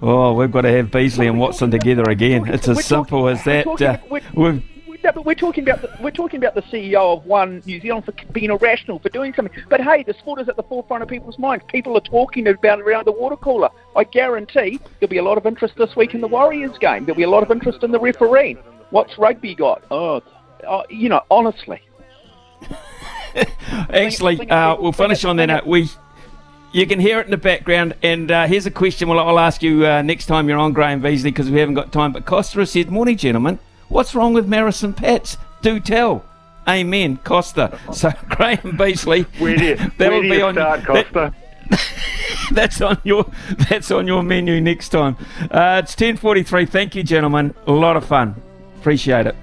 [0.03, 2.47] Oh, we've got to have Beasley and Watson together again.
[2.53, 3.67] It's as simple as that.
[3.67, 3.99] Uh,
[4.35, 4.63] we've
[5.05, 8.07] no, but we're talking about the, we're talking about the CEO of One New Zealand
[8.07, 9.55] for being irrational for doing something.
[9.69, 11.63] But hey, the sport is at the forefront of people's minds.
[11.69, 13.69] People are talking about it around the water cooler.
[13.95, 17.05] I guarantee there'll be a lot of interest this week in the Warriors game.
[17.05, 18.57] There'll be a lot of interest in the referee.
[18.91, 19.85] What's rugby got?
[19.91, 20.23] Oh,
[20.67, 21.83] oh you know, honestly.
[23.91, 25.67] Actually, uh, we'll finish on that note.
[25.67, 25.91] We
[26.73, 27.95] you can hear it in the background.
[28.03, 31.03] And uh, here's a question well, I'll ask you uh, next time you're on Graeme
[31.03, 32.13] Beasley because we haven't got time.
[32.13, 33.59] But Costa said, Morning, gentlemen.
[33.95, 35.37] What's wrong with Marison Pats?
[35.63, 36.25] Do tell.
[36.67, 37.79] Amen, Costa.
[37.93, 39.23] So Graeme Beasley.
[39.39, 41.33] Where do you, that'll be on start, Costa?
[41.71, 41.81] That,
[42.51, 43.31] that's on your
[43.69, 45.17] that's on your menu next time.
[45.49, 46.67] Uh, it's ten forty three.
[46.67, 47.55] Thank you, gentlemen.
[47.69, 48.35] A lot of fun.
[48.81, 49.37] Appreciate it.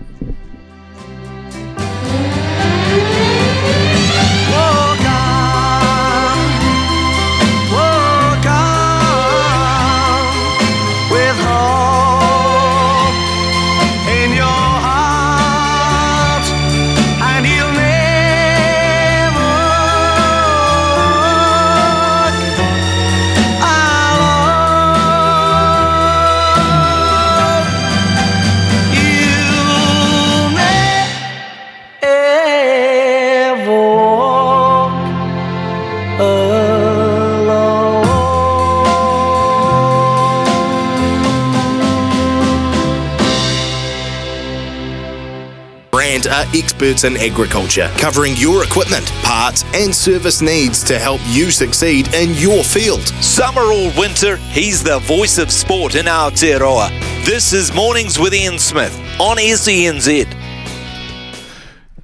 [46.53, 52.34] Experts in agriculture, covering your equipment, parts, and service needs to help you succeed in
[52.36, 53.07] your field.
[53.23, 56.90] Summer or winter, he's the voice of sport in Aotearoa.
[57.26, 60.38] This is Mornings with Ian Smith on SENZ.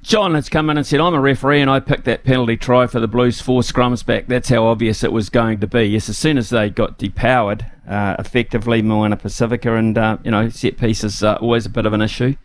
[0.02, 2.86] John has come in and said, I'm a referee and I picked that penalty try
[2.86, 4.26] for the Blues four scrums back.
[4.26, 5.84] That's how obvious it was going to be.
[5.84, 10.48] Yes, as soon as they got depowered, uh, effectively, Moana Pacifica and, uh, you know,
[10.48, 12.36] set pieces are always a bit of an issue.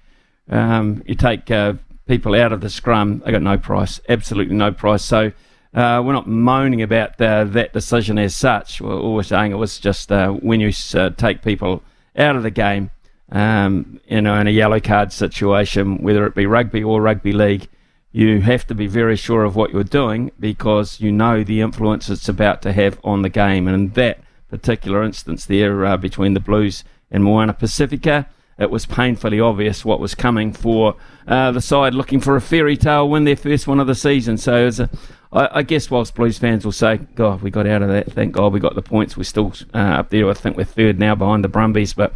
[0.49, 1.75] Um, you take uh,
[2.13, 5.03] people out of the scrum, they got no price, absolutely no price.
[5.03, 5.31] So
[5.73, 8.79] uh, we're not moaning about uh, that decision as such.
[8.79, 11.81] We're always saying it was just uh, when you uh, take people
[12.15, 12.91] out of the game,
[13.31, 17.67] um, you know, in a yellow card situation, whether it be rugby or rugby league,
[18.11, 22.09] you have to be very sure of what you're doing because you know the influence
[22.09, 23.67] it's about to have on the game.
[23.67, 24.19] And in that
[24.51, 28.27] particular instance there uh, between the Blues and Moana Pacifica,
[28.57, 30.95] it was painfully obvious what was coming for
[31.27, 34.37] uh, the side looking for a fairy tale win, their first one of the season.
[34.37, 34.89] So, a,
[35.31, 38.33] I, I guess, whilst Blues fans will say, God, we got out of that, thank
[38.33, 40.29] God we got the points, we're still uh, up there.
[40.29, 42.13] I think we're third now behind the Brumbies, but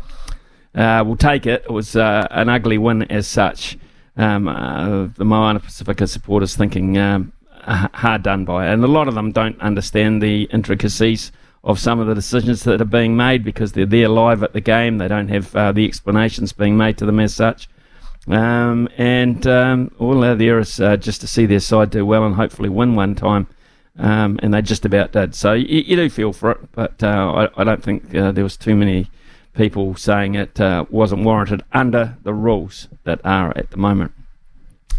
[0.76, 1.64] uh, we'll take it.
[1.64, 3.78] It was uh, an ugly win as such.
[4.16, 7.34] Um, uh, the Moana Pacifica supporters thinking um,
[7.66, 11.32] hard done by, and a lot of them don't understand the intricacies
[11.68, 14.62] of some of the decisions that are being made because they're there live at the
[14.62, 14.98] game.
[14.98, 17.68] They don't have uh, the explanations being made to them as such.
[18.26, 22.26] Um, and um, all they're there is uh, just to see their side do well
[22.26, 23.48] and hopefully win one time.
[24.00, 25.36] Um, and they just about did.
[25.36, 28.44] So you, you do feel for it, but uh, I, I, don't think uh, there
[28.44, 29.12] was too many
[29.54, 34.14] people saying it uh, wasn't warranted under the rules that are at the moment.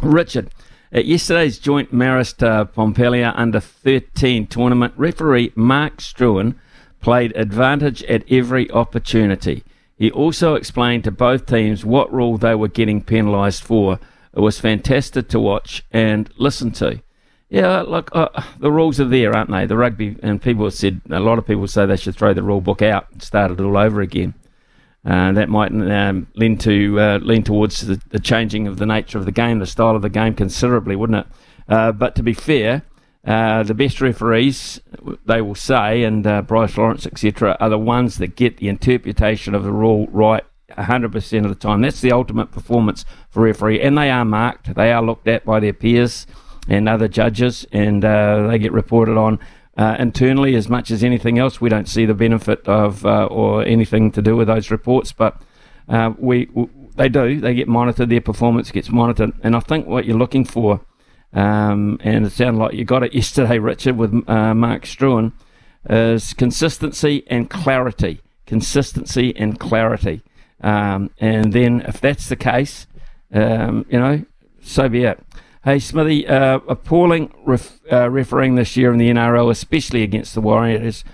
[0.02, 0.50] Richard,
[0.92, 2.38] at yesterday's joint Marist
[2.74, 6.54] Pompallier under 13 tournament, referee Mark Struan
[7.00, 9.62] played advantage at every opportunity.
[9.96, 13.98] He also explained to both teams what rule they were getting penalised for.
[14.32, 17.02] It was fantastic to watch and listen to.
[17.50, 18.28] Yeah, look, uh,
[18.58, 19.66] the rules are there, aren't they?
[19.66, 22.60] The rugby, and people said, a lot of people say they should throw the rule
[22.60, 24.34] book out and start it all over again.
[25.04, 29.16] Uh, that might um, lean to uh, lean towards the, the, changing of the nature
[29.16, 31.32] of the game, the style of the game considerably, wouldn't it?
[31.68, 32.82] Uh, but to be fair,
[33.24, 34.80] uh, the best referees,
[35.24, 39.54] they will say, and uh, Bryce Lawrence, etc., are the ones that get the interpretation
[39.54, 41.80] of the rule right 100% of the time.
[41.82, 44.74] That's the ultimate performance for referee, and they are marked.
[44.74, 46.26] They are looked at by their peers
[46.68, 49.38] and other judges, and uh, they get reported on
[49.78, 51.60] uh, internally as much as anything else.
[51.60, 55.40] We don't see the benefit of uh, or anything to do with those reports, but
[55.88, 57.40] uh, we, w- they do.
[57.40, 58.10] They get monitored.
[58.10, 60.80] Their performance gets monitored, and I think what you're looking for,
[61.32, 65.32] um, and it sounded like you got it yesterday, Richard, with uh, Mark Struan,
[65.88, 68.20] is consistency and clarity.
[68.46, 70.22] Consistency and clarity,
[70.62, 72.86] um, and then if that's the case,
[73.32, 74.24] um, you know,
[74.62, 75.22] so be it.
[75.64, 80.40] Hey, Smithy, uh, appalling ref, uh, refereeing this year in the NRL, especially against the
[80.40, 81.04] Warriors.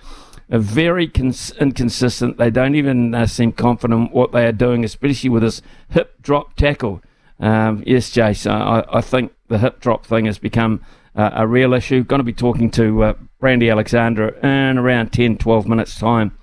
[0.53, 2.37] Are very cons- inconsistent.
[2.37, 6.57] They don't even uh, seem confident what they are doing, especially with this hip drop
[6.57, 7.01] tackle.
[7.41, 10.85] Um, yes, Jace, I, I, think the hip drop thing has become
[11.17, 12.05] uh, a real issue.
[12.05, 16.37] Going to be talking to uh, Brandy Alexander in around 10, 12 minutes' time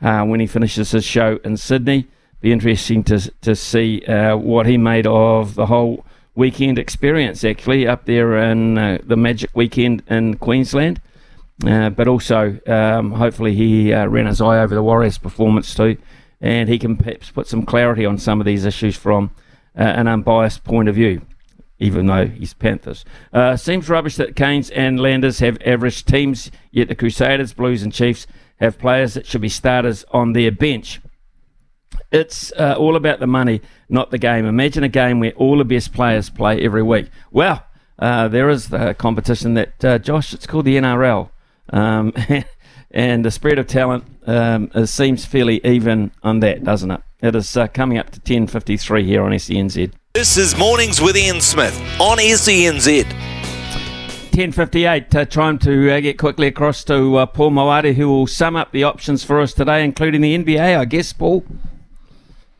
[0.00, 2.08] uh, when he finishes his show in Sydney.
[2.40, 6.04] Be interesting to to see what he made of the whole
[6.34, 11.00] weekend experience actually up there in uh, the Magic Weekend in Queensland.
[11.66, 15.96] Uh, but also, um, hopefully, he uh, ran his eye over the Warriors' performance too,
[16.40, 19.30] and he can perhaps put some clarity on some of these issues from
[19.78, 21.20] uh, an unbiased point of view.
[21.78, 26.86] Even though he's Panthers, uh, seems rubbish that Canes and Landers have average teams, yet
[26.86, 28.26] the Crusaders, Blues, and Chiefs
[28.60, 31.00] have players that should be starters on their bench.
[32.12, 34.44] It's uh, all about the money, not the game.
[34.44, 37.08] Imagine a game where all the best players play every week.
[37.30, 37.64] Well,
[37.98, 41.30] uh, there is the competition that, uh, Josh, it's called the NRL.
[41.70, 42.12] Um,
[42.90, 47.00] and the spread of talent um, seems fairly even on that, doesn't it?
[47.22, 49.92] It is uh, coming up to 10.53 here on SENZ.
[50.12, 53.04] This is Mornings with Ian Smith on SENZ.
[54.32, 58.56] 10.58, uh, time to uh, get quickly across to uh, Paul Maoate, who will sum
[58.56, 61.44] up the options for us today, including the NBA, I guess, Paul.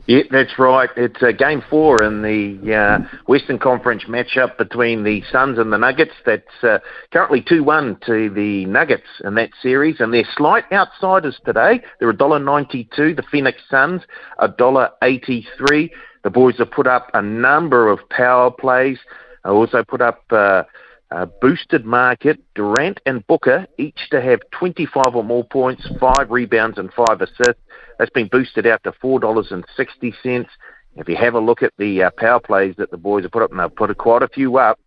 [0.07, 0.91] Yeah, that's right.
[0.97, 5.79] It's uh, game four in the uh, Western Conference matchup between the Suns and the
[5.79, 6.13] Nuggets.
[6.27, 6.81] That's uh,
[7.13, 11.81] currently 2 1 to the Nuggets in that series, and they're slight outsiders today.
[12.01, 13.17] They're $1.92.
[13.17, 14.03] The Phoenix Suns,
[14.41, 15.91] $1.83.
[16.25, 18.99] The boys have put up a number of power plays,
[19.45, 20.65] I also put up uh,
[21.11, 22.41] uh, boosted market.
[22.55, 27.61] Durant and Booker each to have 25 or more points, five rebounds, and five assists.
[28.03, 30.51] That's been boosted out to four dollars and sixty cents.
[30.97, 33.45] If you have a look at the uh, power plays that the boys have put
[33.45, 34.81] up, and they've put quite a few up.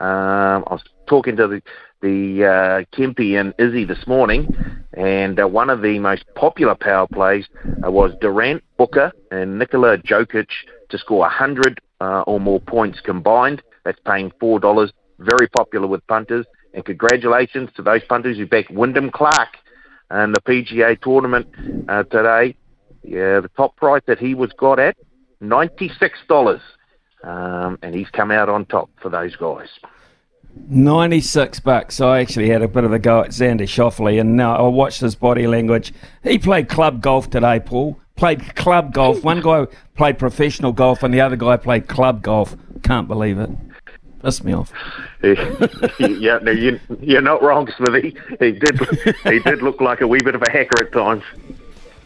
[0.00, 1.62] Um, I was talking to the
[2.00, 4.48] the uh, and Izzy this morning,
[4.94, 7.44] and uh, one of the most popular power plays
[7.86, 10.48] uh, was Durant, Booker, and Nikola Jokic
[10.88, 13.60] to score 100 uh, or more points combined.
[13.84, 14.94] That's paying four dollars.
[15.18, 16.46] Very popular with punters.
[16.72, 19.58] And congratulations to those punters who backed Wyndham Clark
[20.10, 21.48] in the PGA tournament
[21.90, 22.56] uh, today.
[23.02, 24.96] Yeah, the top price that he was got at
[25.40, 26.60] ninety-six dollars,
[27.24, 29.68] um, and he's come out on top for those guys.
[30.68, 32.00] 96 bucks.
[32.00, 35.00] I actually had a bit of a go at Xander Schauffele, and now I watched
[35.00, 35.92] his body language.
[36.22, 37.98] He played club golf today, Paul.
[38.16, 39.24] Played club golf.
[39.24, 39.66] One guy
[39.96, 42.54] played professional golf, and the other guy played club golf.
[42.82, 43.50] Can't believe it.
[44.22, 44.70] Pissed me off.
[45.22, 48.14] yeah, no, you, you're not wrong, Smithy.
[48.38, 48.78] He did.
[49.24, 51.24] he did look like a wee bit of a hacker at times.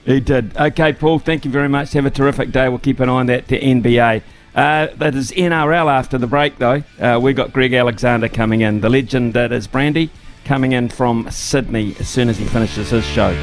[0.06, 0.56] He did.
[0.56, 1.18] Okay, Paul.
[1.18, 1.92] Thank you very much.
[1.92, 2.68] Have a terrific day.
[2.68, 4.22] We'll keep an eye on that to NBA.
[4.54, 6.82] Uh, that is NRL after the break, though.
[6.98, 10.10] Uh, we got Greg Alexander coming in, the legend that is Brandy,
[10.44, 13.34] coming in from Sydney as soon as he finishes his show.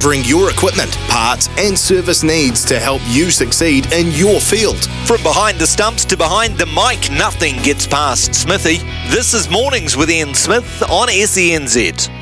[0.00, 4.84] Bring your equipment, parts, and service needs to help you succeed in your field.
[5.06, 8.78] From behind the stumps to behind the mic, nothing gets past Smithy.
[9.08, 12.15] This is Mornings with Ian Smith on SENZ.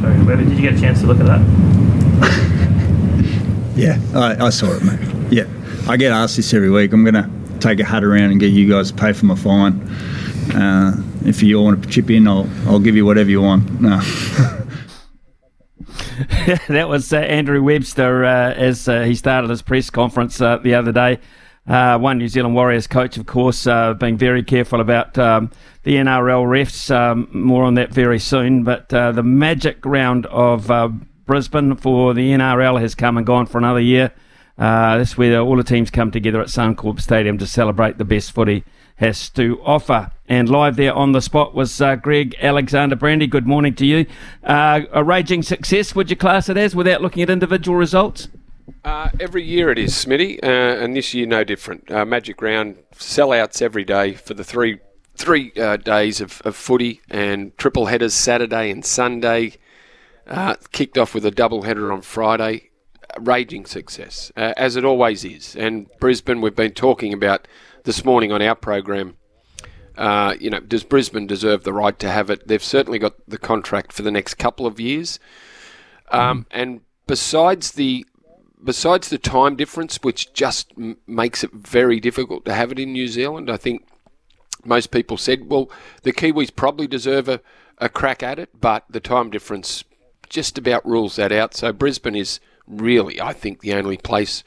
[0.00, 1.40] Sorry, Webber, did you get a chance to look at that?
[3.76, 4.98] yeah, I, I saw it, mate.
[5.30, 5.46] Yeah.
[5.88, 6.92] I get asked this every week.
[6.92, 7.28] I'm going to
[7.58, 9.80] take a hut around and get you guys to pay for my fine.
[10.54, 13.80] Uh, if you all want to chip in, I'll, I'll give you whatever you want.
[13.80, 13.98] No.
[16.68, 20.74] that was uh, Andrew Webster uh, as uh, he started his press conference uh, the
[20.74, 21.18] other day.
[21.70, 23.64] Uh, one New Zealand Warriors coach, of course,
[24.00, 25.52] being very careful about um,
[25.84, 26.90] the NRL refs.
[26.90, 28.64] Um, more on that very soon.
[28.64, 30.68] But the magic round of
[31.26, 34.12] Brisbane for the NRL has come and gone for another year.
[34.60, 38.04] Uh, this is where all the teams come together at Suncorp Stadium to celebrate the
[38.04, 38.62] best footy
[38.96, 40.10] has to offer.
[40.28, 43.26] And live there on the spot was uh, Greg Alexander Brandy.
[43.26, 44.04] Good morning to you.
[44.44, 48.28] Uh, a raging success, would you class it as, without looking at individual results?
[48.84, 51.90] Uh, every year it is, Smitty, uh, and this year no different.
[51.90, 54.78] Uh, Magic Round sellouts every day for the three
[55.16, 59.58] three uh, days of, of footy and triple headers Saturday and Sunday.
[60.72, 62.70] kicked off with a double header on Friday
[63.18, 65.56] raging success, uh, as it always is.
[65.56, 67.48] And Brisbane, we've been talking about
[67.84, 69.16] this morning on our program.
[69.96, 72.46] Uh, you know, does Brisbane deserve the right to have it?
[72.46, 75.18] They've certainly got the contract for the next couple of years.
[76.10, 76.46] Um, mm.
[76.50, 78.06] And besides the
[78.62, 82.92] besides the time difference, which just m- makes it very difficult to have it in
[82.92, 83.86] New Zealand, I think
[84.64, 85.70] most people said, well,
[86.02, 87.40] the Kiwis probably deserve a,
[87.78, 89.84] a crack at it, but the time difference
[90.28, 91.54] just about rules that out.
[91.54, 94.44] So Brisbane is really, I think, the only place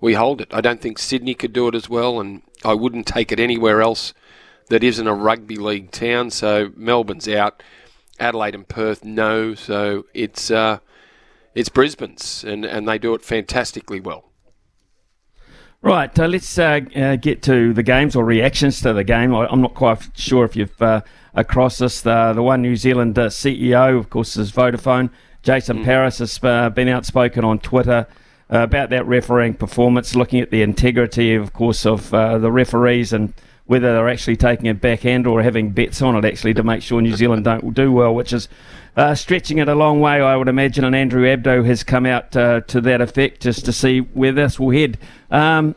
[0.00, 0.52] we hold it.
[0.52, 3.82] I don't think Sydney could do it as well, and I wouldn't take it anywhere
[3.82, 4.14] else
[4.68, 6.30] that isn't a rugby league town.
[6.30, 7.62] So Melbourne's out,
[8.18, 9.54] Adelaide and Perth no.
[9.54, 10.78] So it's uh,
[11.56, 14.30] it's Brisbane's, and and they do it fantastically well.
[15.82, 19.34] Right, uh, let's uh, uh, get to the games or reactions to the game.
[19.34, 21.02] I, am not quite sure if you've uh,
[21.34, 22.00] across this.
[22.00, 25.10] The, the one New Zealand uh, CEO, of course, is Vodafone.
[25.42, 25.84] Jason mm.
[25.84, 28.06] Paris has uh, been outspoken on Twitter
[28.52, 33.12] uh, about that refereeing performance, looking at the integrity, of course, of uh, the referees
[33.12, 33.32] and
[33.66, 37.00] whether they're actually taking a backhand or having bets on it, actually, to make sure
[37.00, 38.48] New Zealand don't do well, which is
[38.96, 40.84] uh, stretching it a long way, I would imagine.
[40.84, 44.58] And Andrew Abdo has come out uh, to that effect just to see where this
[44.58, 44.98] will head.
[45.30, 45.74] Um,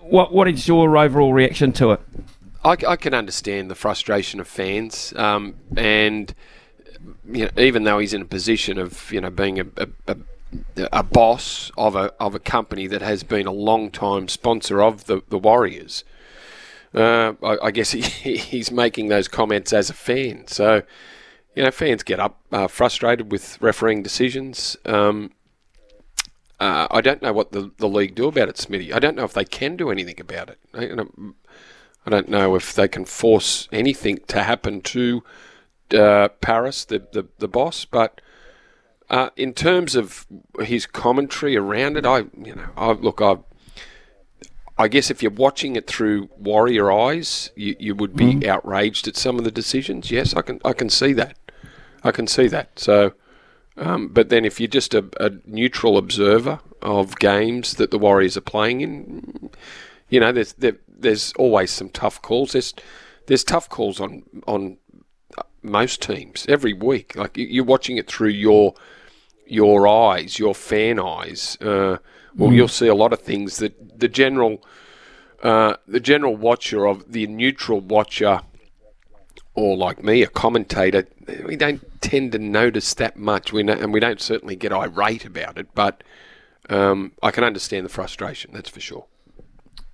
[0.00, 2.00] what, what is your overall reaction to it?
[2.64, 6.34] I, I can understand the frustration of fans, um, and
[7.32, 10.16] you know, even though he's in a position of you know being a, a, a,
[10.92, 15.06] a boss of a of a company that has been a long time sponsor of
[15.06, 16.04] the the Warriors,
[16.94, 18.00] uh, I, I, guess he,
[18.36, 20.46] he's making those comments as a fan.
[20.46, 20.82] So,
[21.54, 24.76] you know, fans get up uh, frustrated with refereeing decisions.
[24.84, 25.32] Um,
[26.58, 28.92] uh, I don't know what the, the league do about it, Smitty.
[28.92, 30.58] I don't know if they can do anything about it.
[30.74, 35.22] I, don't know if they can force anything to happen to
[35.94, 38.20] uh, Paris, the, the, the boss, but
[39.10, 40.26] uh, in terms of
[40.60, 43.38] his commentary around it, I you know I look I
[44.78, 48.46] I guess if you're watching it through warrior eyes, you, you would be mm.
[48.46, 50.10] outraged at some of the decisions.
[50.10, 51.36] Yes, I can I can see that,
[52.02, 52.78] I can see that.
[52.78, 53.12] So,
[53.76, 58.36] um, but then if you're just a, a neutral observer of games that the Warriors
[58.36, 59.50] are playing in,
[60.08, 62.52] you know, there's there, there's always some tough calls.
[62.52, 62.74] There's
[63.26, 64.76] there's tough calls on on
[65.62, 67.16] most teams every week.
[67.16, 68.74] Like you're watching it through your
[69.46, 71.56] your eyes, your fan eyes.
[71.60, 71.98] Uh,
[72.36, 72.56] well, mm.
[72.56, 74.64] you'll see a lot of things that the general
[75.42, 78.42] uh, the general watcher of the neutral watcher,
[79.54, 81.06] or like me, a commentator,
[81.44, 83.52] we don't tend to notice that much.
[83.52, 86.02] We know, and we don't certainly get irate about it, but
[86.68, 88.50] um, I can understand the frustration.
[88.52, 89.06] That's for sure.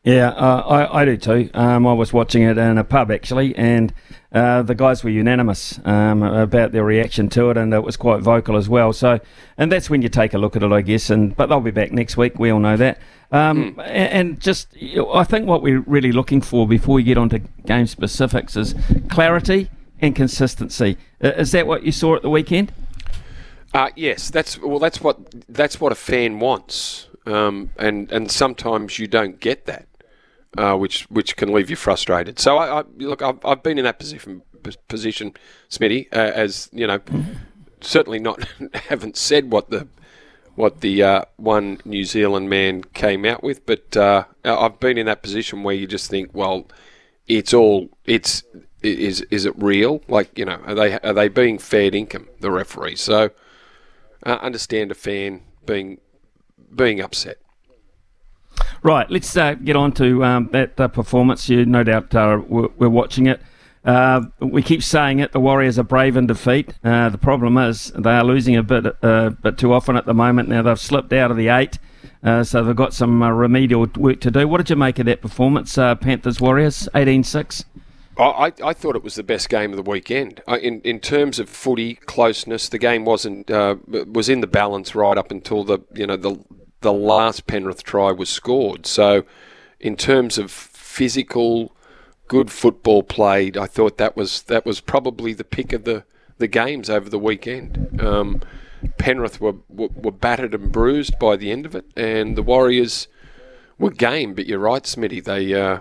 [0.06, 1.50] Yeah, uh, I, I do too.
[1.52, 3.92] Um, I was watching it in a pub actually, and
[4.30, 8.22] uh, the guys were unanimous um, about their reaction to it, and it was quite
[8.22, 8.92] vocal as well.
[8.92, 9.18] So,
[9.58, 11.10] and that's when you take a look at it, I guess.
[11.10, 12.38] And but they'll be back next week.
[12.38, 13.00] We all know that.
[13.32, 13.82] Um, mm.
[13.84, 14.68] and, and, just,
[15.12, 18.76] I think what we're really looking for before we get onto game specifics is
[19.08, 19.68] clarity
[20.00, 20.96] and consistency.
[21.20, 22.72] Is that what you saw at the weekend?
[23.74, 24.78] Uh, yes, that's well.
[24.78, 25.18] That's what
[25.48, 29.86] that's what a fan wants, um, and and sometimes you don't get that
[30.56, 32.38] uh, which which can leave you frustrated.
[32.38, 34.42] So I, I look, I've, I've, been in that position
[34.88, 35.34] position,
[35.70, 37.00] Smitty, uh, as you know,
[37.80, 39.86] certainly not haven't said what the
[40.54, 45.06] what the uh, one New Zealand man came out with, but uh, I've been in
[45.06, 46.66] that position where you just think, well,
[47.26, 48.42] it's all it's
[48.86, 50.02] is is it real?
[50.08, 53.00] Like you know, are they are they being fair income the referees?
[53.00, 53.30] So
[54.22, 55.98] I uh, understand a fan being
[56.74, 57.38] being upset.
[58.82, 61.48] Right, let's uh, get on to um, that uh, performance.
[61.48, 63.40] You no doubt uh, we're, we're, watching it.
[63.84, 65.32] Uh, we keep saying it.
[65.32, 66.74] The Warriors are brave in defeat.
[66.82, 70.48] Uh, the problem is they are losing a bit, but too often at the moment.
[70.48, 71.78] Now they've slipped out of the eight,
[72.22, 74.48] so they've got some remedial work to do.
[74.48, 77.64] What did you make of that performance, Panthers Warriors, 18-6?
[78.18, 80.42] I, I thought it was the best game of the weekend.
[80.48, 85.30] In in terms of footy closeness, the game wasn't was in the balance right up
[85.30, 86.42] until the you know the
[86.80, 88.86] the last Penrith try was scored.
[88.86, 89.24] So,
[89.80, 91.74] in terms of physical,
[92.28, 96.04] good football played, I thought that was that was probably the pick of the,
[96.38, 98.00] the games over the weekend.
[98.00, 98.40] Um,
[98.98, 103.08] Penrith were, were, were battered and bruised by the end of it, and the Warriors
[103.78, 104.34] were game.
[104.34, 105.24] But you're right, Smitty.
[105.24, 105.80] They uh,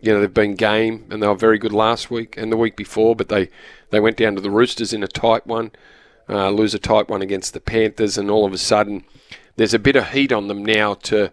[0.00, 2.76] you know they've been game, and they were very good last week and the week
[2.76, 3.14] before.
[3.14, 3.48] But they
[3.90, 5.72] they went down to the Roosters in a tight one,
[6.28, 9.04] uh, lose a tight one against the Panthers, and all of a sudden
[9.56, 11.32] there's a bit of heat on them now to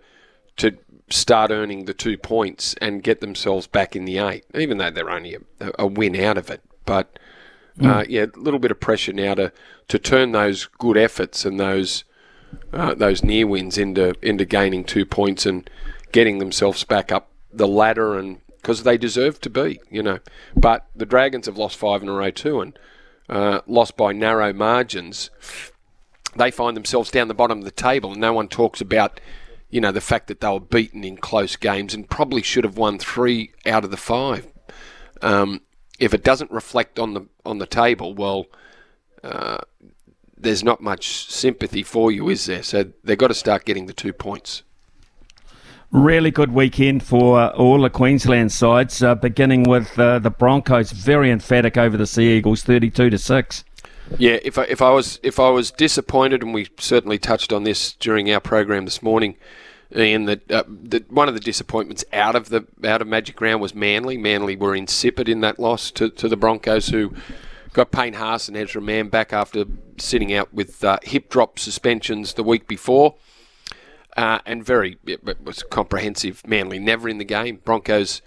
[0.57, 0.77] to
[1.10, 5.10] start earning the two points and get themselves back in the eight, even though they're
[5.10, 6.61] only a, a win out of it.
[6.85, 7.18] But
[7.80, 8.06] uh, mm.
[8.10, 9.52] yeah, a little bit of pressure now to,
[9.88, 12.03] to turn those good efforts and those
[12.73, 15.69] uh, those near wins into into gaining two points and
[16.11, 20.20] getting themselves back up the ladder and because they deserve to be, you know.
[20.56, 22.78] But the Dragons have lost five in a row too and
[23.30, 25.30] uh, lost by narrow margins
[26.38, 29.20] they find themselves down the bottom of the table, and no one talks about,
[29.70, 32.78] you know, the fact that they were beaten in close games and probably should have
[32.78, 34.48] won three out of the five.
[35.22, 35.62] Um,
[36.00, 38.46] if it doesn't reflect on the on the table, well,
[39.24, 39.60] uh,
[40.38, 42.64] there's not much sympathy for you, is there?
[42.64, 44.64] So they've got to start getting the two points.
[45.92, 50.92] Really good weekend for uh, all the Queensland sides, uh, beginning with uh, the Broncos,
[50.92, 53.64] very emphatic over the Sea Eagles, thirty-two to six.
[54.18, 57.64] Yeah, if I, if I was if I was disappointed, and we certainly touched on
[57.64, 59.38] this during our program this morning,
[59.96, 63.62] Ian, that, uh, that one of the disappointments out of the out of Magic Round
[63.62, 64.18] was Manly.
[64.18, 67.14] Manly were insipid in that loss to, to the Broncos, who
[67.72, 69.64] got Payne Haas and Ezra Mam back after
[69.98, 73.16] sitting out with uh, hip drop suspensions the week before.
[74.18, 76.41] Uh, and very it was comprehensive.
[76.45, 77.61] Manly never in the game.
[77.64, 78.22] Broncos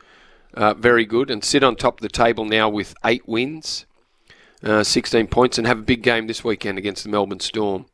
[0.55, 3.87] uh, very good and sit on top of the table now with eight wins
[4.63, 7.87] uh, 16 points, and have a big game this weekend against the Melbourne Storm,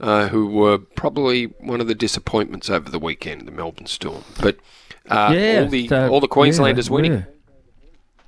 [0.00, 4.24] uh, who were probably one of the disappointments over the weekend, the Melbourne Storm.
[4.40, 4.56] But
[5.08, 7.12] uh, yeah, all the all the Queenslanders yeah, winning.
[7.12, 7.28] Were.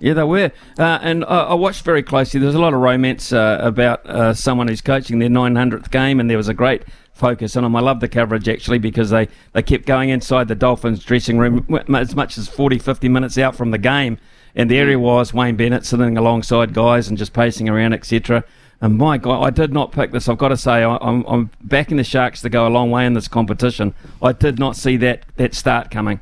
[0.01, 0.53] Yeah, they were.
[0.79, 2.39] Uh, and I, I, watched very closely.
[2.39, 6.31] There's a lot of romance uh, about uh, someone who's coaching their 900th game, and
[6.31, 6.85] there was a great
[7.19, 7.77] focus on them.
[7.77, 11.67] I love the coverage actually because they, they kept going inside the Dolphins dressing room
[11.95, 14.19] as much as 40, 50 minutes out from the game
[14.55, 18.45] and the area was Wayne Bennett sitting alongside guys and just pacing around, etc.
[18.81, 20.29] And my God, I did not pick this.
[20.29, 23.07] I've got to say, I, am I'm backing the Sharks to go a long way
[23.07, 23.95] in this competition.
[24.21, 26.21] I did not see that, that start coming.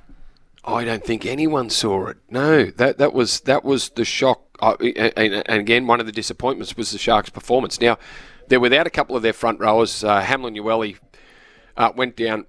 [0.64, 2.18] I don't think anyone saw it.
[2.28, 4.42] No, that that was that was the shock.
[4.58, 7.80] Uh, and, and, again, one of the disappointments was the Sharks' performance.
[7.80, 7.98] Now,
[8.48, 10.04] they're without a couple of their front rowers.
[10.04, 10.96] Uh, Hamlin Uele
[11.76, 12.46] uh, went down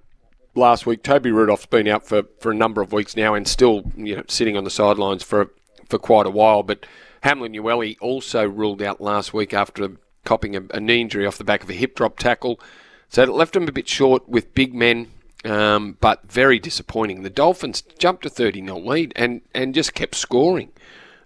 [0.54, 1.02] last week.
[1.02, 4.22] Toby Rudolf's been out for, for a number of weeks now and still you know
[4.28, 5.50] sitting on the sidelines for
[5.88, 6.62] for quite a while.
[6.62, 6.86] But
[7.22, 11.44] Hamlin Uele also ruled out last week after copping a, a, knee injury off the
[11.44, 12.60] back of a hip drop tackle.
[13.08, 15.10] So it left him a bit short with big men,
[15.44, 17.22] um, but very disappointing.
[17.22, 20.70] The Dolphins jumped a 30 0 lead and, and just kept scoring.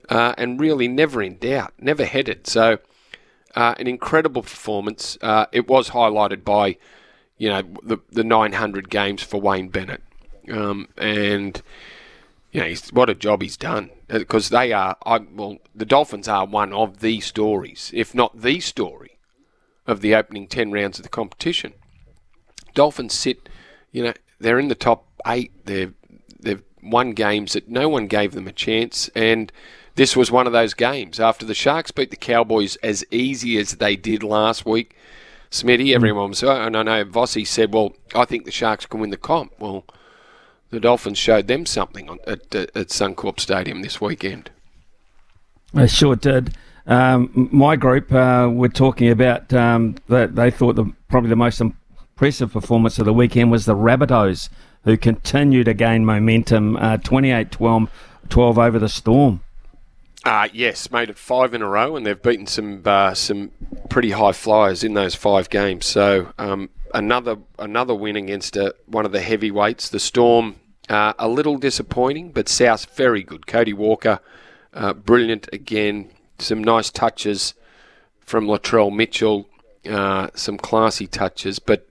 [0.09, 2.47] uh, and really never in doubt, never headed.
[2.47, 2.79] So,
[3.55, 5.19] uh, an incredible performance.
[5.21, 6.77] Uh, it was highlighted by,
[7.39, 10.03] you know, the, the 900 games for Wayne Bennett.
[10.51, 11.63] Um, and,
[12.51, 13.91] you know, what a job he's done.
[14.09, 18.61] Because they are, I, well, the Dolphins are one of the stories, if not the
[18.61, 19.19] story,
[19.87, 21.73] of the opening 10 rounds of the competition.
[22.75, 23.49] Dolphins sit,
[23.91, 25.53] you know, they're in the top eight.
[25.67, 25.95] They've,
[26.41, 29.09] they've won games that no one gave them a chance.
[29.15, 29.53] And
[29.95, 31.21] this was one of those games.
[31.21, 34.97] After the Sharks beat the Cowboys as easy as they did last week,
[35.51, 35.95] Smitty, mm.
[35.95, 39.11] everyone was, oh, and I know Vossi said, well, I think the Sharks can win
[39.11, 39.53] the comp.
[39.59, 39.85] Well,
[40.71, 44.51] the Dolphins showed them something on, at, at Suncorp Stadium this weekend.
[45.75, 46.57] They sure did.
[46.87, 51.61] Um, my group uh, were talking about um, that they thought the, probably the most
[51.61, 54.49] impressive performance of the weekend was the Rabbitohs,
[54.85, 57.91] who continue to gain momentum uh, 28 12,
[58.29, 59.41] 12 over the Storm.
[60.25, 63.51] Uh, yes, made it five in a row, and they've beaten some uh, some
[63.91, 65.85] pretty high flyers in those five games.
[65.85, 69.89] So um, another another win against uh, one of the heavyweights.
[69.89, 70.57] The Storm,
[70.89, 73.49] uh, a little disappointing, but South very good.
[73.49, 74.21] Cody Walker,
[74.73, 76.11] uh, brilliant again.
[76.39, 77.55] Some nice touches
[78.21, 79.49] from Latrell Mitchell.
[79.89, 81.89] Uh, some classy touches, but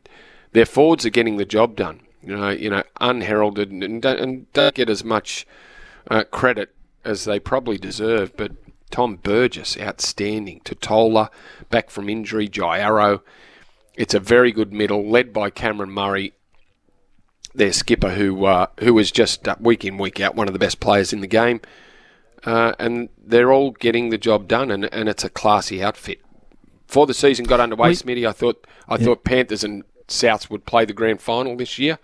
[0.54, 2.00] their forwards are getting the job done.
[2.24, 5.46] You know, you know, unheralded and don't, and don't get as much
[6.30, 6.74] credit
[7.04, 8.52] as they probably deserve, but
[8.92, 10.62] Tom Burgess, outstanding.
[10.64, 11.30] Tatola,
[11.70, 12.48] back from injury.
[12.48, 13.24] Jai Arrow.
[13.96, 16.34] It's a very good middle, led by Cameron Murray,
[17.54, 20.60] their skipper, who uh, who is just uh, week in, week out, one of the
[20.60, 21.62] best players in the game.
[22.44, 26.22] Uh, and they're all getting the job done, and, and it's a classy outfit.
[26.88, 29.06] Before the season got underway, we, Smitty, I thought I yeah.
[29.06, 32.00] thought Panthers and Souths would play the grand final this year,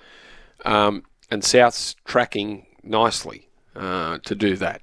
[0.65, 4.81] um, and Souths tracking nicely uh, to do that.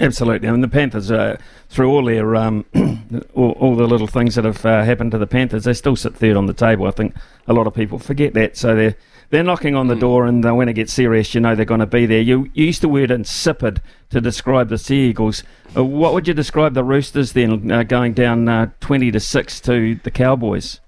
[0.00, 1.36] Absolutely, I mean the Panthers, uh,
[1.68, 2.64] through all their um,
[3.34, 6.16] all, all, the little things that have uh, happened to the Panthers, they still sit
[6.16, 6.86] third on the table.
[6.86, 7.14] I think
[7.46, 8.56] a lot of people forget that.
[8.56, 8.96] So they're
[9.28, 10.00] they're knocking on the mm.
[10.00, 12.22] door, and uh, when it gets serious, you know they're going to be there.
[12.22, 15.44] You, you used the word insipid to describe the Sea Eagles.
[15.76, 19.60] Uh, what would you describe the Roosters then, uh, going down uh, twenty to six
[19.60, 20.80] to the Cowboys?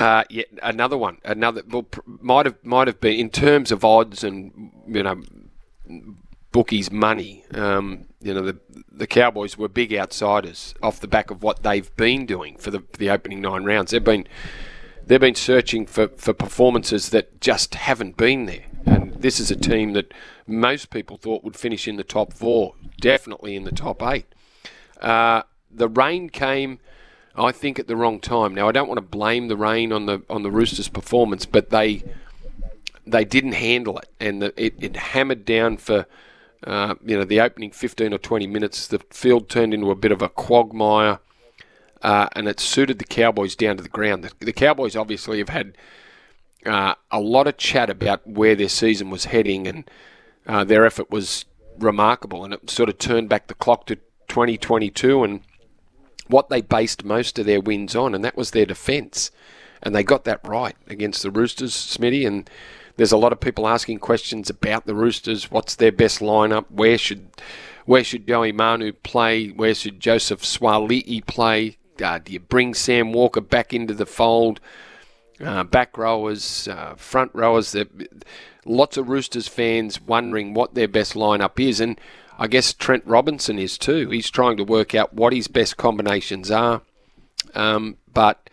[0.00, 1.18] Uh, yeah, another one.
[1.24, 5.22] Another well, might have might have been in terms of odds and you know
[6.58, 7.44] bookies' money.
[7.54, 8.58] Um, you know, the
[8.90, 12.82] the Cowboys were big outsiders off the back of what they've been doing for the
[12.98, 13.92] the opening nine rounds.
[13.92, 14.26] They've been
[15.06, 18.64] they've been searching for, for performances that just haven't been there.
[18.86, 20.12] And this is a team that
[20.48, 24.26] most people thought would finish in the top four, definitely in the top eight.
[25.00, 26.80] Uh, the rain came,
[27.36, 28.52] I think, at the wrong time.
[28.52, 31.70] Now I don't want to blame the rain on the on the Roosters' performance, but
[31.70, 32.02] they
[33.06, 36.04] they didn't handle it, and the, it, it hammered down for
[36.64, 40.12] uh, you know, the opening 15 or 20 minutes, the field turned into a bit
[40.12, 41.20] of a quagmire,
[42.02, 44.24] uh, and it suited the Cowboys down to the ground.
[44.24, 45.76] The, the Cowboys obviously have had
[46.66, 49.90] uh, a lot of chat about where their season was heading, and
[50.46, 51.44] uh, their effort was
[51.78, 53.96] remarkable, and it sort of turned back the clock to
[54.28, 55.40] 2022 and
[56.26, 59.30] what they based most of their wins on, and that was their defence.
[59.82, 62.50] And they got that right against the Roosters, Smitty, and
[62.98, 65.52] there's a lot of people asking questions about the Roosters.
[65.52, 66.66] What's their best lineup?
[66.68, 67.30] Where should
[67.86, 69.48] where should Joey Manu play?
[69.48, 71.78] Where should Joseph Suaalii play?
[72.02, 74.60] Uh, do you bring Sam Walker back into the fold?
[75.40, 77.76] Uh, back rowers, uh, front rowers.
[78.66, 82.00] Lots of Roosters fans wondering what their best lineup is, and
[82.36, 84.10] I guess Trent Robinson is too.
[84.10, 86.82] He's trying to work out what his best combinations are.
[87.54, 88.50] Um, but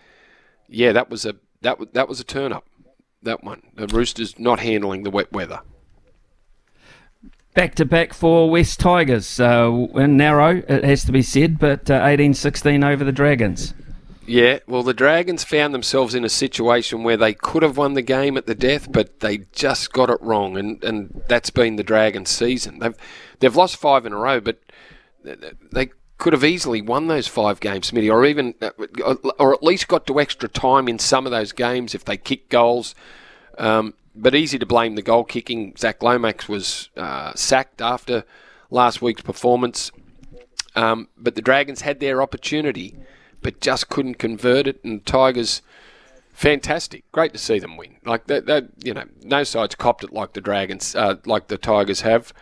[0.69, 2.65] yeah, that was a that that was a turn up
[3.25, 3.61] that one.
[3.75, 5.61] The Roosters not handling the wet weather.
[7.53, 9.39] Back to back for West Tigers.
[9.39, 13.73] Uh, narrow, it has to be said, but uh, 18 16 over the Dragons.
[14.27, 18.01] Yeah, well, the Dragons found themselves in a situation where they could have won the
[18.01, 21.83] game at the death, but they just got it wrong, and, and that's been the
[21.83, 22.79] Dragons' season.
[22.79, 22.95] They've
[23.39, 24.59] they've lost five in a row, but
[25.23, 28.71] they could have easily won those five games, Smitty, or even, uh,
[29.37, 32.49] or at least got to extra time in some of those games if they kicked
[32.49, 32.95] goals.
[33.57, 35.75] Um, but easy to blame the goal kicking.
[35.77, 38.23] Zac Lomax was uh, sacked after
[38.69, 39.91] last week's performance.
[40.75, 42.95] Um, but the Dragons had their opportunity,
[43.41, 44.83] but just couldn't convert it.
[44.83, 45.61] And Tigers,
[46.33, 47.97] fantastic, great to see them win.
[48.05, 52.01] Like that you know, no sides copped it like the Dragons, uh, like the Tigers
[52.01, 52.33] have.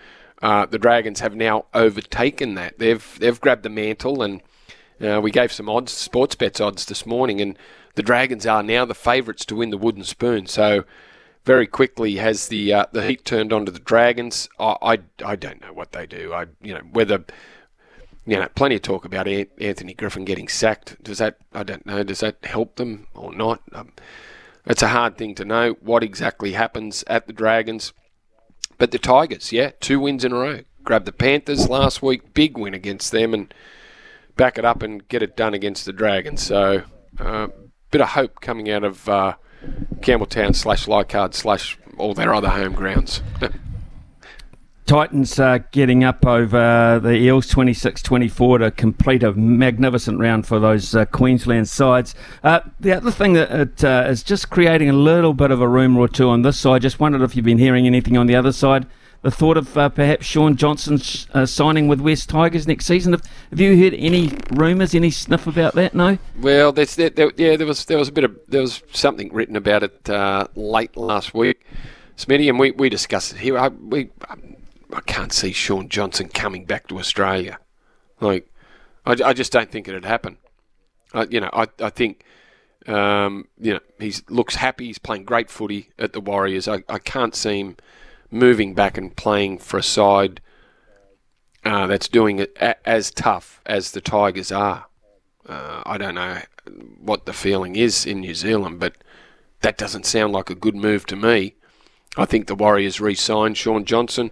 [0.43, 2.77] Uh, the Dragons have now overtaken that.
[2.77, 4.41] They've they've grabbed the mantle, and
[4.99, 7.57] uh, we gave some odds, sports bets odds this morning, and
[7.95, 10.45] the Dragons are now the favourites to win the wooden spoon.
[10.47, 10.83] So
[11.45, 14.49] very quickly has the uh, the heat turned onto the Dragons.
[14.59, 16.33] I, I, I don't know what they do.
[16.33, 17.23] I you know whether
[18.25, 21.01] you know plenty of talk about Anthony Griffin getting sacked.
[21.01, 22.03] Does that I don't know.
[22.03, 23.61] Does that help them or not?
[23.71, 23.93] Um,
[24.65, 27.93] it's a hard thing to know what exactly happens at the Dragons.
[28.83, 30.59] But the Tigers, yeah, two wins in a row.
[30.83, 33.53] Grabbed the Panthers last week, big win against them, and
[34.35, 36.43] back it up and get it done against the Dragons.
[36.43, 36.83] So,
[37.17, 37.47] uh,
[37.91, 39.35] bit of hope coming out of uh,
[40.01, 43.21] Campbelltown slash Leichhardt slash all their other home grounds.
[44.85, 50.59] Titans uh, getting up over the Eels 26 24 to complete a magnificent round for
[50.59, 52.13] those uh, Queensland sides.
[52.43, 55.67] Uh, the other thing that it, uh, is just creating a little bit of a
[55.67, 56.81] rumour or two on this side.
[56.81, 58.85] Just wondered if you've been hearing anything on the other side.
[59.21, 60.99] The thought of uh, perhaps Shaun Johnson
[61.33, 63.13] uh, signing with West Tigers next season.
[63.13, 65.95] Have, have you heard any rumours, any sniff about that?
[65.95, 66.17] No.
[66.41, 69.33] Well, there's there, there, yeah, there was there was a bit of there was something
[69.33, 70.09] written about it
[70.57, 71.65] late last week.
[72.17, 73.57] Smitty, and we, we discussed it here.
[73.57, 74.09] I, we
[74.93, 77.59] I can't see Shaun Johnson coming back to Australia.
[78.19, 78.49] Like,
[79.05, 80.37] I, I just don't think it'd happen.
[81.13, 82.23] I, you know, I, I think,
[82.87, 84.87] um, you know, he looks happy.
[84.87, 86.67] He's playing great footy at the Warriors.
[86.67, 87.77] I, I can't see him
[88.31, 90.41] moving back and playing for a side
[91.63, 94.87] uh, that's doing it a, as tough as the Tigers are.
[95.47, 96.39] Uh, I don't know
[96.99, 98.95] what the feeling is in New Zealand, but
[99.61, 101.55] that doesn't sound like a good move to me.
[102.15, 104.31] I think the Warriors re-signed Shaun Johnson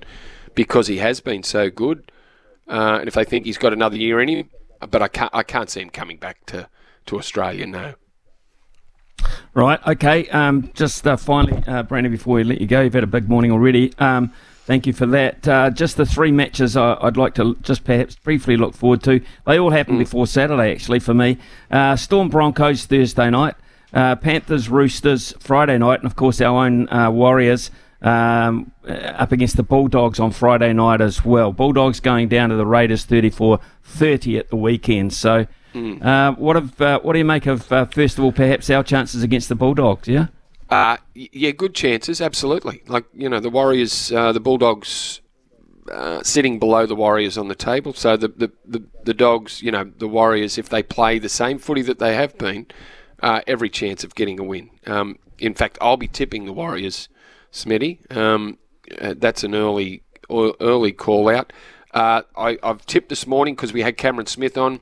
[0.56, 2.11] because he has been so good.
[2.68, 4.49] Uh, and if they think he's got another year in him,
[4.90, 6.68] but I can't, I can't see him coming back to,
[7.07, 7.95] to Australia, no.
[9.53, 10.28] Right, okay.
[10.30, 13.30] Um, just uh, finally, uh, Brandon, before we let you go, you've had a big
[13.30, 13.94] morning already.
[13.99, 14.34] Um,
[14.65, 15.48] thank you for that.
[15.48, 19.22] Uh, just the three matches I, would like to just perhaps briefly look forward to.
[19.45, 19.99] They all happen mm.
[19.99, 21.38] before Saturday, actually, for me.
[21.69, 23.56] Uh, Storm Broncos Thursday night,
[23.94, 27.69] uh, Panthers Roosters Friday night, and of course our own uh, Warriors
[28.02, 31.52] um, up against the Bulldogs on Friday night as well.
[31.52, 35.14] Bulldogs going down to the Raiders 34-30 at the weekend.
[35.14, 36.03] So, mm.
[36.03, 38.84] uh, what of uh, what do you make of uh, first of all, perhaps our
[38.84, 40.07] chances against the Bulldogs?
[40.07, 40.28] Yeah.
[40.69, 42.82] Uh, yeah, good chances, absolutely.
[42.88, 45.22] Like you know, the Warriors, uh, the Bulldogs.
[45.91, 49.72] Uh, sitting below the Warriors on the table, so the, the, the, the dogs, you
[49.72, 52.68] know, the Warriors, if they play the same footy that they have been,
[53.22, 54.69] every chance of getting a win.
[54.86, 57.10] Um, in fact, I'll be tipping the Warriors
[57.52, 58.15] Smitty.
[58.15, 58.57] Um,
[58.99, 61.52] uh, that's an early early call out.
[61.94, 64.80] Uh, I, have tipped this morning because we had Cameron Smith on,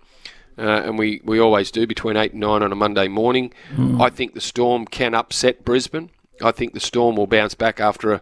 [0.57, 3.51] uh, and we, we always do between 8 and 9 on a Monday morning.
[3.73, 3.99] Mm.
[3.99, 6.11] I think the Storm can upset Brisbane.
[6.41, 8.21] I think the Storm will bounce back after a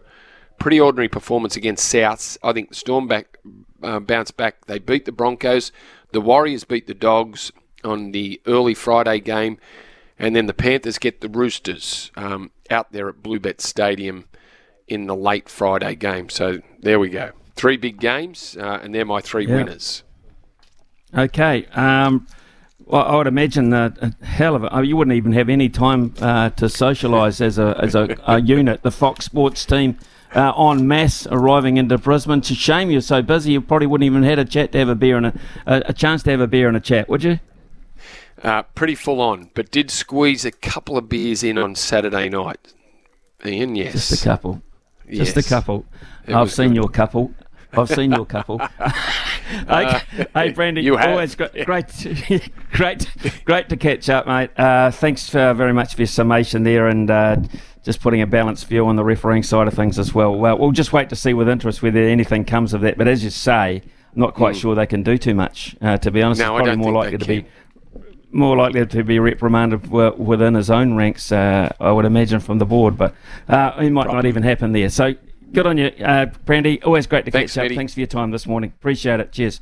[0.58, 2.38] pretty ordinary performance against Souths.
[2.42, 3.38] I think the Storm back
[3.82, 4.64] uh, bounce back.
[4.66, 5.70] They beat the Broncos.
[6.12, 7.52] The Warriors beat the Dogs
[7.84, 9.58] on the early Friday game.
[10.18, 14.24] And then the Panthers get the Roosters um, out there at Bluebet Stadium
[14.88, 16.28] in the late Friday game.
[16.28, 17.32] So there we go.
[17.56, 19.56] Three big games, uh, and they're my three yep.
[19.56, 20.02] winners.
[21.16, 21.66] Okay.
[21.74, 22.26] Um,
[22.84, 26.14] well, I would imagine that a hell of a, you wouldn't even have any time
[26.20, 28.82] uh, to socialise as a as a, a, unit.
[28.82, 29.98] The Fox Sports team
[30.34, 32.38] uh, en masse arriving into Brisbane.
[32.38, 33.52] It's a shame you're so busy.
[33.52, 35.92] You probably wouldn't even had a chat to have a beer and a, a, a
[35.92, 37.40] chance to have a beer and a chat, would you?
[38.42, 42.72] Uh, pretty full on, but did squeeze a couple of beers in on Saturday night.
[43.44, 44.62] Ian, yes, just a couple.
[45.10, 45.46] Just yes.
[45.46, 45.86] a couple.
[46.26, 46.76] It I've seen good.
[46.76, 47.32] your couple.
[47.72, 48.60] I've seen your couple.
[49.68, 50.00] uh,
[50.34, 51.10] hey, Brandon, you have.
[51.10, 53.06] always great, great, great,
[53.44, 54.50] great to catch up, mate.
[54.56, 57.36] Uh, thanks for, very much for your summation there and uh,
[57.82, 60.34] just putting a balanced view on the refereeing side of things as well.
[60.34, 62.98] Well, we'll just wait to see with interest whether anything comes of that.
[62.98, 63.82] But as you say,
[64.14, 64.60] I'm not quite mm.
[64.60, 65.76] sure they can do too much.
[65.80, 67.46] Uh, to be honest, no, it's probably more likely to be
[68.38, 72.64] more likely to be reprimanded within his own ranks, uh, I would imagine, from the
[72.66, 72.96] board.
[72.96, 73.14] But
[73.48, 74.14] uh, it might Probably.
[74.14, 74.88] not even happen there.
[74.88, 75.14] So
[75.52, 76.82] good on you, uh, Brandy.
[76.82, 77.76] Always great to Thanks, catch up.
[77.76, 78.72] Thanks for your time this morning.
[78.78, 79.32] Appreciate it.
[79.32, 79.60] Cheers.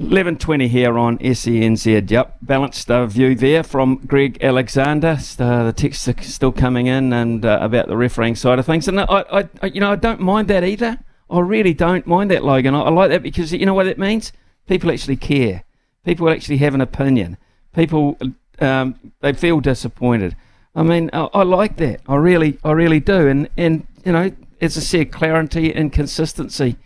[0.00, 2.10] 11.20 here on SENZ.
[2.10, 5.18] Yep, balanced uh, view there from Greg Alexander.
[5.38, 8.88] Uh, the texts are still coming in and uh, about the refereeing side of things.
[8.88, 10.98] And I, I, you know, I don't mind that either.
[11.30, 12.74] I really don't mind that, Logan.
[12.74, 14.32] I, I like that because you know what it means?
[14.66, 15.62] People actually care.
[16.04, 17.36] People actually have an opinion.
[17.74, 18.18] People
[18.60, 20.36] um, they feel disappointed.
[20.74, 22.00] I mean, I, I, like that.
[22.06, 23.28] I really, I really do.
[23.28, 26.76] And and you know, as I said, clarity and consistency.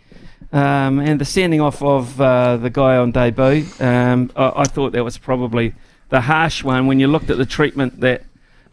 [0.51, 4.93] Um, and the sending off of uh, the guy on debut, um, I, I, thought
[4.93, 5.75] that was probably
[6.09, 8.23] the harsh one when you looked at the treatment that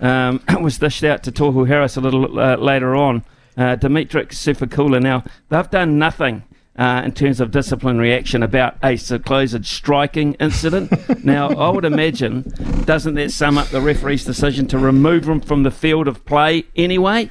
[0.00, 3.24] um, was dished out to Tohu Harris a little uh, later on.
[3.58, 5.02] Uh, Dimitri Sifakula.
[5.02, 6.44] Now they've done nothing
[6.78, 11.24] uh, in terms of disciplinary action about a supposed striking incident.
[11.24, 12.42] now, I would imagine,
[12.84, 16.64] doesn't that sum up the referee's decision to remove him from the field of play
[16.76, 17.30] anyway?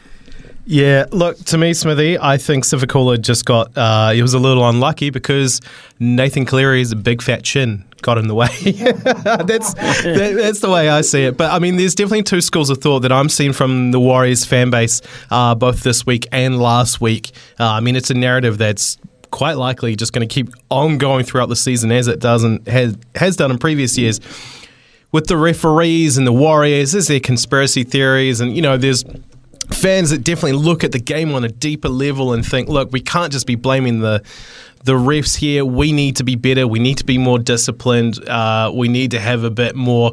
[0.67, 4.67] Yeah, look, to me, Smithy, I think Sifakula just got, uh, he was a little
[4.67, 5.61] unlucky because
[5.99, 8.47] Nathan Cleary's big fat chin got in the way.
[8.63, 11.37] that's that, that's the way I see it.
[11.37, 14.43] But I mean, there's definitely two schools of thought that I'm seeing from the Warriors
[14.43, 17.31] fan base, uh, both this week and last week.
[17.59, 18.97] Uh, I mean, it's a narrative that's
[19.31, 22.97] quite likely just going to keep on going throughout the season as it doesn't has
[23.15, 24.19] has done in previous years.
[25.11, 29.05] With the referees and the Warriors, there's their conspiracy theories, and you know, there's
[29.71, 32.99] fans that definitely look at the game on a deeper level and think, look, we
[32.99, 34.21] can't just be blaming the
[34.83, 35.65] the refs here.
[35.65, 36.67] We need to be better.
[36.67, 38.27] We need to be more disciplined.
[38.27, 40.11] Uh, we need to have a bit more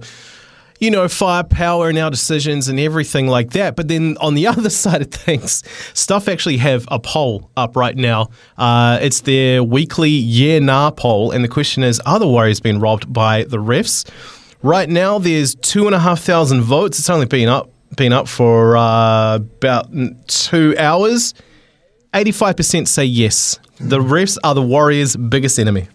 [0.82, 3.76] you know, firepower in our decisions and everything like that.
[3.76, 5.62] But then on the other side of things,
[5.94, 8.30] Stuff actually have a poll up right now.
[8.58, 12.80] Uh, it's their weekly Yeah Nah poll, and the question is: Are the Warriors being
[12.80, 14.10] robbed by the refs?
[14.64, 16.98] Right now, there's two and a half thousand votes.
[16.98, 19.88] It's only been up been up for uh, about
[20.26, 21.32] two hours.
[22.12, 23.58] Eighty-five percent say yes.
[23.78, 25.86] The refs are the Warriors' biggest enemy.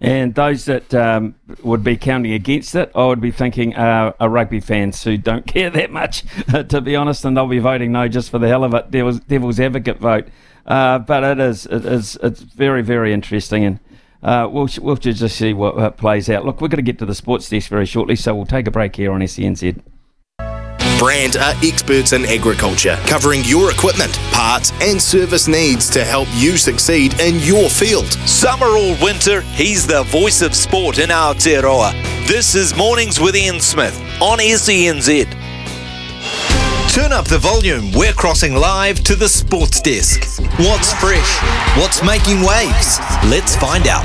[0.00, 4.28] And those that um, would be counting against it, I would be thinking uh, are
[4.28, 6.24] rugby fans who don't care that much,
[6.68, 8.90] to be honest, and they'll be voting no just for the hell of it.
[8.90, 10.28] Devil's, devil's advocate vote.
[10.66, 13.80] Uh, but it is, it is, it's very, very interesting, and
[14.22, 16.44] uh, we'll, we'll just see what plays out.
[16.44, 18.70] Look, we're going to get to the sports desk very shortly, so we'll take a
[18.70, 19.80] break here on SENZ.
[20.98, 26.56] Brand are experts in agriculture, covering your equipment, parts, and service needs to help you
[26.56, 28.10] succeed in your field.
[28.28, 31.92] Summer or winter, he's the voice of sport in Aotearoa.
[32.26, 35.30] This is Mornings with Ian Smith on SENZ.
[36.92, 37.92] Turn up the volume.
[37.92, 40.24] We're crossing live to the sports desk.
[40.58, 41.38] What's fresh?
[41.78, 42.98] What's making waves?
[43.30, 44.04] Let's find out.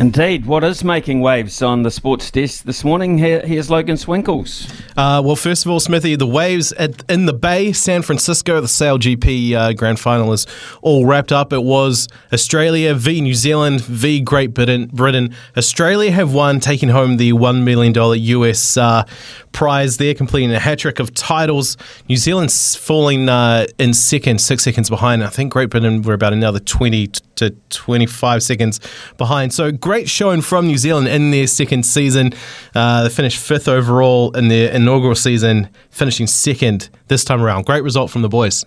[0.00, 0.46] Indeed.
[0.46, 3.18] What is making waves on the sports desk this morning?
[3.18, 4.66] Here, here's Logan Swinkles.
[4.96, 8.66] Uh, well, first of all, Smithy, the waves at, in the Bay, San Francisco, the
[8.66, 10.46] Sail GP uh, Grand Final is
[10.80, 11.52] all wrapped up.
[11.52, 15.34] It was Australia v New Zealand v Great Britain.
[15.54, 19.04] Australia have won, taking home the $1 million US uh,
[19.52, 21.76] prize there, completing a hat trick of titles.
[22.08, 25.22] New Zealand's falling uh, in second, six seconds behind.
[25.22, 27.10] I think Great Britain were about another 20
[27.40, 28.80] to 25 seconds
[29.18, 29.52] behind.
[29.52, 32.32] So great showing from New Zealand in their second season.
[32.74, 37.66] Uh, they finished fifth overall in their inaugural season, finishing second this time around.
[37.66, 38.64] Great result from the boys.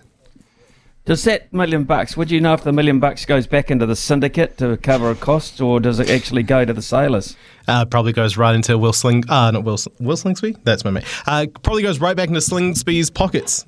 [1.06, 3.94] Does that million bucks, would you know if the million bucks goes back into the
[3.94, 7.36] syndicate to cover costs or does it actually go to the sailors?
[7.68, 10.56] Uh, probably goes right into Will Sling, uh, not Will, Will Slingsby?
[10.64, 11.04] That's my mate.
[11.26, 13.66] Uh, probably goes right back into Slingsby's pockets.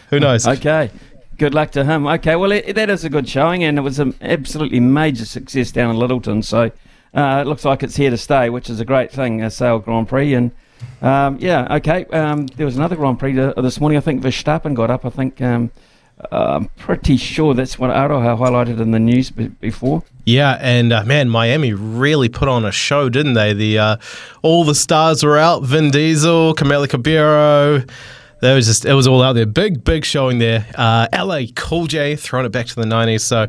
[0.10, 0.46] Who knows?
[0.46, 0.90] Okay.
[1.38, 2.06] Good luck to him.
[2.06, 5.70] Okay, well, it, that is a good showing, and it was an absolutely major success
[5.70, 6.42] down in Lyttelton.
[6.42, 6.70] So
[7.14, 9.78] uh, it looks like it's here to stay, which is a great thing, a Sail
[9.78, 10.34] Grand Prix.
[10.34, 10.50] And
[11.02, 13.98] um, yeah, okay, um, there was another Grand Prix this morning.
[13.98, 15.04] I think Verstappen got up.
[15.04, 15.70] I think um,
[16.32, 20.02] I'm pretty sure that's what Aroha highlighted in the news b- before.
[20.24, 23.52] Yeah, and uh, man, Miami really put on a show, didn't they?
[23.52, 23.96] The uh,
[24.42, 27.84] all the stars were out: Vin Diesel, Camila Cabello.
[28.40, 29.46] There was just it was all out there.
[29.46, 30.66] Big, big showing there.
[30.74, 33.22] Uh, LL Cool J throwing it back to the '90s.
[33.22, 33.46] So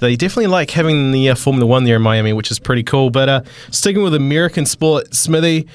[0.00, 3.10] they definitely like having the uh, Formula One there in Miami, which is pretty cool.
[3.10, 3.40] But uh,
[3.70, 5.66] sticking with American sport, Smithy,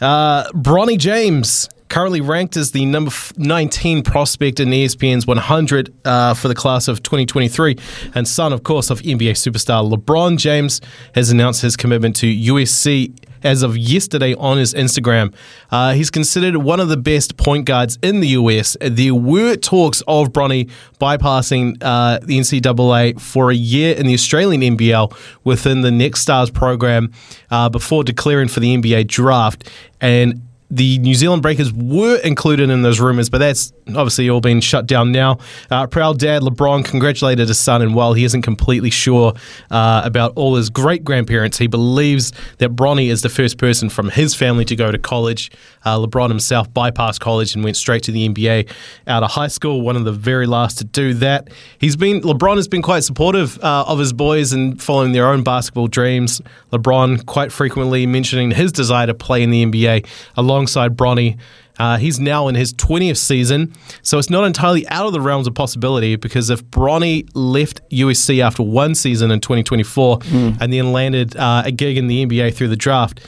[0.00, 6.48] uh, Bronny James currently ranked as the number 19 prospect in ESPN's 100 uh, for
[6.48, 7.76] the class of 2023,
[8.14, 10.80] and son, of course, of NBA superstar LeBron James
[11.14, 15.34] has announced his commitment to USC as of yesterday on his Instagram.
[15.70, 18.76] Uh, he's considered one of the best point guards in the US.
[18.80, 20.70] There were talks of Bronny
[21.00, 26.50] bypassing uh, the NCAA for a year in the Australian NBL within the Next Stars
[26.50, 27.12] program
[27.50, 29.70] uh, before declaring for the NBA draft.
[30.00, 30.42] And
[30.72, 34.86] the New Zealand Breakers were included in those rumours, but that's obviously all been shut
[34.86, 35.36] down now.
[35.70, 39.34] Uh, proud dad LeBron congratulated his son, and while he isn't completely sure
[39.70, 44.08] uh, about all his great grandparents, he believes that Bronny is the first person from
[44.08, 45.50] his family to go to college.
[45.84, 48.72] Uh, LeBron himself bypassed college and went straight to the NBA
[49.06, 51.48] out of high school, one of the very last to do that.
[51.78, 55.42] He's been LeBron has been quite supportive uh, of his boys and following their own
[55.42, 56.40] basketball dreams.
[56.72, 61.38] LeBron quite frequently mentioning his desire to play in the NBA along alongside Bronny.
[61.78, 65.46] Uh, he's now in his 20th season, so it's not entirely out of the realms
[65.46, 70.58] of possibility because if Bronny left USC after one season in 2024 mm.
[70.60, 73.20] and then landed uh, a gig in the NBA through the draft,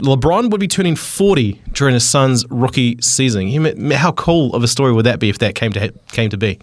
[0.00, 3.90] LeBron would be turning 40 during his son's rookie season.
[3.92, 6.58] How cool of a story would that be if that came to came to be?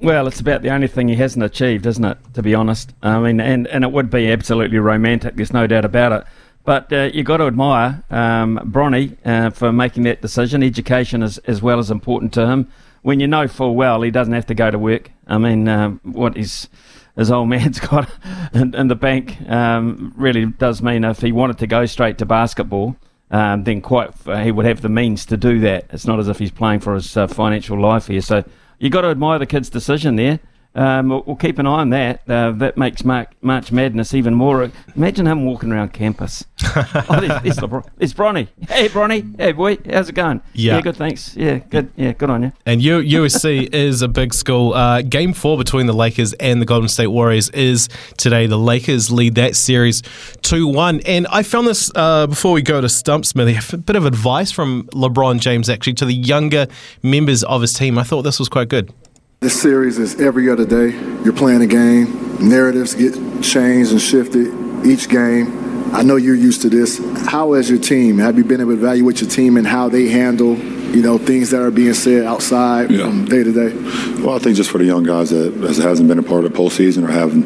[0.00, 2.18] Well, it's about the only thing he hasn't achieved, isn't it?
[2.34, 5.34] To be honest, I mean, and, and it would be absolutely romantic.
[5.34, 6.24] There's no doubt about it.
[6.64, 10.62] But uh, you've got to admire um, Bronny uh, for making that decision.
[10.62, 12.70] Education is as well as important to him.
[13.02, 15.10] When you know full well he doesn't have to go to work.
[15.26, 16.68] I mean, uh, what his
[17.16, 18.10] his old man's got
[18.52, 22.26] in, in the bank um, really does mean if he wanted to go straight to
[22.26, 22.96] basketball,
[23.30, 25.86] um, then quite uh, he would have the means to do that.
[25.90, 28.22] It's not as if he's playing for his uh, financial life here.
[28.22, 28.44] So
[28.78, 30.40] you've got to admire the kid's decision there.
[30.74, 32.20] Um, we'll, we'll, keep an eye on that.
[32.28, 34.70] Uh, that makes Mark, March Madness even more.
[34.94, 36.44] Imagine him walking around campus.
[36.76, 38.48] oh, there's, there's, the, there's Bronny.
[38.68, 39.36] Hey, Bronny.
[39.40, 39.78] Hey, boy.
[39.90, 40.40] How's it going?
[40.52, 40.76] Yeah.
[40.76, 40.80] yeah.
[40.82, 40.96] good.
[40.96, 41.36] Thanks.
[41.36, 41.90] Yeah, good.
[41.96, 42.52] Yeah, good on you.
[42.66, 44.74] And U- USC is a big school.
[44.74, 48.46] Uh, game four between the Lakers and the Golden State Warriors is today.
[48.46, 50.02] The Lakers lead that series
[50.42, 51.00] 2 1.
[51.06, 54.52] And I found this uh, before we go to Stump Smithy, a bit of advice
[54.52, 56.66] from LeBron James actually to the younger
[57.02, 57.98] members of his team.
[57.98, 58.92] I thought this was quite good.
[59.40, 60.90] This series is every other day.
[61.22, 62.40] You're playing a game.
[62.40, 64.48] Narratives get changed and shifted
[64.84, 65.94] each game.
[65.94, 66.98] I know you're used to this.
[67.28, 68.18] How has your team?
[68.18, 71.50] Have you been able to evaluate your team and how they handle, you know, things
[71.50, 73.04] that are being said outside yeah.
[73.04, 73.72] from day to day?
[74.20, 76.58] Well, I think just for the young guys that hasn't been a part of the
[76.58, 77.44] postseason or haven't,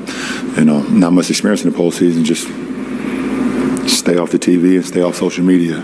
[0.56, 2.44] you know, not much experience in the postseason, just
[3.94, 5.76] stay off the TV and stay off social media.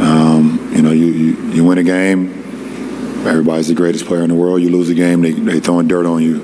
[0.00, 2.40] Um, you know, you, you, you win a game,
[3.26, 4.62] everybody's the greatest player in the world.
[4.62, 6.42] You lose a game, they they throwing dirt on you.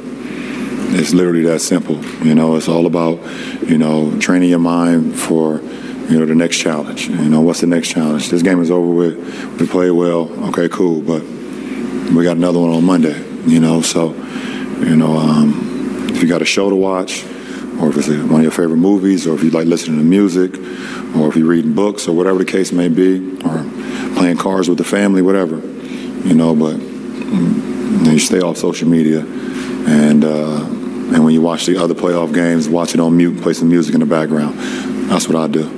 [0.98, 2.02] It's literally that simple.
[2.24, 3.18] You know, it's all about
[3.62, 7.08] you know training your mind for you know the next challenge.
[7.08, 8.30] You know, what's the next challenge?
[8.30, 9.60] This game is over with.
[9.60, 10.30] We played well.
[10.48, 13.24] Okay, cool, but we got another one on Monday.
[13.46, 14.12] You know, so
[14.78, 17.24] you know um, if you got a show to watch.
[17.78, 20.56] Or if it's one of your favorite movies, or if you like listening to music,
[21.14, 23.70] or if you're reading books, or whatever the case may be, or
[24.14, 25.60] playing cards with the family, whatever
[26.26, 26.80] you know, but
[28.10, 29.20] you stay off social media.
[29.20, 33.52] And, uh, and when you watch the other playoff games, watch it on mute, play
[33.52, 34.58] some music in the background.
[35.08, 35.70] That's what I do.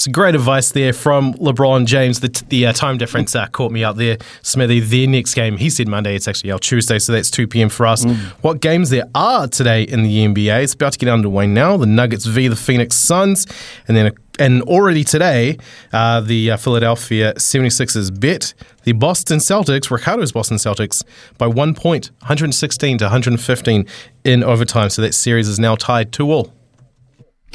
[0.00, 2.20] Some great advice there from LeBron James.
[2.20, 4.16] The, the uh, time difference uh, caught me out there.
[4.40, 7.68] Smithy, their next game, he said Monday, it's actually our Tuesday, so that's 2 p.m.
[7.68, 8.06] for us.
[8.06, 8.16] Mm.
[8.40, 10.62] What games there are today in the NBA?
[10.62, 11.76] It's about to get underway now.
[11.76, 12.48] The Nuggets v.
[12.48, 13.46] the Phoenix Suns,
[13.88, 15.58] and then a and already today,
[15.92, 18.54] uh, the uh, Philadelphia 76ers bet
[18.84, 21.04] the Boston Celtics, Ricardo's Boston Celtics,
[21.36, 23.86] by one point, 116 to 115
[24.24, 24.88] in overtime.
[24.88, 26.54] So that series is now tied 2 all.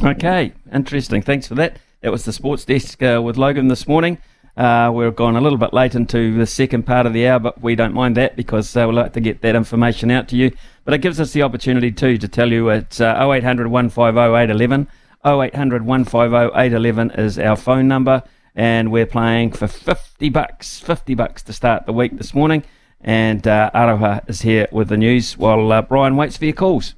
[0.03, 1.23] Okay, interesting.
[1.23, 1.79] Thanks for that.
[2.05, 4.19] That was the sports desk uh, with Logan this morning.
[4.55, 7.63] Uh, we're gone a little bit late into the second part of the hour, but
[7.63, 10.51] we don't mind that because uh, we like to get that information out to you.
[10.83, 14.87] But it gives us the opportunity too to tell you it's uh, 0800 150 811.
[15.25, 18.21] 0800 150 811 is our phone number,
[18.53, 20.79] and we're playing for 50 bucks.
[20.81, 22.63] 50 bucks to start the week this morning.
[23.01, 26.93] And uh, Aroha is here with the news while uh, Brian waits for your calls.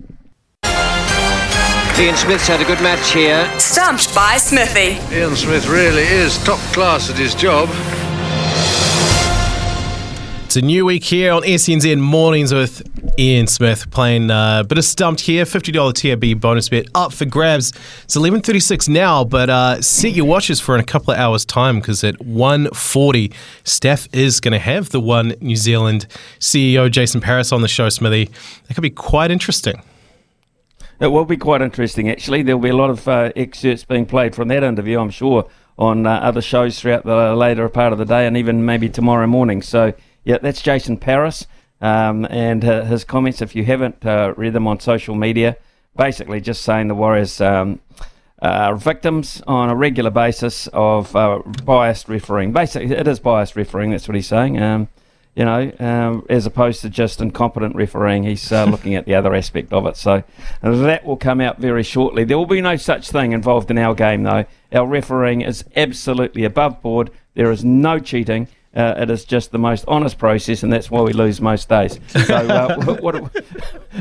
[1.99, 3.52] Ian Smith's had a good match here.
[3.60, 4.99] Stumped by Smithy.
[5.15, 7.69] Ian Smith really is top class at his job.
[10.45, 12.84] It's a new week here on SENZ Mornings with
[13.18, 15.44] Ian Smith playing uh, a bit of stumped here.
[15.44, 17.74] $50 TAB bonus bet up for grabs.
[18.03, 21.80] It's 11.36 now, but uh, set your watches for in a couple of hours' time
[21.80, 23.34] because at 1.40,
[23.64, 26.06] Steph is going to have the One New Zealand
[26.40, 28.30] CEO Jason Paris on the show, Smithy.
[28.68, 29.82] That could be quite interesting.
[30.99, 32.41] It will be quite interesting, actually.
[32.41, 35.48] There'll be a lot of uh, excerpts being played from that interview, I'm sure,
[35.78, 39.28] on uh, other shows throughout the later part of the day and even maybe tomorrow
[39.28, 39.61] morning.
[39.61, 39.94] So,
[40.24, 41.45] yeah, that's Jason Paris.
[41.82, 45.57] Um, and uh, his comments, if you haven't uh, read them on social media,
[45.95, 47.80] basically just saying the Warriors um,
[48.40, 52.53] are victims on a regular basis of uh, biased refereeing.
[52.53, 54.60] Basically, it is biased refereeing, that's what he's saying.
[54.60, 54.88] Um,
[55.38, 58.23] you know, um, as opposed to just incompetent refereeing.
[58.23, 59.95] He's uh, looking at the other aspect of it.
[59.95, 60.23] So
[60.64, 62.23] that will come out very shortly.
[62.23, 64.45] There will be no such thing involved in our game, though.
[64.73, 67.11] Our refereeing is absolutely above board.
[67.35, 68.47] There is no cheating.
[68.76, 71.99] Uh, it is just the most honest process, and that's why we lose most days.
[72.09, 73.15] So, uh, what, what,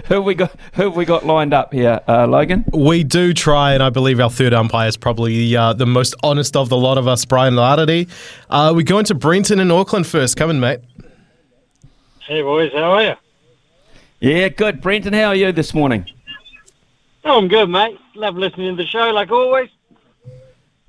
[0.07, 0.55] who have we got?
[0.75, 2.65] Who have we got lined up here, uh, Logan?
[2.73, 6.57] We do try, and I believe our third umpire is probably uh, the most honest
[6.57, 8.09] of the lot of us, Brian Lardy.
[8.51, 10.37] Uh, we go into Brenton in Auckland first.
[10.37, 10.81] Come in, mate.
[12.27, 13.15] Hey, boys, how are you?
[14.19, 14.81] Yeah, good.
[14.81, 16.07] Brenton, how are you this morning?
[17.25, 18.01] Oh, I'm good, mate.
[18.17, 19.71] Love listening to the show, like always.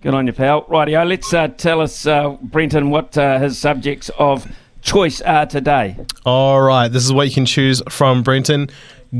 [0.01, 0.63] Good on you, pal.
[0.63, 4.47] Rightio, let's uh, tell us, uh, Brenton, what uh, his subjects of
[4.81, 5.95] choice are today.
[6.25, 8.69] All right, this is what you can choose from Brenton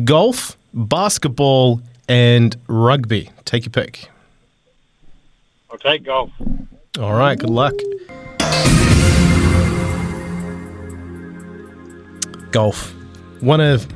[0.04, 3.30] golf, basketball, and rugby.
[3.46, 4.10] Take your pick.
[5.70, 6.32] I'll take golf.
[7.00, 7.76] All right, good luck.
[12.52, 12.94] Golf.
[13.40, 13.88] One of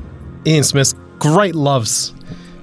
[0.46, 2.14] Ian Smith's great loves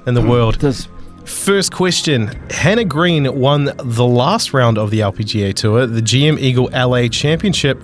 [0.05, 0.59] in the world.
[0.59, 0.87] Does
[1.29, 6.69] First question Hannah Green won the last round of the LPGA Tour, the JM Eagle
[6.71, 7.81] LA Championship.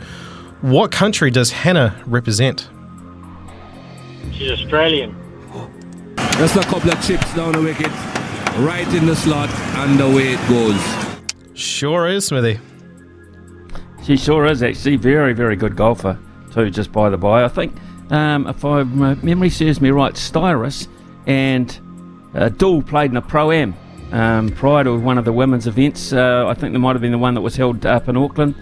[0.61, 2.67] What country does Hannah represent?
[4.31, 5.15] She's Australian.
[6.17, 7.91] Just a couple of chips down the wicket,
[8.65, 10.81] right in the slot, and away it goes.
[11.53, 12.59] Sure is, Smithy.
[14.03, 16.17] She sure is actually very, very good golfer
[16.51, 16.71] too.
[16.71, 17.75] Just by the by, I think
[18.09, 20.87] um, if I my memory serves me right, Styris
[21.25, 21.79] and
[22.33, 23.75] uh, Doull played in a pro am
[24.11, 26.13] um, prior to one of the women's events.
[26.13, 28.55] Uh, I think there might have been the one that was held up in Auckland,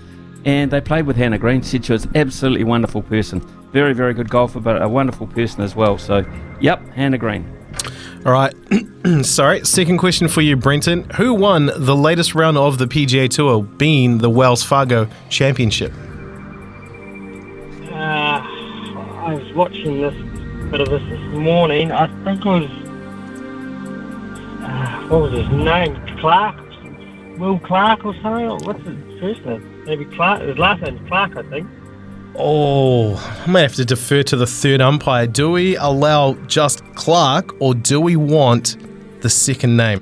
[0.45, 1.63] and they played with Hannah Green.
[1.63, 3.39] Said she was absolutely wonderful person,
[3.71, 5.97] very, very good golfer, but a wonderful person as well.
[5.97, 6.25] So,
[6.61, 7.45] yep, Hannah Green.
[8.25, 8.53] All right.
[9.23, 9.65] Sorry.
[9.65, 11.09] Second question for you, Brenton.
[11.15, 15.91] Who won the latest round of the PGA Tour, being the Wells Fargo Championship?
[19.34, 20.14] I was watching this
[20.69, 21.91] bit of this this morning.
[21.91, 22.69] I think it was
[24.61, 25.95] uh, what was his name?
[26.19, 26.55] Clark,
[27.39, 28.47] Will Clark or something.
[28.68, 29.85] What's his first name?
[29.85, 30.43] Maybe Clark.
[30.43, 31.68] His last name's Clark, I think.
[32.35, 35.26] Oh, I may have to defer to the third umpire.
[35.26, 38.77] Do we allow just Clark, or do we want
[39.23, 39.99] the second name?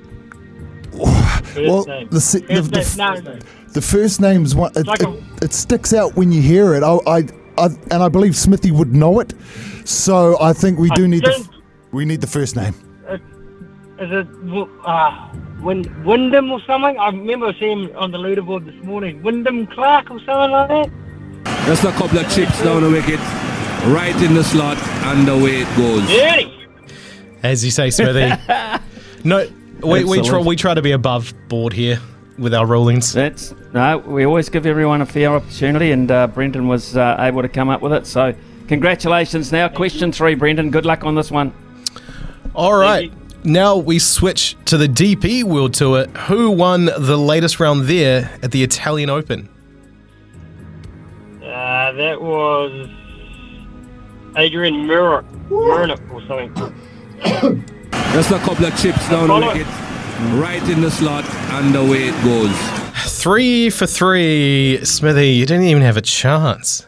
[0.92, 2.10] well, name.
[2.10, 4.74] the, se- the, the, the, first name's one.
[4.76, 6.84] It, like it, it, sticks out when you hear it.
[6.84, 7.28] I, I,
[7.62, 9.34] I, and I believe Smithy would know it.
[9.86, 11.50] So I think we do I need the
[11.92, 12.74] we need the first name.
[14.00, 14.28] Is it
[14.86, 15.30] uh,
[15.62, 16.98] Wind, Wyndham or something?
[16.98, 19.22] I remember seeing on the leaderboard this morning.
[19.22, 20.92] Wyndham Clark or something like that.
[21.68, 23.20] Just a couple of chips down the wicket,
[23.94, 26.10] right in the slot, and away it goes.
[27.44, 28.32] As you say, Smithy.
[29.24, 29.48] no,
[29.84, 32.02] we, we try we try to be above board here
[32.42, 33.14] with our rulings.
[33.14, 37.42] That's no, we always give everyone a fair opportunity, and uh, Brendan was uh, able
[37.42, 38.06] to come up with it.
[38.06, 38.36] So,
[38.68, 39.52] congratulations.
[39.52, 40.72] Now, question three, Brendan.
[40.72, 41.54] Good luck on this one.
[42.54, 43.14] All right.
[43.44, 46.06] Now we switch to the DP World Tour.
[46.08, 49.50] Who won the latest round there at the Italian Open?
[51.42, 52.90] Uh, that was
[54.38, 57.66] Adrian Murr, Murnick or something.
[58.14, 59.68] Just a couple of chips down the wicket,
[60.40, 62.56] right in the slot, and away it goes.
[63.22, 65.30] Three for three, Smithy.
[65.30, 66.86] You didn't even have a chance.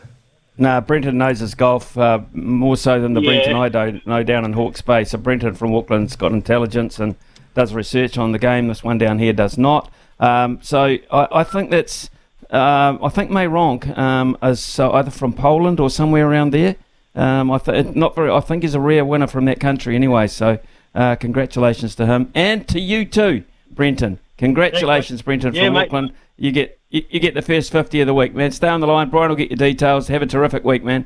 [0.57, 3.29] No, Brenton knows his golf uh, more so than the yeah.
[3.29, 5.03] Brenton I don't know down in Hawke's Bay.
[5.03, 7.15] So Brenton from Auckland's got intelligence and
[7.55, 8.67] does research on the game.
[8.67, 9.91] This one down here does not.
[10.19, 12.09] Um, so I, I, think that's
[12.51, 16.75] um, I think Meronk um, is uh, either from Poland or somewhere around there.
[17.15, 18.31] Um, I th- not very.
[18.31, 20.27] I think he's a rare winner from that country anyway.
[20.27, 20.59] So
[20.95, 24.19] uh, congratulations to him and to you too, Brenton.
[24.37, 25.85] Congratulations, Brenton yeah, from mate.
[25.85, 26.13] Auckland.
[26.37, 28.51] You get you, you, get the first fifty of the week, man.
[28.51, 29.09] Stay on the line.
[29.09, 30.07] Brian will get your details.
[30.07, 31.05] Have a terrific week, man.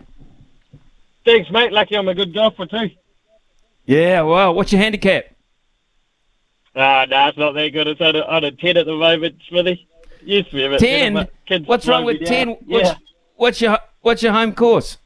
[1.25, 1.71] Thanks, mate.
[1.71, 2.89] Lucky I'm a good golfer too.
[3.85, 4.21] Yeah.
[4.21, 5.25] Well, what's your handicap?
[6.75, 7.87] Ah, uh, no, nah, it's not that good.
[7.87, 9.87] It's on a, on a ten at the moment, Smithy.
[10.23, 11.65] Used to be a bit ten.
[11.65, 12.49] What's wrong with ten?
[12.49, 12.95] What's, yeah.
[13.35, 14.97] what's your what's your home course?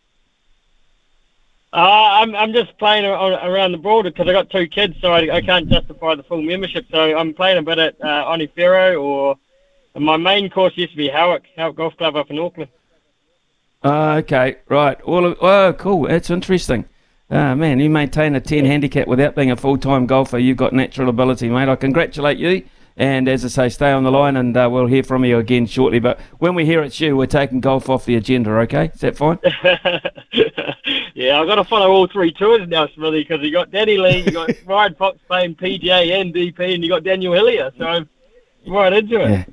[1.74, 1.78] Uh,
[2.22, 5.42] I'm I'm just playing around the border because I got two kids, so I, I
[5.42, 6.86] can't justify the full membership.
[6.92, 9.38] So I'm playing a bit at uh, Onewhero, or
[9.96, 12.70] my main course used to be Howick, Howick Golf Club up in Auckland.
[13.84, 15.08] Uh, okay, right.
[15.08, 16.08] Well, oh, cool.
[16.08, 16.86] That's interesting.
[17.30, 20.38] Uh, man, you maintain a 10 handicap without being a full time golfer.
[20.38, 21.70] You've got natural ability, mate.
[21.70, 22.64] I congratulate you.
[22.98, 25.66] And as I say, stay on the line and uh, we'll hear from you again
[25.66, 26.00] shortly.
[26.00, 28.92] But when we hear it's you, we're taking golf off the agenda, okay?
[28.94, 29.40] Is that fine?
[31.14, 34.24] yeah, I've got to follow all three tours now, Smithy, because you got Danny Lee,
[34.24, 37.72] you got Ryan Fox playing PGA and DP, and you got Daniel Hillier.
[37.78, 38.10] So I'm
[38.68, 39.30] right into it.
[39.30, 39.46] Yeah.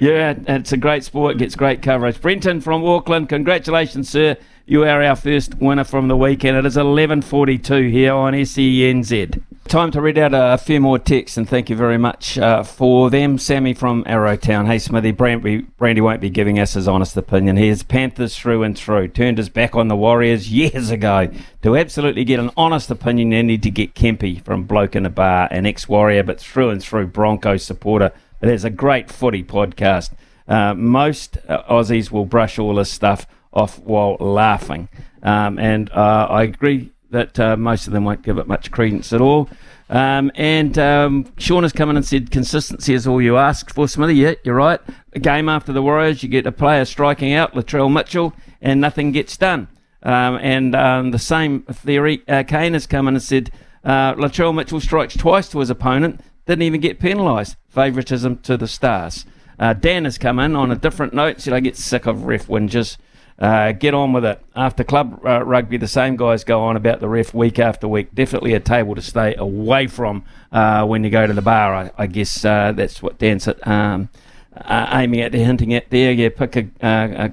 [0.00, 2.22] Yeah, it's a great sport, gets great coverage.
[2.22, 4.34] Brenton from Auckland, congratulations, sir.
[4.64, 6.56] You are our first winner from the weekend.
[6.56, 9.42] It is 11.42 here on SENZ.
[9.70, 13.08] Time to read out a, few more texts, and thank you very much uh, for
[13.08, 13.38] them.
[13.38, 14.66] Sammy from Arrowtown.
[14.66, 17.56] Hey, Smithy, Brandy, Brandy won't be giving us his honest opinion.
[17.56, 19.06] He is Panthers through and through.
[19.06, 21.28] Turned his back on the Warriors years ago.
[21.62, 25.08] To absolutely get an honest opinion, you need to get Kempy from Bloke in a
[25.08, 28.10] Bar, an ex-Warrior, but through and through Broncos supporter.
[28.40, 30.10] There's a great footy podcast.
[30.48, 34.88] Uh, most uh, Aussies will brush all this stuff off while laughing.
[35.22, 39.12] Um, and uh, I agree that uh, most of them won't give it much credence
[39.12, 39.48] at all.
[39.88, 43.88] Um, and um, Sean has come in and said consistency is all you ask for,
[43.88, 44.14] Smithy.
[44.14, 44.80] Yeah, you're right.
[45.12, 49.10] A game after the Warriors, you get a player striking out, Latrell Mitchell, and nothing
[49.10, 49.66] gets done.
[50.02, 53.50] Um, and um, the same theory, uh, Kane has come in and said
[53.84, 57.56] uh, Latrell Mitchell strikes twice to his opponent, didn't even get penalised.
[57.68, 59.26] Favouritism to the Stars.
[59.58, 62.46] Uh, Dan has come in on a different note, said I get sick of ref
[62.46, 62.96] whinges.
[63.40, 64.38] Uh, get on with it.
[64.54, 68.14] After club uh, rugby, the same guys go on about the ref week after week.
[68.14, 71.74] Definitely a table to stay away from uh, when you go to the bar.
[71.74, 74.10] I, I guess uh, that's what Dan's um,
[74.54, 76.12] uh, aiming at, hinting at there.
[76.12, 77.32] Yeah, pick a, a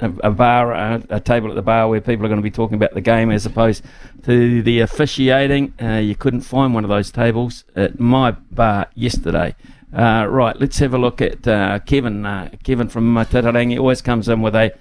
[0.00, 2.76] a, bar, a, a, table at the bar where people are going to be talking
[2.76, 3.84] about the game as opposed
[4.24, 5.74] to the officiating.
[5.80, 9.54] Uh, you couldn't find one of those tables at my bar yesterday.
[9.92, 12.24] Uh, right, let's have a look at uh, Kevin.
[12.24, 14.72] Uh, Kevin from Titirangi always comes in with a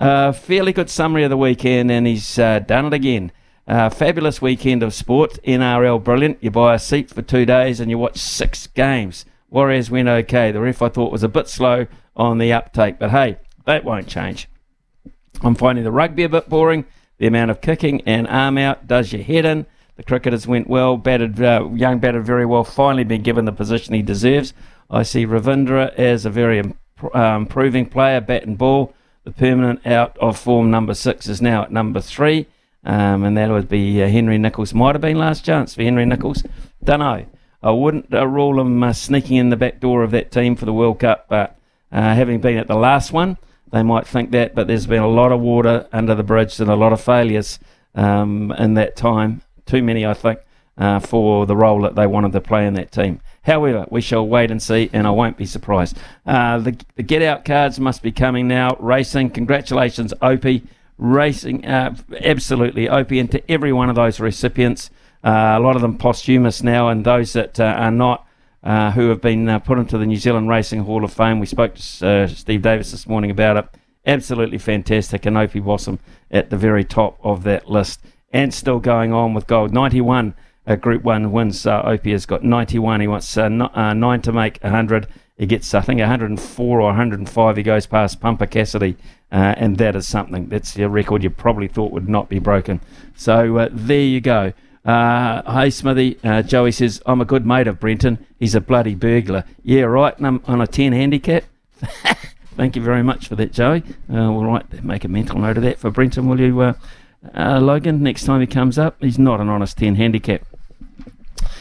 [0.00, 3.30] uh, fairly good summary of the weekend, and he's uh, done it again.
[3.66, 5.38] fabulous weekend of sport.
[5.46, 6.38] NRL brilliant.
[6.40, 9.24] You buy a seat for two days and you watch six games.
[9.50, 10.52] Warriors went okay.
[10.52, 11.86] The ref I thought was a bit slow
[12.16, 14.48] on the uptake, but hey, that won't change.
[15.42, 16.86] I'm finding the rugby a bit boring.
[17.18, 19.66] The amount of kicking and arm out does your head in.
[19.96, 23.92] The cricketers went well, batted, uh, young batted very well, finally been given the position
[23.92, 24.54] he deserves.
[24.88, 26.78] I see Ravindra as a very imp-
[27.14, 28.94] uh, improving player, bat and ball.
[29.24, 32.46] The permanent out of form number six is now at number three,
[32.84, 34.72] um, and that would be uh, Henry Nicholls.
[34.72, 36.42] Might have been last chance for Henry Nicholls.
[36.82, 37.26] Don't know.
[37.62, 40.64] I wouldn't uh, rule him uh, sneaking in the back door of that team for
[40.64, 41.58] the World Cup, but
[41.92, 43.36] uh, having been at the last one,
[43.70, 46.70] they might think that, but there's been a lot of water under the bridge and
[46.70, 47.58] a lot of failures
[47.94, 49.42] um, in that time.
[49.66, 50.40] Too many, I think,
[50.76, 53.20] uh, for the role that they wanted to play in that team.
[53.42, 55.98] However, we shall wait and see, and I won't be surprised.
[56.26, 58.76] Uh, the, the, get out cards must be coming now.
[58.78, 60.62] Racing, congratulations, Opie.
[60.98, 64.90] Racing, uh, absolutely, Opie, and to every one of those recipients.
[65.24, 68.26] Uh, a lot of them posthumous now, and those that uh, are not
[68.62, 71.40] uh, who have been put into the New Zealand Racing Hall of Fame.
[71.40, 73.66] We spoke to Steve Davis this morning about it.
[74.06, 75.26] Absolutely fantastic.
[75.26, 75.98] And Opie Bosson
[76.30, 78.00] at the very top of that list.
[78.32, 79.72] And still going on with gold.
[79.72, 80.34] 91
[80.66, 81.66] uh, Group 1 wins.
[81.66, 83.00] Uh, Opie has got 91.
[83.00, 85.06] He wants uh, uh, 9 to make 100.
[85.36, 87.56] He gets, I think, 104 or 105.
[87.56, 88.96] He goes past Pumper Cassidy.
[89.30, 90.48] and that is something.
[90.48, 92.80] That's a record you probably thought would not be broken.
[93.16, 94.52] So there you go.
[94.84, 96.18] Uh, hey, Smithy.
[96.24, 98.24] Uh, Joey says, I'm a good mate of Brenton.
[98.38, 99.44] He's a bloody burglar.
[99.62, 100.16] Yeah, right.
[100.16, 101.44] And I'm on a 10 handicap.
[102.56, 103.82] Thank you very much for that, Joey.
[104.08, 106.72] Uh, we'll write, make a mental note of that for Brenton, will you, uh,
[107.34, 108.02] uh, Logan?
[108.02, 110.42] Next time he comes up, he's not an honest 10 handicap.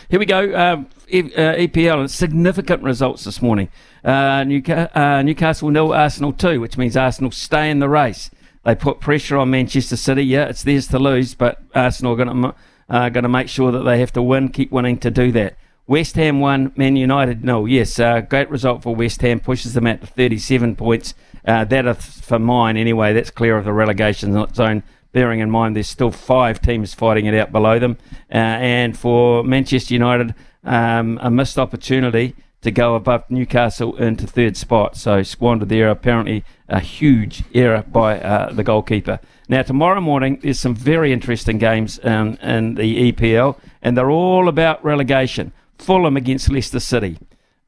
[0.10, 0.52] Here we go.
[0.52, 3.69] Uh, EPL, uh, significant results this morning.
[4.03, 8.31] Uh, Newca- uh, Newcastle nil, Arsenal 2, which means Arsenal stay in the race.
[8.64, 10.23] They put pressure on Manchester City.
[10.23, 12.56] Yeah, it's theirs to lose, but Arsenal are going to
[12.90, 15.57] going to make sure that they have to win, keep winning to do that.
[15.86, 17.68] West Ham won, Man United no.
[17.68, 21.14] Yes, uh, great result for West Ham, pushes them out to 37 points.
[21.45, 23.14] Uh, that for mine anyway.
[23.14, 24.81] That's clear of the relegation zone.
[25.11, 27.98] Bearing in mind there's still five teams fighting it out below them,
[28.31, 34.57] uh, and for Manchester United, um, a missed opportunity to go above Newcastle into third
[34.57, 34.98] spot.
[34.98, 35.90] So squandered there.
[35.90, 39.19] Apparently, a huge error by uh, the goalkeeper.
[39.48, 44.48] Now, tomorrow morning, there's some very interesting games um, in the EPL, and they're all
[44.48, 45.52] about relegation.
[45.77, 47.18] Fulham against Leicester City,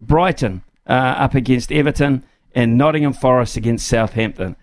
[0.01, 2.23] Brighton uh, up against Everton,
[2.53, 4.57] and Nottingham Forest against Southampton.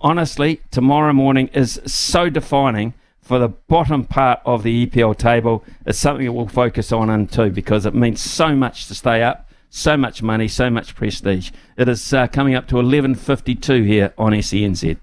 [0.00, 5.62] Honestly, tomorrow morning is so defining for the bottom part of the EPL table.
[5.86, 9.22] It's something that we'll focus on in too because it means so much to stay
[9.22, 11.50] up so much money, so much prestige.
[11.76, 14.98] It is uh, coming up to 11.52 here on SENZ.